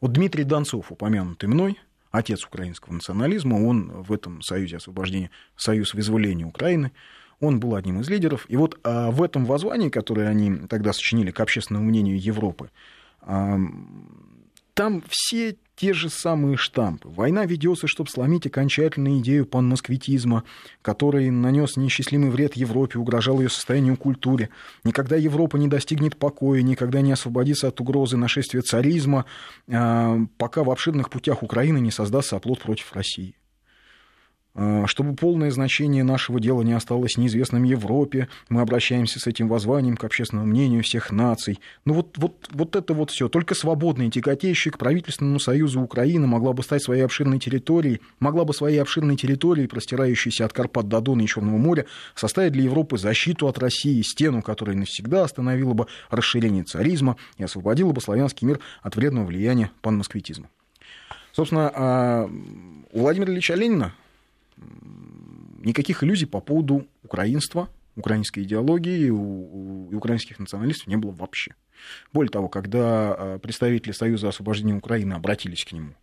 Вот 0.00 0.12
Дмитрий 0.12 0.44
Донцов, 0.44 0.92
упомянутый 0.92 1.48
мной, 1.48 1.78
отец 2.16 2.44
украинского 2.44 2.94
национализма, 2.94 3.56
он 3.56 4.02
в 4.02 4.12
этом 4.12 4.42
союзе 4.42 4.76
освобождения, 4.76 5.30
союз 5.56 5.94
вызволения 5.94 6.46
Украины, 6.46 6.92
он 7.40 7.60
был 7.60 7.74
одним 7.74 8.00
из 8.00 8.08
лидеров. 8.08 8.46
И 8.48 8.56
вот 8.56 8.78
а, 8.82 9.10
в 9.10 9.22
этом 9.22 9.44
воззвании, 9.44 9.90
которое 9.90 10.28
они 10.28 10.66
тогда 10.68 10.92
сочинили 10.92 11.30
к 11.30 11.40
общественному 11.40 11.86
мнению 11.86 12.20
Европы, 12.20 12.70
там 14.76 15.02
все 15.08 15.56
те 15.76 15.92
же 15.92 16.08
самые 16.08 16.56
штампы. 16.56 17.08
Война 17.08 17.44
ведется, 17.44 17.86
чтобы 17.86 18.10
сломить 18.10 18.46
окончательно 18.46 19.18
идею 19.18 19.46
панмосквитизма, 19.46 20.42
который 20.82 21.30
нанес 21.30 21.76
неисчислимый 21.76 22.30
вред 22.30 22.56
Европе, 22.56 22.98
угрожал 22.98 23.40
ее 23.40 23.50
состоянию 23.50 23.96
культуре. 23.96 24.48
Никогда 24.84 25.16
Европа 25.16 25.58
не 25.58 25.68
достигнет 25.68 26.16
покоя, 26.16 26.62
никогда 26.62 27.02
не 27.02 27.12
освободится 27.12 27.68
от 27.68 27.80
угрозы 27.80 28.16
нашествия 28.16 28.62
царизма, 28.62 29.26
а, 29.68 30.18
пока 30.38 30.64
в 30.64 30.70
обширных 30.70 31.10
путях 31.10 31.42
Украины 31.42 31.78
не 31.78 31.90
создастся 31.90 32.36
оплот 32.36 32.60
против 32.60 32.92
России. 32.94 33.36
А, 34.58 34.86
чтобы 34.86 35.14
полное 35.14 35.50
значение 35.50 36.02
нашего 36.02 36.40
дела 36.40 36.62
не 36.62 36.72
осталось 36.72 37.18
неизвестным 37.18 37.62
Европе, 37.62 38.28
мы 38.48 38.62
обращаемся 38.62 39.20
с 39.20 39.26
этим 39.26 39.48
воззванием 39.48 39.98
к 39.98 40.04
общественному 40.04 40.48
мнению 40.48 40.82
всех 40.82 41.12
наций. 41.12 41.60
Ну 41.84 41.92
вот, 41.92 42.16
вот, 42.16 42.48
вот 42.50 42.74
это 42.74 42.94
вот 42.94 43.10
все. 43.10 43.28
Только 43.28 43.54
свободная, 43.54 44.10
тяготеющая 44.10 44.72
к 44.72 44.78
правительственному 44.78 45.38
союзу 45.40 45.82
Украина 45.82 46.26
могла 46.26 46.54
бы 46.54 46.62
стать 46.62 46.82
своей 46.82 47.02
обширной 47.02 47.38
территорией, 47.38 48.00
могла 48.18 48.46
бы 48.46 48.54
своей 48.54 48.78
обширной 48.78 49.16
территорией, 49.16 49.68
простирающейся 49.68 50.46
от 50.46 50.54
Карпат 50.54 50.88
до 50.88 51.02
Дона 51.02 51.20
и 51.20 51.26
Черного 51.26 51.58
моря, 51.58 51.84
составить 52.14 52.52
для 52.52 52.62
Европы 52.62 52.96
защиту 52.96 53.48
от 53.48 53.58
России, 53.58 54.00
стену, 54.00 54.40
которая 54.40 54.74
навсегда 54.74 55.24
остановила 55.24 55.74
бы 55.74 55.86
расширение 56.08 56.64
царизма 56.64 57.16
и 57.36 57.44
освободила 57.44 57.92
бы 57.92 58.00
славянский 58.00 58.46
мир 58.46 58.60
от 58.82 58.96
вредного 58.96 59.26
влияния 59.26 59.70
панмосквитизма. 59.82 60.48
Собственно, 61.32 61.70
а, 61.74 62.30
у 62.92 63.00
Владимира 63.00 63.30
Ильича 63.30 63.54
Ленина 63.54 63.92
никаких 64.56 66.02
иллюзий 66.02 66.26
по 66.26 66.40
поводу 66.40 66.86
украинства, 67.02 67.68
украинской 67.96 68.40
идеологии 68.40 69.06
и 69.06 69.10
украинских 69.10 70.38
националистов 70.38 70.86
не 70.86 70.96
было 70.96 71.12
вообще. 71.12 71.54
Более 72.12 72.30
того, 72.30 72.48
когда 72.48 73.14
а, 73.14 73.38
представители 73.38 73.92
Союза 73.92 74.28
освобождения 74.28 74.74
Украины 74.74 75.14
обратились 75.14 75.64
к 75.64 75.72
нему 75.72 75.94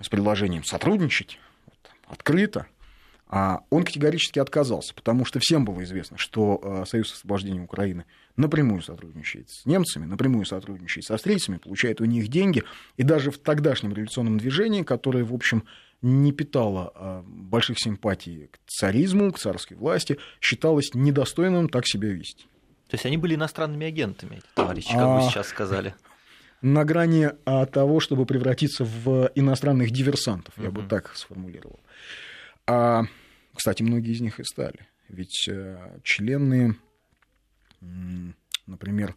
с 0.00 0.08
предложением 0.08 0.64
сотрудничать 0.64 1.38
вот, 1.66 1.90
открыто, 2.06 2.66
а 3.28 3.62
он 3.70 3.82
категорически 3.82 4.38
отказался, 4.38 4.94
потому 4.94 5.24
что 5.24 5.40
всем 5.40 5.64
было 5.64 5.82
известно, 5.82 6.16
что 6.16 6.60
а, 6.62 6.84
Союз 6.86 7.12
освобождения 7.12 7.60
Украины 7.60 8.04
напрямую 8.36 8.82
сотрудничает 8.82 9.50
с 9.50 9.66
немцами, 9.66 10.04
напрямую 10.04 10.44
сотрудничает 10.44 11.04
с 11.04 11.10
австрийцами, 11.10 11.56
получает 11.56 12.00
у 12.00 12.04
них 12.04 12.28
деньги, 12.28 12.62
и 12.96 13.02
даже 13.02 13.30
в 13.30 13.38
тогдашнем 13.38 13.92
революционном 13.92 14.38
движении, 14.38 14.82
которое, 14.82 15.24
в 15.24 15.34
общем, 15.34 15.64
не 16.06 16.32
питала 16.32 16.92
а, 16.94 17.22
больших 17.26 17.78
симпатий 17.78 18.46
к 18.46 18.58
царизму, 18.66 19.32
к 19.32 19.38
царской 19.38 19.76
власти, 19.76 20.18
считалось 20.40 20.94
недостойным 20.94 21.68
так 21.68 21.86
себя 21.86 22.08
вести. 22.08 22.44
То 22.88 22.94
есть 22.94 23.04
они 23.06 23.16
были 23.16 23.34
иностранными 23.34 23.86
агентами, 23.86 24.40
товарищи, 24.54 24.92
как 24.92 25.02
а... 25.02 25.16
вы 25.16 25.30
сейчас 25.30 25.48
сказали. 25.48 25.94
На 26.62 26.84
грани 26.84 27.30
а, 27.44 27.66
того, 27.66 28.00
чтобы 28.00 28.24
превратиться 28.24 28.84
в 28.84 29.30
иностранных 29.34 29.90
диверсантов, 29.90 30.54
я 30.56 30.70
бы 30.70 30.82
так 30.82 31.14
сформулировал. 31.14 31.80
А, 32.66 33.02
кстати, 33.54 33.82
многие 33.82 34.12
из 34.12 34.20
них 34.20 34.40
и 34.40 34.44
стали. 34.44 34.86
Ведь 35.08 35.48
э, 35.48 36.00
члены, 36.02 36.76
например, 38.66 39.14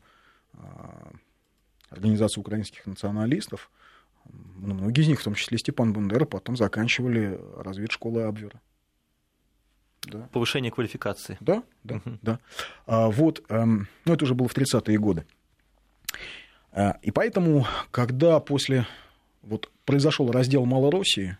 Организации 1.90 2.40
украинских 2.40 2.86
националистов, 2.86 3.72
ну, 4.26 4.74
многие 4.74 5.02
из 5.02 5.08
них, 5.08 5.22
в 5.22 5.24
том 5.24 5.36
числе 5.36 5.58
Степан 5.58 5.94
Бандера, 5.94 6.26
потом 6.26 6.58
заканчивали 6.58 7.40
разведшколы 7.58 8.24
Абвера. 8.24 8.62
Да. 10.04 10.30
Повышение 10.32 10.72
квалификации. 10.72 11.38
Да, 11.40 11.64
да, 11.84 11.96
угу. 11.96 12.18
да. 12.22 12.40
А, 12.86 13.10
вот, 13.10 13.44
эм, 13.50 13.88
ну, 14.06 14.14
это 14.14 14.24
уже 14.24 14.34
было 14.34 14.48
в 14.48 14.56
30-е 14.56 14.98
годы. 14.98 15.26
А, 16.72 16.98
и 17.02 17.12
поэтому, 17.12 17.66
когда 17.92 18.40
после 18.40 18.86
вот 19.42 19.70
произошел 19.86 20.32
раздел 20.32 20.66
Малороссии, 20.66 21.38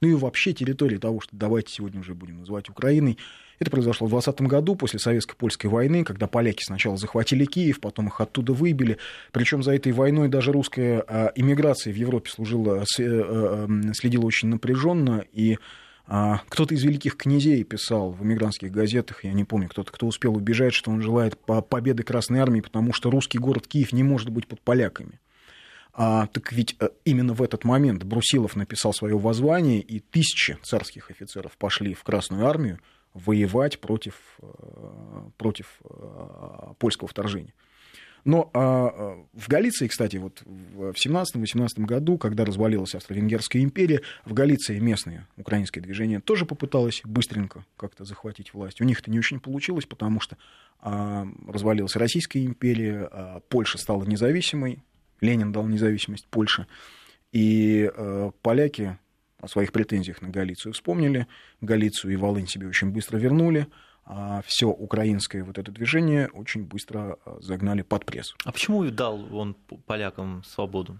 ну 0.00 0.08
и 0.08 0.14
вообще 0.14 0.52
территории 0.52 0.96
того, 0.96 1.20
что 1.20 1.36
давайте 1.36 1.72
сегодня 1.72 2.00
уже 2.00 2.14
будем 2.14 2.38
называть 2.38 2.68
Украиной, 2.68 3.18
это 3.60 3.70
произошло 3.70 4.06
в 4.06 4.10
20 4.10 4.40
году, 4.42 4.74
после 4.74 4.98
Советско-Польской 4.98 5.68
войны, 5.68 6.02
когда 6.02 6.26
поляки 6.26 6.64
сначала 6.64 6.96
захватили 6.96 7.44
Киев, 7.44 7.80
потом 7.80 8.08
их 8.08 8.20
оттуда 8.20 8.54
выбили. 8.54 8.96
Причем 9.32 9.62
за 9.62 9.74
этой 9.74 9.92
войной 9.92 10.28
даже 10.28 10.50
русская 10.50 11.04
иммиграция 11.36 11.92
в 11.92 11.96
Европе 11.96 12.30
служила, 12.30 12.84
э, 12.98 13.02
э, 13.02 13.68
следила 13.92 14.24
очень 14.24 14.48
напряженно, 14.48 15.24
и 15.32 15.58
А, 16.12 16.40
кто-то 16.48 16.74
из 16.74 16.82
великих 16.82 17.16
князей 17.16 17.62
писал 17.62 18.10
в 18.10 18.24
эмигрантских 18.24 18.72
газетах, 18.72 19.22
я 19.22 19.32
не 19.32 19.44
помню, 19.44 19.68
кто-то, 19.68 19.92
кто 19.92 20.08
успел 20.08 20.34
убежать, 20.34 20.74
что 20.74 20.90
он 20.90 21.02
желает 21.02 21.38
победы 21.38 22.02
Красной 22.02 22.40
Армии, 22.40 22.60
потому 22.60 22.92
что 22.92 23.12
русский 23.12 23.38
город 23.38 23.68
Киев 23.68 23.92
не 23.92 24.02
может 24.02 24.28
быть 24.30 24.48
под 24.48 24.60
поляками. 24.60 25.20
А, 25.92 26.26
так 26.26 26.52
ведь 26.52 26.74
э, 26.80 26.88
именно 27.04 27.32
в 27.32 27.40
этот 27.40 27.62
момент 27.62 28.02
Брусилов 28.02 28.56
написал 28.56 28.92
свое 28.92 29.16
воззвание, 29.16 29.80
и 29.80 30.00
тысячи 30.00 30.58
царских 30.64 31.12
офицеров 31.12 31.56
пошли 31.56 31.94
в 31.94 32.02
Красную 32.02 32.44
Армию 32.44 32.80
воевать 33.14 33.80
против, 33.80 34.38
э, 34.40 34.46
против 35.36 35.80
э, 35.84 36.74
польского 36.78 37.08
вторжения. 37.08 37.54
Но 38.24 38.50
а, 38.52 39.16
в 39.32 39.48
Галиции, 39.48 39.86
кстати, 39.86 40.16
вот 40.16 40.42
в 40.44 40.92
17-18 40.92 41.68
году, 41.78 42.18
когда 42.18 42.44
развалилась 42.44 42.94
Австро-Венгерская 42.94 43.62
империя, 43.62 44.02
в 44.24 44.34
Галиции 44.34 44.78
местное 44.78 45.26
украинское 45.36 45.82
движение 45.82 46.20
тоже 46.20 46.44
попыталось 46.44 47.00
быстренько 47.04 47.64
как-то 47.76 48.04
захватить 48.04 48.52
власть. 48.52 48.80
У 48.80 48.84
них 48.84 49.00
это 49.00 49.10
не 49.10 49.18
очень 49.18 49.40
получилось, 49.40 49.86
потому 49.86 50.20
что 50.20 50.36
а, 50.80 51.26
развалилась 51.48 51.96
Российская 51.96 52.44
империя, 52.44 53.08
а, 53.10 53.40
Польша 53.48 53.78
стала 53.78 54.04
независимой, 54.04 54.82
Ленин 55.20 55.52
дал 55.52 55.66
независимость 55.66 56.26
Польше, 56.28 56.66
и 57.32 57.90
а, 57.94 58.32
поляки 58.42 58.98
о 59.40 59.48
своих 59.48 59.72
претензиях 59.72 60.22
на 60.22 60.28
Галицию 60.28 60.72
вспомнили, 60.72 61.26
Галицию 61.60 62.12
и 62.12 62.16
Волынь 62.16 62.46
себе 62.46 62.68
очень 62.68 62.90
быстро 62.90 63.18
вернули, 63.18 63.66
а 64.04 64.42
все 64.42 64.66
украинское 64.66 65.44
вот 65.44 65.58
это 65.58 65.70
движение 65.70 66.28
очень 66.28 66.64
быстро 66.64 67.18
а, 67.24 67.38
загнали 67.40 67.82
под 67.82 68.04
пресс. 68.04 68.34
А 68.44 68.52
почему 68.52 68.84
дал 68.90 69.34
он 69.34 69.54
полякам 69.86 70.42
свободу? 70.44 70.98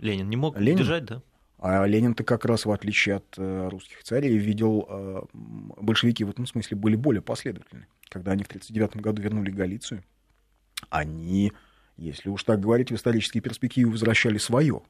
Ленин 0.00 0.28
не 0.28 0.36
мог 0.36 0.58
Ленин? 0.58 0.78
держать, 0.78 1.04
да? 1.04 1.22
А 1.58 1.86
Ленин-то 1.86 2.24
как 2.24 2.44
раз, 2.44 2.66
в 2.66 2.72
отличие 2.72 3.16
от 3.16 3.38
э, 3.38 3.68
русских 3.70 4.02
царей, 4.02 4.36
видел, 4.36 4.86
э, 4.88 5.22
большевики 5.32 6.24
в 6.24 6.30
этом 6.30 6.46
смысле 6.46 6.76
были 6.76 6.96
более 6.96 7.22
последовательны. 7.22 7.86
Когда 8.10 8.32
они 8.32 8.42
в 8.42 8.48
1939 8.48 9.02
году 9.02 9.22
вернули 9.22 9.50
Галицию, 9.50 10.04
они, 10.90 11.52
если 11.96 12.28
уж 12.28 12.44
так 12.44 12.60
говорить, 12.60 12.90
в 12.90 12.94
исторические 12.96 13.40
перспективы 13.40 13.92
возвращали 13.92 14.38
свое. 14.38 14.82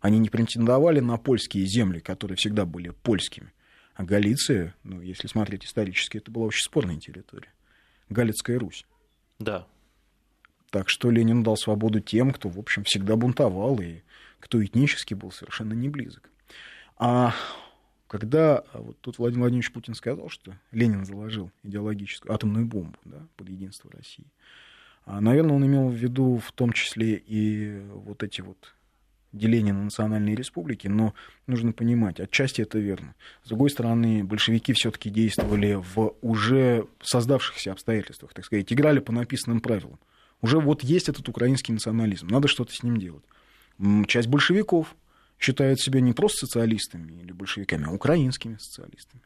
Они 0.00 0.18
не 0.18 0.30
претендовали 0.30 1.00
на 1.00 1.18
польские 1.18 1.66
земли, 1.66 2.00
которые 2.00 2.36
всегда 2.36 2.64
были 2.64 2.90
польскими. 2.90 3.52
А 3.94 4.04
Галиция, 4.04 4.74
ну, 4.82 5.00
если 5.02 5.26
смотреть 5.26 5.66
исторически, 5.66 6.16
это 6.16 6.30
была 6.30 6.46
очень 6.46 6.64
спорная 6.64 6.98
территория. 6.98 7.52
Галицкая 8.08 8.58
Русь. 8.58 8.86
Да. 9.38 9.66
Так 10.70 10.88
что 10.88 11.10
Ленин 11.10 11.42
дал 11.42 11.56
свободу 11.56 12.00
тем, 12.00 12.32
кто, 12.32 12.48
в 12.48 12.58
общем, 12.58 12.84
всегда 12.84 13.16
бунтовал 13.16 13.80
и 13.80 14.00
кто 14.38 14.64
этнически 14.64 15.14
был 15.14 15.32
совершенно 15.32 15.74
не 15.74 15.88
близок. 15.88 16.30
А 16.96 17.34
когда 18.06 18.64
вот 18.72 18.98
тут 19.00 19.18
Владимир 19.18 19.42
Владимирович 19.42 19.72
Путин 19.72 19.94
сказал, 19.94 20.28
что 20.30 20.56
Ленин 20.72 21.04
заложил 21.04 21.50
идеологическую 21.62 22.32
атомную 22.32 22.66
бомбу 22.66 22.98
да, 23.04 23.26
под 23.36 23.48
единство 23.48 23.90
России, 23.90 24.26
а, 25.04 25.20
наверное, 25.20 25.56
он 25.56 25.66
имел 25.66 25.88
в 25.88 25.94
виду 25.94 26.38
в 26.38 26.52
том 26.52 26.72
числе 26.72 27.16
и 27.16 27.80
вот 27.80 28.22
эти 28.22 28.40
вот 28.40 28.74
деление 29.32 29.72
на 29.72 29.84
национальные 29.84 30.34
республики, 30.34 30.88
но 30.88 31.14
нужно 31.46 31.72
понимать, 31.72 32.20
отчасти 32.20 32.62
это 32.62 32.78
верно. 32.78 33.14
С 33.44 33.48
другой 33.48 33.70
стороны, 33.70 34.24
большевики 34.24 34.72
все-таки 34.72 35.10
действовали 35.10 35.74
в 35.74 36.14
уже 36.20 36.86
создавшихся 37.02 37.72
обстоятельствах, 37.72 38.32
так 38.32 38.44
сказать, 38.44 38.72
играли 38.72 38.98
по 38.98 39.12
написанным 39.12 39.60
правилам. 39.60 39.98
Уже 40.42 40.58
вот 40.58 40.82
есть 40.82 41.08
этот 41.08 41.28
украинский 41.28 41.72
национализм, 41.72 42.28
надо 42.28 42.48
что-то 42.48 42.72
с 42.72 42.82
ним 42.82 42.96
делать. 42.96 43.24
Часть 44.06 44.28
большевиков 44.28 44.94
считают 45.38 45.80
себя 45.80 46.00
не 46.00 46.12
просто 46.12 46.46
социалистами 46.46 47.12
или 47.12 47.32
большевиками, 47.32 47.86
а 47.86 47.90
украинскими 47.90 48.56
социалистами. 48.56 49.22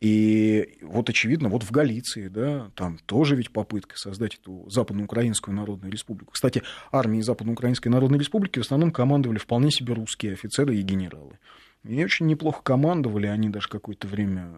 И 0.00 0.78
вот 0.82 1.08
очевидно, 1.08 1.48
вот 1.48 1.62
в 1.62 1.70
Галиции, 1.70 2.28
да, 2.28 2.70
там 2.74 2.98
тоже 3.06 3.36
ведь 3.36 3.50
попытка 3.50 3.96
создать 3.96 4.34
эту 4.34 4.68
Западноукраинскую 4.68 5.54
Народную 5.54 5.90
Республику. 5.90 6.32
Кстати, 6.32 6.62
армии 6.92 7.20
Западноукраинской 7.20 7.90
Народной 7.90 8.18
Республики 8.18 8.58
в 8.58 8.62
основном 8.62 8.90
командовали 8.92 9.38
вполне 9.38 9.70
себе 9.70 9.94
русские 9.94 10.34
офицеры 10.34 10.76
и 10.76 10.82
генералы. 10.82 11.38
И 11.84 12.02
очень 12.04 12.26
неплохо 12.26 12.62
командовали, 12.62 13.26
они 13.26 13.48
даже 13.48 13.68
какое-то 13.68 14.08
время 14.08 14.52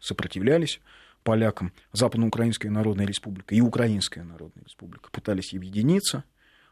сопротивлялись 0.00 0.80
полякам. 1.22 1.72
Западноукраинская 1.92 2.70
Народная 2.70 3.06
Республика 3.06 3.54
и 3.54 3.60
Украинская 3.60 4.22
Народная 4.22 4.64
Республика 4.64 5.10
пытались 5.10 5.54
объединиться, 5.54 6.24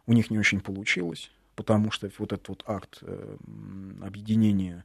у 0.06 0.12
них 0.12 0.30
не 0.30 0.38
очень 0.38 0.60
получилось, 0.60 1.30
потому 1.56 1.90
что 1.90 2.08
вот 2.18 2.32
этот 2.32 2.48
вот 2.48 2.62
акт 2.66 3.02
объединения 4.00 4.84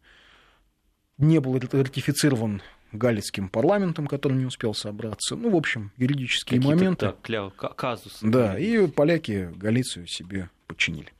не 1.20 1.40
был 1.40 1.60
ратифицирован 1.60 2.62
галицким 2.92 3.50
парламентом, 3.50 4.08
который 4.08 4.38
не 4.38 4.46
успел 4.46 4.74
собраться. 4.74 5.36
Ну, 5.36 5.52
в 5.52 5.56
общем, 5.56 5.92
юридические 5.98 6.60
Какие-то, 6.60 6.76
моменты. 6.76 7.14
Да, 7.28 7.50
казус. 7.76 8.20
Да, 8.22 8.58
и 8.58 8.88
поляки 8.88 9.52
Галицию 9.56 10.08
себе 10.08 10.50
подчинили. 10.66 11.14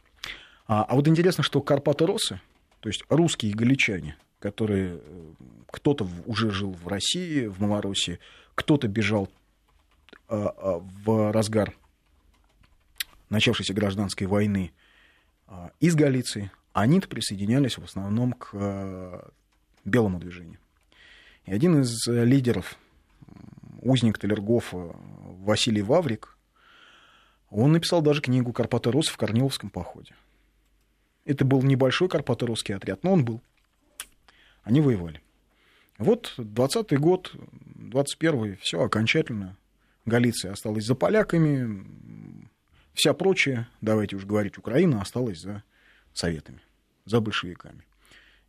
А, 0.68 0.84
а 0.84 0.96
вот 0.96 1.08
интересно, 1.08 1.44
что 1.44 1.62
Карпаты 1.62 2.06
Росы, 2.06 2.42
то 2.80 2.90
есть 2.90 3.04
русские 3.10 3.54
галичане, 3.54 4.18
которые 4.40 5.00
э, 5.02 5.34
кто-то 5.70 6.08
уже 6.26 6.50
жил 6.50 6.72
в 6.72 6.88
России, 6.88 7.46
в 7.46 7.60
Малороссии, 7.60 8.20
кто-то 8.56 8.88
бежал 8.88 9.30
а, 10.28 10.54
а, 10.58 10.80
в 10.80 11.32
разгар 11.32 11.76
начавшейся 13.30 13.74
гражданской 13.74 14.28
войны 14.28 14.72
а, 15.48 15.72
из 15.80 15.96
Галиции, 15.96 16.52
они-то 16.74 17.08
присоединялись 17.08 17.78
в 17.78 17.84
основном 17.84 18.34
к 18.34 19.32
белому 19.90 20.20
движению. 20.20 20.60
И 21.46 21.54
один 21.54 21.82
из 21.82 22.08
э, 22.08 22.26
лидеров, 22.26 22.78
узник 23.82 24.18
Талергофа 24.18 24.96
Василий 25.40 25.82
Ваврик, 25.82 26.38
он 27.50 27.72
написал 27.72 28.02
даже 28.02 28.22
книгу 28.22 28.54
«Карпаты 28.54 28.92
Рос 28.92 29.08
в 29.08 29.18
Корниловском 29.18 29.70
походе». 29.70 30.14
Это 31.26 31.46
был 31.46 31.62
небольшой 31.62 32.10
карпаторосский 32.10 32.76
отряд, 32.76 33.04
но 33.04 33.14
он 33.14 33.26
был. 33.26 33.42
Они 34.64 34.82
воевали. 34.82 35.22
Вот 35.98 36.34
20-й 36.38 36.98
год, 36.98 37.34
21-й, 37.76 38.56
все 38.62 38.82
окончательно. 38.82 39.58
Галиция 40.06 40.54
осталась 40.54 40.86
за 40.86 40.96
поляками, 40.96 41.86
вся 42.94 43.14
прочая, 43.14 43.70
давайте 43.82 44.16
уж 44.16 44.26
говорить, 44.26 44.58
Украина 44.58 45.02
осталась 45.02 45.40
за 45.40 45.64
советами, 46.14 46.62
за 47.06 47.22
большевиками. 47.22 47.84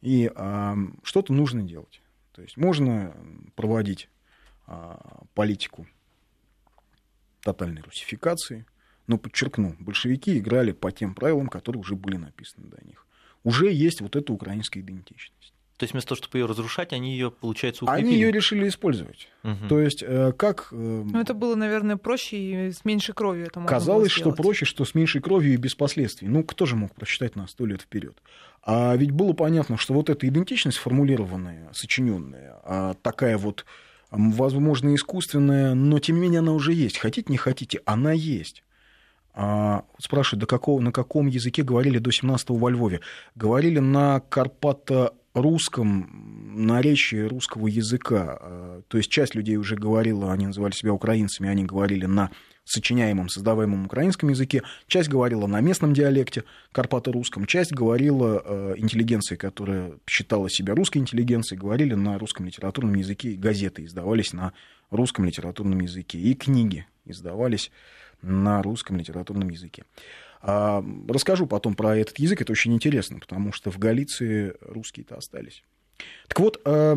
И 0.02 0.30
а, 0.34 0.76
что-то 1.02 1.32
нужно 1.32 1.62
делать. 1.62 2.00
То 2.32 2.42
есть 2.42 2.56
можно 2.56 3.14
проводить 3.54 4.08
а, 4.66 5.24
политику 5.34 5.86
тотальной 7.42 7.82
русификации, 7.82 8.66
но 9.06 9.18
подчеркну, 9.18 9.74
большевики 9.78 10.38
играли 10.38 10.72
по 10.72 10.92
тем 10.92 11.14
правилам, 11.14 11.48
которые 11.48 11.80
уже 11.80 11.96
были 11.96 12.16
написаны 12.16 12.68
до 12.68 12.84
них. 12.86 13.06
Уже 13.42 13.72
есть 13.72 14.00
вот 14.00 14.16
эта 14.16 14.32
украинская 14.32 14.82
идентичность. 14.82 15.54
То 15.80 15.84
есть 15.84 15.94
вместо 15.94 16.10
того, 16.10 16.16
чтобы 16.18 16.38
ее 16.38 16.44
разрушать, 16.44 16.92
они 16.92 17.12
ее, 17.12 17.30
получается, 17.30 17.86
укрепили? 17.86 18.06
Они 18.06 18.14
ее 18.14 18.30
решили 18.30 18.68
использовать. 18.68 19.28
Угу. 19.44 19.68
То 19.70 19.80
есть 19.80 20.04
э, 20.06 20.34
как... 20.36 20.68
Э, 20.72 20.76
ну, 20.76 21.18
это 21.18 21.32
было, 21.32 21.54
наверное, 21.54 21.96
проще 21.96 22.36
и 22.36 22.70
с 22.70 22.84
меньшей 22.84 23.14
кровью 23.14 23.46
это 23.46 23.62
Казалось, 23.62 24.10
что 24.10 24.32
проще, 24.32 24.66
что 24.66 24.84
с 24.84 24.94
меньшей 24.94 25.22
кровью 25.22 25.54
и 25.54 25.56
без 25.56 25.74
последствий. 25.74 26.28
Ну, 26.28 26.44
кто 26.44 26.66
же 26.66 26.76
мог 26.76 26.94
прочитать 26.94 27.34
на 27.34 27.46
сто 27.46 27.64
лет 27.64 27.80
вперед? 27.80 28.14
А 28.62 28.94
ведь 28.94 29.12
было 29.12 29.32
понятно, 29.32 29.78
что 29.78 29.94
вот 29.94 30.10
эта 30.10 30.28
идентичность 30.28 30.76
сформулированная, 30.76 31.70
сочиненная, 31.72 32.56
а 32.62 32.92
такая 33.00 33.38
вот, 33.38 33.64
возможно, 34.10 34.94
искусственная, 34.94 35.72
но 35.72 35.98
тем 35.98 36.16
не 36.16 36.20
менее 36.20 36.40
она 36.40 36.52
уже 36.52 36.74
есть. 36.74 36.98
Хотите, 36.98 37.32
не 37.32 37.38
хотите, 37.38 37.80
она 37.86 38.12
есть. 38.12 38.64
А, 39.32 39.84
спрашивают, 39.98 40.40
до 40.40 40.46
какого, 40.46 40.80
на 40.80 40.92
каком 40.92 41.26
языке 41.26 41.62
говорили 41.62 41.96
до 41.96 42.10
17-го 42.10 42.54
во 42.54 42.68
Львове? 42.68 43.00
Говорили 43.34 43.78
на 43.78 44.20
карпато-русском 45.32 46.08
наречии 46.66 47.26
русского 47.26 47.68
языка. 47.68 48.38
А, 48.40 48.82
то 48.88 48.98
есть 48.98 49.10
часть 49.10 49.34
людей 49.34 49.56
уже 49.56 49.76
говорила, 49.76 50.32
они 50.32 50.46
называли 50.46 50.72
себя 50.72 50.92
украинцами, 50.92 51.48
они 51.48 51.64
говорили 51.64 52.06
на 52.06 52.30
сочиняемом, 52.64 53.28
создаваемом 53.28 53.86
украинском 53.86 54.28
языке, 54.28 54.62
часть 54.86 55.08
говорила 55.08 55.46
на 55.46 55.60
местном 55.60 55.92
диалекте 55.92 56.44
карпато-русском, 56.72 57.46
часть 57.46 57.72
говорила 57.72 58.42
э, 58.44 58.74
интеллигенции, 58.76 59.36
которая 59.36 59.94
считала 60.06 60.48
себя 60.48 60.74
русской 60.74 60.98
интеллигенцией, 60.98 61.58
говорили 61.60 61.94
на 61.94 62.18
русском 62.18 62.46
литературном 62.46 62.94
языке, 62.94 63.32
газеты 63.32 63.84
издавались 63.84 64.32
на 64.32 64.52
русском 64.90 65.24
литературном 65.24 65.80
языке, 65.80 66.18
и 66.18 66.34
книги 66.34 66.86
издавались 67.04 67.72
на 68.22 68.62
русском 68.62 68.96
литературном 68.98 69.48
языке. 69.48 69.84
А, 70.40 70.84
расскажу 71.08 71.46
потом 71.46 71.74
про 71.74 71.96
этот 71.96 72.18
язык, 72.18 72.40
это 72.40 72.52
очень 72.52 72.72
интересно, 72.72 73.18
потому 73.18 73.52
что 73.52 73.70
в 73.70 73.78
Галиции 73.78 74.54
русские-то 74.60 75.16
остались. 75.16 75.62
Так 76.28 76.40
вот, 76.40 76.60
а, 76.64 76.96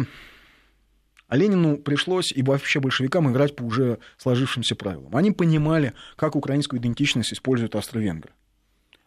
а 1.28 1.38
Ленину 1.38 1.78
пришлось 1.78 2.32
и 2.32 2.42
вообще 2.42 2.80
большевикам 2.80 3.32
играть 3.32 3.56
по 3.56 3.64
уже 3.64 4.00
сложившимся 4.18 4.76
правилам. 4.76 5.16
Они 5.16 5.32
понимали, 5.32 5.94
как 6.16 6.36
украинскую 6.36 6.80
идентичность 6.80 7.34
используют 7.34 7.76
австро-венгры. 7.76 8.32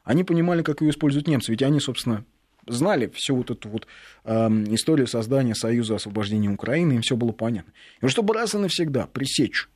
Они 0.04 0.22
понимали, 0.22 0.62
как 0.62 0.82
ее 0.82 0.90
используют 0.90 1.28
немцы, 1.28 1.50
ведь 1.50 1.62
они, 1.62 1.80
собственно, 1.80 2.24
знали 2.66 3.08
всю 3.14 3.36
вот 3.36 3.50
эту 3.50 3.68
вот 3.68 3.86
э, 4.24 4.48
историю 4.68 5.06
создания 5.06 5.54
Союза 5.54 5.96
освобождения 5.96 6.48
Украины, 6.48 6.94
им 6.94 7.02
все 7.02 7.16
было 7.16 7.32
понятно. 7.32 7.72
И 8.02 8.08
чтобы 8.08 8.34
раз 8.34 8.54
и 8.54 8.58
навсегда 8.58 9.06
пресечь 9.06 9.68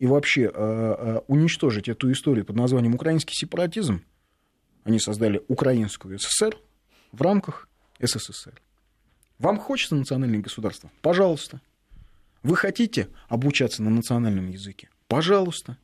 и 0.00 0.06
вообще 0.06 0.44
э, 0.44 0.50
э, 0.52 1.20
уничтожить 1.28 1.88
эту 1.88 2.10
историю 2.10 2.44
под 2.44 2.56
названием 2.56 2.94
украинский 2.94 3.34
сепаратизм, 3.36 4.02
они 4.82 4.98
создали 4.98 5.42
Украинскую 5.46 6.18
ССР 6.18 6.56
в 7.12 7.20
рамках 7.20 7.68
СССР. 8.00 8.60
Вам 9.38 9.58
хочется 9.58 9.94
национальное 9.94 10.40
государство? 10.40 10.90
Пожалуйста. 11.02 11.60
Вы 12.42 12.56
хотите 12.56 13.08
обучаться 13.28 13.82
на 13.82 13.90
национальном 13.90 14.48
языке? 14.48 14.88
Пожалуйста. 15.06 15.76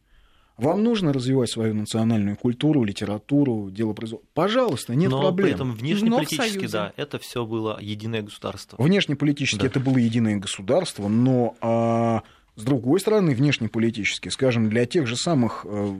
Вам 0.56 0.82
нужно 0.82 1.12
развивать 1.12 1.50
свою 1.50 1.74
национальную 1.74 2.38
культуру, 2.38 2.82
литературу, 2.84 3.70
дело 3.70 3.92
производства. 3.92 4.26
Пожалуйста, 4.32 4.94
нет 4.94 5.10
Но 5.10 5.20
проблем. 5.20 5.46
при 5.48 5.54
этом 5.54 5.72
внешнеполитически, 5.74 6.66
да, 6.66 6.94
это 6.96 7.18
все 7.18 7.44
было 7.44 7.78
единое 7.78 8.22
государство. 8.22 8.82
Внешнеполитически 8.82 9.60
Да. 9.60 9.66
это 9.66 9.80
было 9.80 9.98
единое 9.98 10.36
государство, 10.36 11.08
но 11.08 11.54
а, 11.60 12.22
с 12.56 12.62
другой 12.62 13.00
стороны, 13.00 13.34
внешнеполитически, 13.34 14.30
скажем, 14.30 14.70
для 14.70 14.86
тех 14.86 15.06
же 15.06 15.16
самых 15.16 15.64
э, 15.64 15.96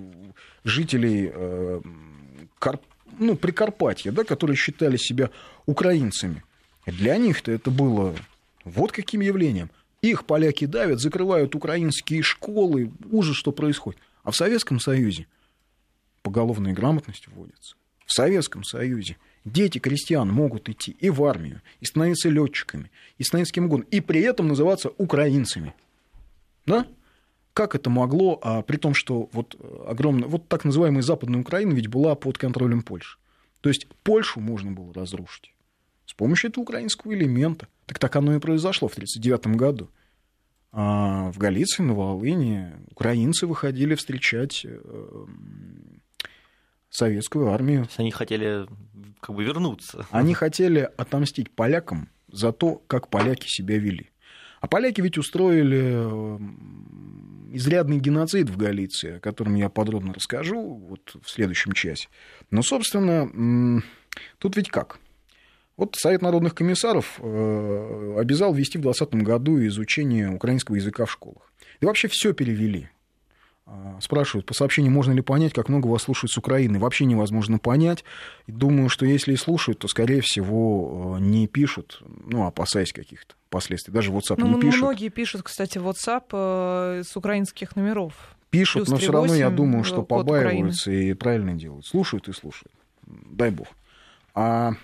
жителей 0.65 1.31
э, 1.33 1.81
Кар- 2.59 2.81
ну, 3.19 3.37
Прикарпатья, 3.37 4.11
да, 4.11 4.25
которые 4.25 4.57
считали 4.57 4.97
себя 4.97 5.31
украинцами, 5.67 6.43
для 6.87 7.17
них-то 7.19 7.53
это 7.53 7.71
было 7.71 8.15
вот 8.65 8.93
каким 8.93 9.21
явлением. 9.21 9.71
Их 10.03 10.25
поляки 10.25 10.67
давят, 10.67 11.01
закрывают 11.01 11.55
украинские 11.55 12.23
школы, 12.23 12.91
ужас, 13.11 13.37
что 13.37 13.53
происходит. 13.53 14.01
А 14.23 14.31
в 14.31 14.37
Советском 14.37 14.81
Союзе 14.81 15.27
поголовная 16.23 16.73
грамотность 16.73 17.29
вводится. 17.29 17.77
В 18.05 18.13
Советском 18.13 18.65
Союзе 18.65 19.17
дети 19.45 19.79
крестьян 19.79 20.31
могут 20.31 20.69
идти 20.69 20.97
и 21.01 21.11
в 21.11 21.23
армию, 21.25 21.61
и 21.81 21.85
становиться 21.85 22.29
летчиками, 22.29 22.91
и 23.19 23.25
становиться 23.25 23.55
кем 23.55 23.67
угодно, 23.67 23.87
и 23.91 24.01
при 24.01 24.21
этом 24.21 24.49
называться 24.49 24.91
украинцами. 24.97 25.75
Да? 26.67 26.87
Как 27.53 27.75
это 27.75 27.89
могло, 27.89 28.39
а, 28.43 28.63
при 28.63 28.77
том, 28.77 28.95
что 28.95 29.31
вот 29.33 29.57
огромная, 29.87 30.29
вот 30.29 30.49
так 30.49 30.65
называемая 30.65 31.03
Западная 31.03 31.41
Украина 31.41 31.73
ведь 31.73 31.87
была 31.89 32.15
под 32.15 32.39
контролем 32.39 32.83
Польши. 32.83 33.19
То 33.61 33.71
есть 33.71 33.87
Польшу 34.03 34.41
можно 34.41 34.73
было 34.73 34.93
разрушить 34.93 35.55
с 36.07 36.15
помощью 36.15 36.51
этого 36.51 36.63
украинского 36.63 37.13
элемента. 37.13 37.69
Так 37.87 37.99
так 37.99 38.17
оно 38.17 38.35
и 38.35 38.39
произошло 38.39 38.89
в 38.89 38.93
1939 38.93 39.57
году. 39.59 39.91
А 40.73 41.31
в 41.31 41.39
Галиции, 41.39 41.83
на 41.83 41.95
Волыне 41.95 42.77
украинцы 42.91 43.47
выходили 43.47 43.95
встречать 43.95 44.65
э, 44.65 45.27
советскую 46.91 47.49
армию. 47.49 47.89
Они 47.97 48.11
хотели 48.11 48.67
как 49.21 49.35
бы 49.35 49.45
вернуться. 49.45 50.07
Они 50.11 50.35
хотели 50.35 50.91
отомстить 50.97 51.51
полякам 51.51 52.09
за 52.31 52.53
то, 52.53 52.83
как 52.87 53.09
поляки 53.09 53.47
себя 53.49 53.79
вели. 53.79 54.11
А 54.61 54.69
поляки 54.69 55.01
ведь 55.01 55.19
устроили 55.19 55.83
э, 55.83 56.39
изрядный 57.53 57.99
геноцид 57.99 58.51
в 58.51 58.57
Галиции, 58.57 59.17
о 59.17 59.21
котором 59.21 59.55
я 59.55 59.69
подробно 59.69 60.15
расскажу 60.15 60.75
вот 60.89 61.17
в 61.23 61.31
следующем 61.31 61.73
часе. 61.73 62.09
Но, 62.51 62.63
собственно, 62.63 63.83
тут 64.39 64.57
ведь 64.57 64.71
как? 64.71 64.99
Вот 65.77 65.95
Совет 65.97 66.23
народных 66.23 66.55
комиссаров 66.55 67.19
э, 67.19 68.17
обязал 68.19 68.55
ввести 68.55 68.79
в 68.79 68.83
2020 68.83 69.23
году 69.23 69.63
изучение 69.67 70.31
украинского 70.31 70.77
языка 70.77 71.05
в 71.05 71.13
школах. 71.13 71.53
И 71.81 71.85
вообще 71.85 72.09
все 72.09 72.33
перевели. 72.33 72.89
А, 73.67 73.99
Спрашивают 74.01 74.47
по 74.47 74.55
сообщению, 74.55 74.93
можно 74.93 75.13
ли 75.13 75.23
понять, 75.23 75.53
как 75.53 75.69
много 75.69 75.89
вас 75.89 76.03
слушают 76.03 76.31
с 76.31 76.39
Украины. 76.39 76.79
Вообще 76.79 77.05
невозможно 77.05 77.59
понять. 77.59 78.05
Думаю, 78.47 78.89
что 78.89 79.05
если 79.07 79.33
и 79.33 79.37
слушают, 79.37 79.81
то, 79.81 79.89
скорее 79.89 80.21
всего, 80.21 81.17
э, 81.19 81.21
не 81.21 81.49
пишут, 81.49 82.01
ну, 82.27 82.47
опасаясь 82.47 82.93
каких-то 82.93 83.35
последствий. 83.51 83.93
Даже 83.93 84.13
WhatsApp 84.13 84.37
Ну, 84.39 84.55
не 84.55 84.61
пишут. 84.61 84.81
многие 84.83 85.09
пишут, 85.09 85.43
кстати, 85.43 85.79
WhatsApp 85.79 86.25
э, 86.33 87.03
с 87.05 87.17
украинских 87.17 87.75
номеров. 87.75 88.15
Пишут, 88.51 88.83
плюс 88.85 88.89
но 88.89 88.97
все 88.99 89.11
равно 89.13 89.35
я 89.35 89.49
38, 89.49 89.57
думаю, 89.57 89.85
что 89.85 90.01
Украины. 90.03 90.25
побаиваются 90.25 90.91
и 90.93 91.13
правильно 91.15 91.55
делают. 91.55 91.87
Слушают 91.87 92.29
и 92.29 92.33
слушают. 92.33 92.73
Дай 93.07 93.51
бог. 93.51 93.67
А 94.35 94.75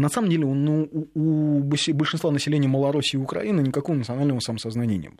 на 0.00 0.08
самом 0.08 0.30
деле 0.30 0.46
ну, 0.46 0.88
у, 1.14 1.58
у 1.58 1.62
большинства 1.62 2.30
населения 2.30 2.68
Малороссии 2.68 3.16
и 3.16 3.20
Украины 3.20 3.60
никакого 3.60 3.96
национального 3.96 4.40
самосознания 4.40 4.96
не 4.96 5.08
было. 5.08 5.18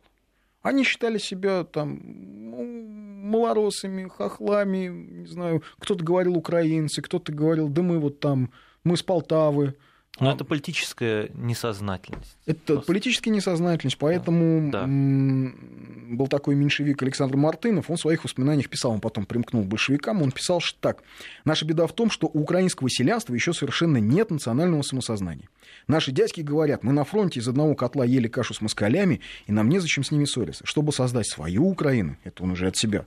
Они 0.63 0.83
считали 0.85 1.19
себя 1.19 1.65
там 1.65 2.01
ну, 2.05 2.87
малороссами, 3.27 4.09
хохлами, 4.09 4.89
не 4.89 5.27
знаю, 5.27 5.63
кто-то 5.79 6.05
говорил 6.05 6.37
украинцы, 6.37 7.03
кто-то 7.03 7.33
говорил, 7.33 7.69
да 7.69 7.83
мы 7.83 7.99
вот 7.99 8.21
там, 8.21 8.51
мы 8.85 8.97
с 8.97 9.03
Полтавы. 9.03 9.75
Но 10.19 10.33
это 10.33 10.45
политическая 10.45 11.31
несознательность. 11.35 12.37
Это 12.47 12.75
Просто. 12.75 12.87
политически 12.87 13.29
несознательность, 13.29 13.99
поэтому 13.99 14.71
Да. 14.71 14.87
был 14.87 16.27
такой 16.29 16.55
меньшевик 16.55 17.03
Александр 17.03 17.37
Мартынов, 17.37 17.91
он 17.91 17.97
в 17.97 18.01
своих 18.01 18.25
воспоминаниях 18.25 18.69
писал, 18.71 18.93
он 18.93 19.01
потом 19.01 19.27
примкнул 19.27 19.63
к 19.65 19.67
большевикам, 19.67 20.23
он 20.23 20.33
писал 20.33 20.61
что 20.61 20.79
так. 20.81 21.03
«Наша 21.45 21.67
беда 21.67 21.87
в 21.87 21.93
том, 21.93 22.11
что 22.11 22.31
у 22.33 22.47
украинского 22.47 22.89
селянства 22.89 23.35
еще 23.35 23.53
совершенно 23.53 23.99
нет 23.99 24.31
национального 24.31 24.83
самосознания. 24.83 25.49
Наши 25.89 26.13
дядьки 26.13 26.41
говорят, 26.41 26.83
мы 26.85 26.93
на 26.93 27.05
фронте 27.05 27.41
из 27.41 27.49
одного 27.49 27.75
котла 27.75 28.05
ели 28.05 28.29
кашу 28.29 28.55
с 28.55 28.61
москалями, 28.61 29.21
и 29.47 29.53
нам 29.53 29.69
незачем 29.69 30.05
с 30.05 30.11
ними 30.13 30.25
ссориться. 30.25 30.65
Чтобы 30.67 30.93
создать 30.93 31.27
свою 31.29 31.69
Украину, 31.69 32.17
это 32.25 32.43
он 32.45 32.53
уже 32.53 32.69
от 32.69 32.77
себя, 32.77 33.05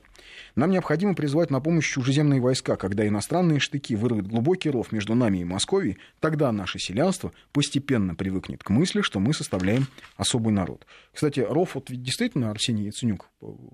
нам 0.56 0.72
необходимо 0.72 1.16
призвать 1.16 1.50
на 1.50 1.60
помощь 1.60 1.92
чужеземные 1.92 2.42
войска. 2.42 2.76
Когда 2.76 3.08
иностранные 3.08 3.60
штыки 3.60 3.96
вырвут 3.96 4.28
глубокий 4.28 4.70
ров 4.70 4.92
между 4.92 5.16
нами 5.16 5.40
и 5.40 5.44
Московией, 5.44 5.98
тогда 6.20 6.52
наше 6.52 6.80
селянство 6.80 7.32
постепенно 7.52 8.16
привыкнет 8.16 8.64
к 8.64 8.70
мысли, 8.70 9.02
что 9.02 9.20
мы 9.20 9.34
составляем 9.34 9.88
особый 10.18 10.54
народ. 10.54 10.86
Кстати, 11.14 11.40
ров 11.40 11.76
вот 11.76 11.90
ведь 11.90 12.04
действительно 12.04 12.52
Арсений 12.52 12.86
Яценюк 12.86 13.30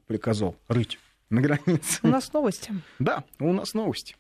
приказал 0.08 0.56
рыть 0.68 1.00
на 1.30 1.42
границе. 1.42 2.00
У 2.04 2.08
нас 2.08 2.32
новости. 2.34 2.72
Да, 3.00 3.24
у 3.40 3.52
нас 3.52 3.74
новости. 3.74 4.16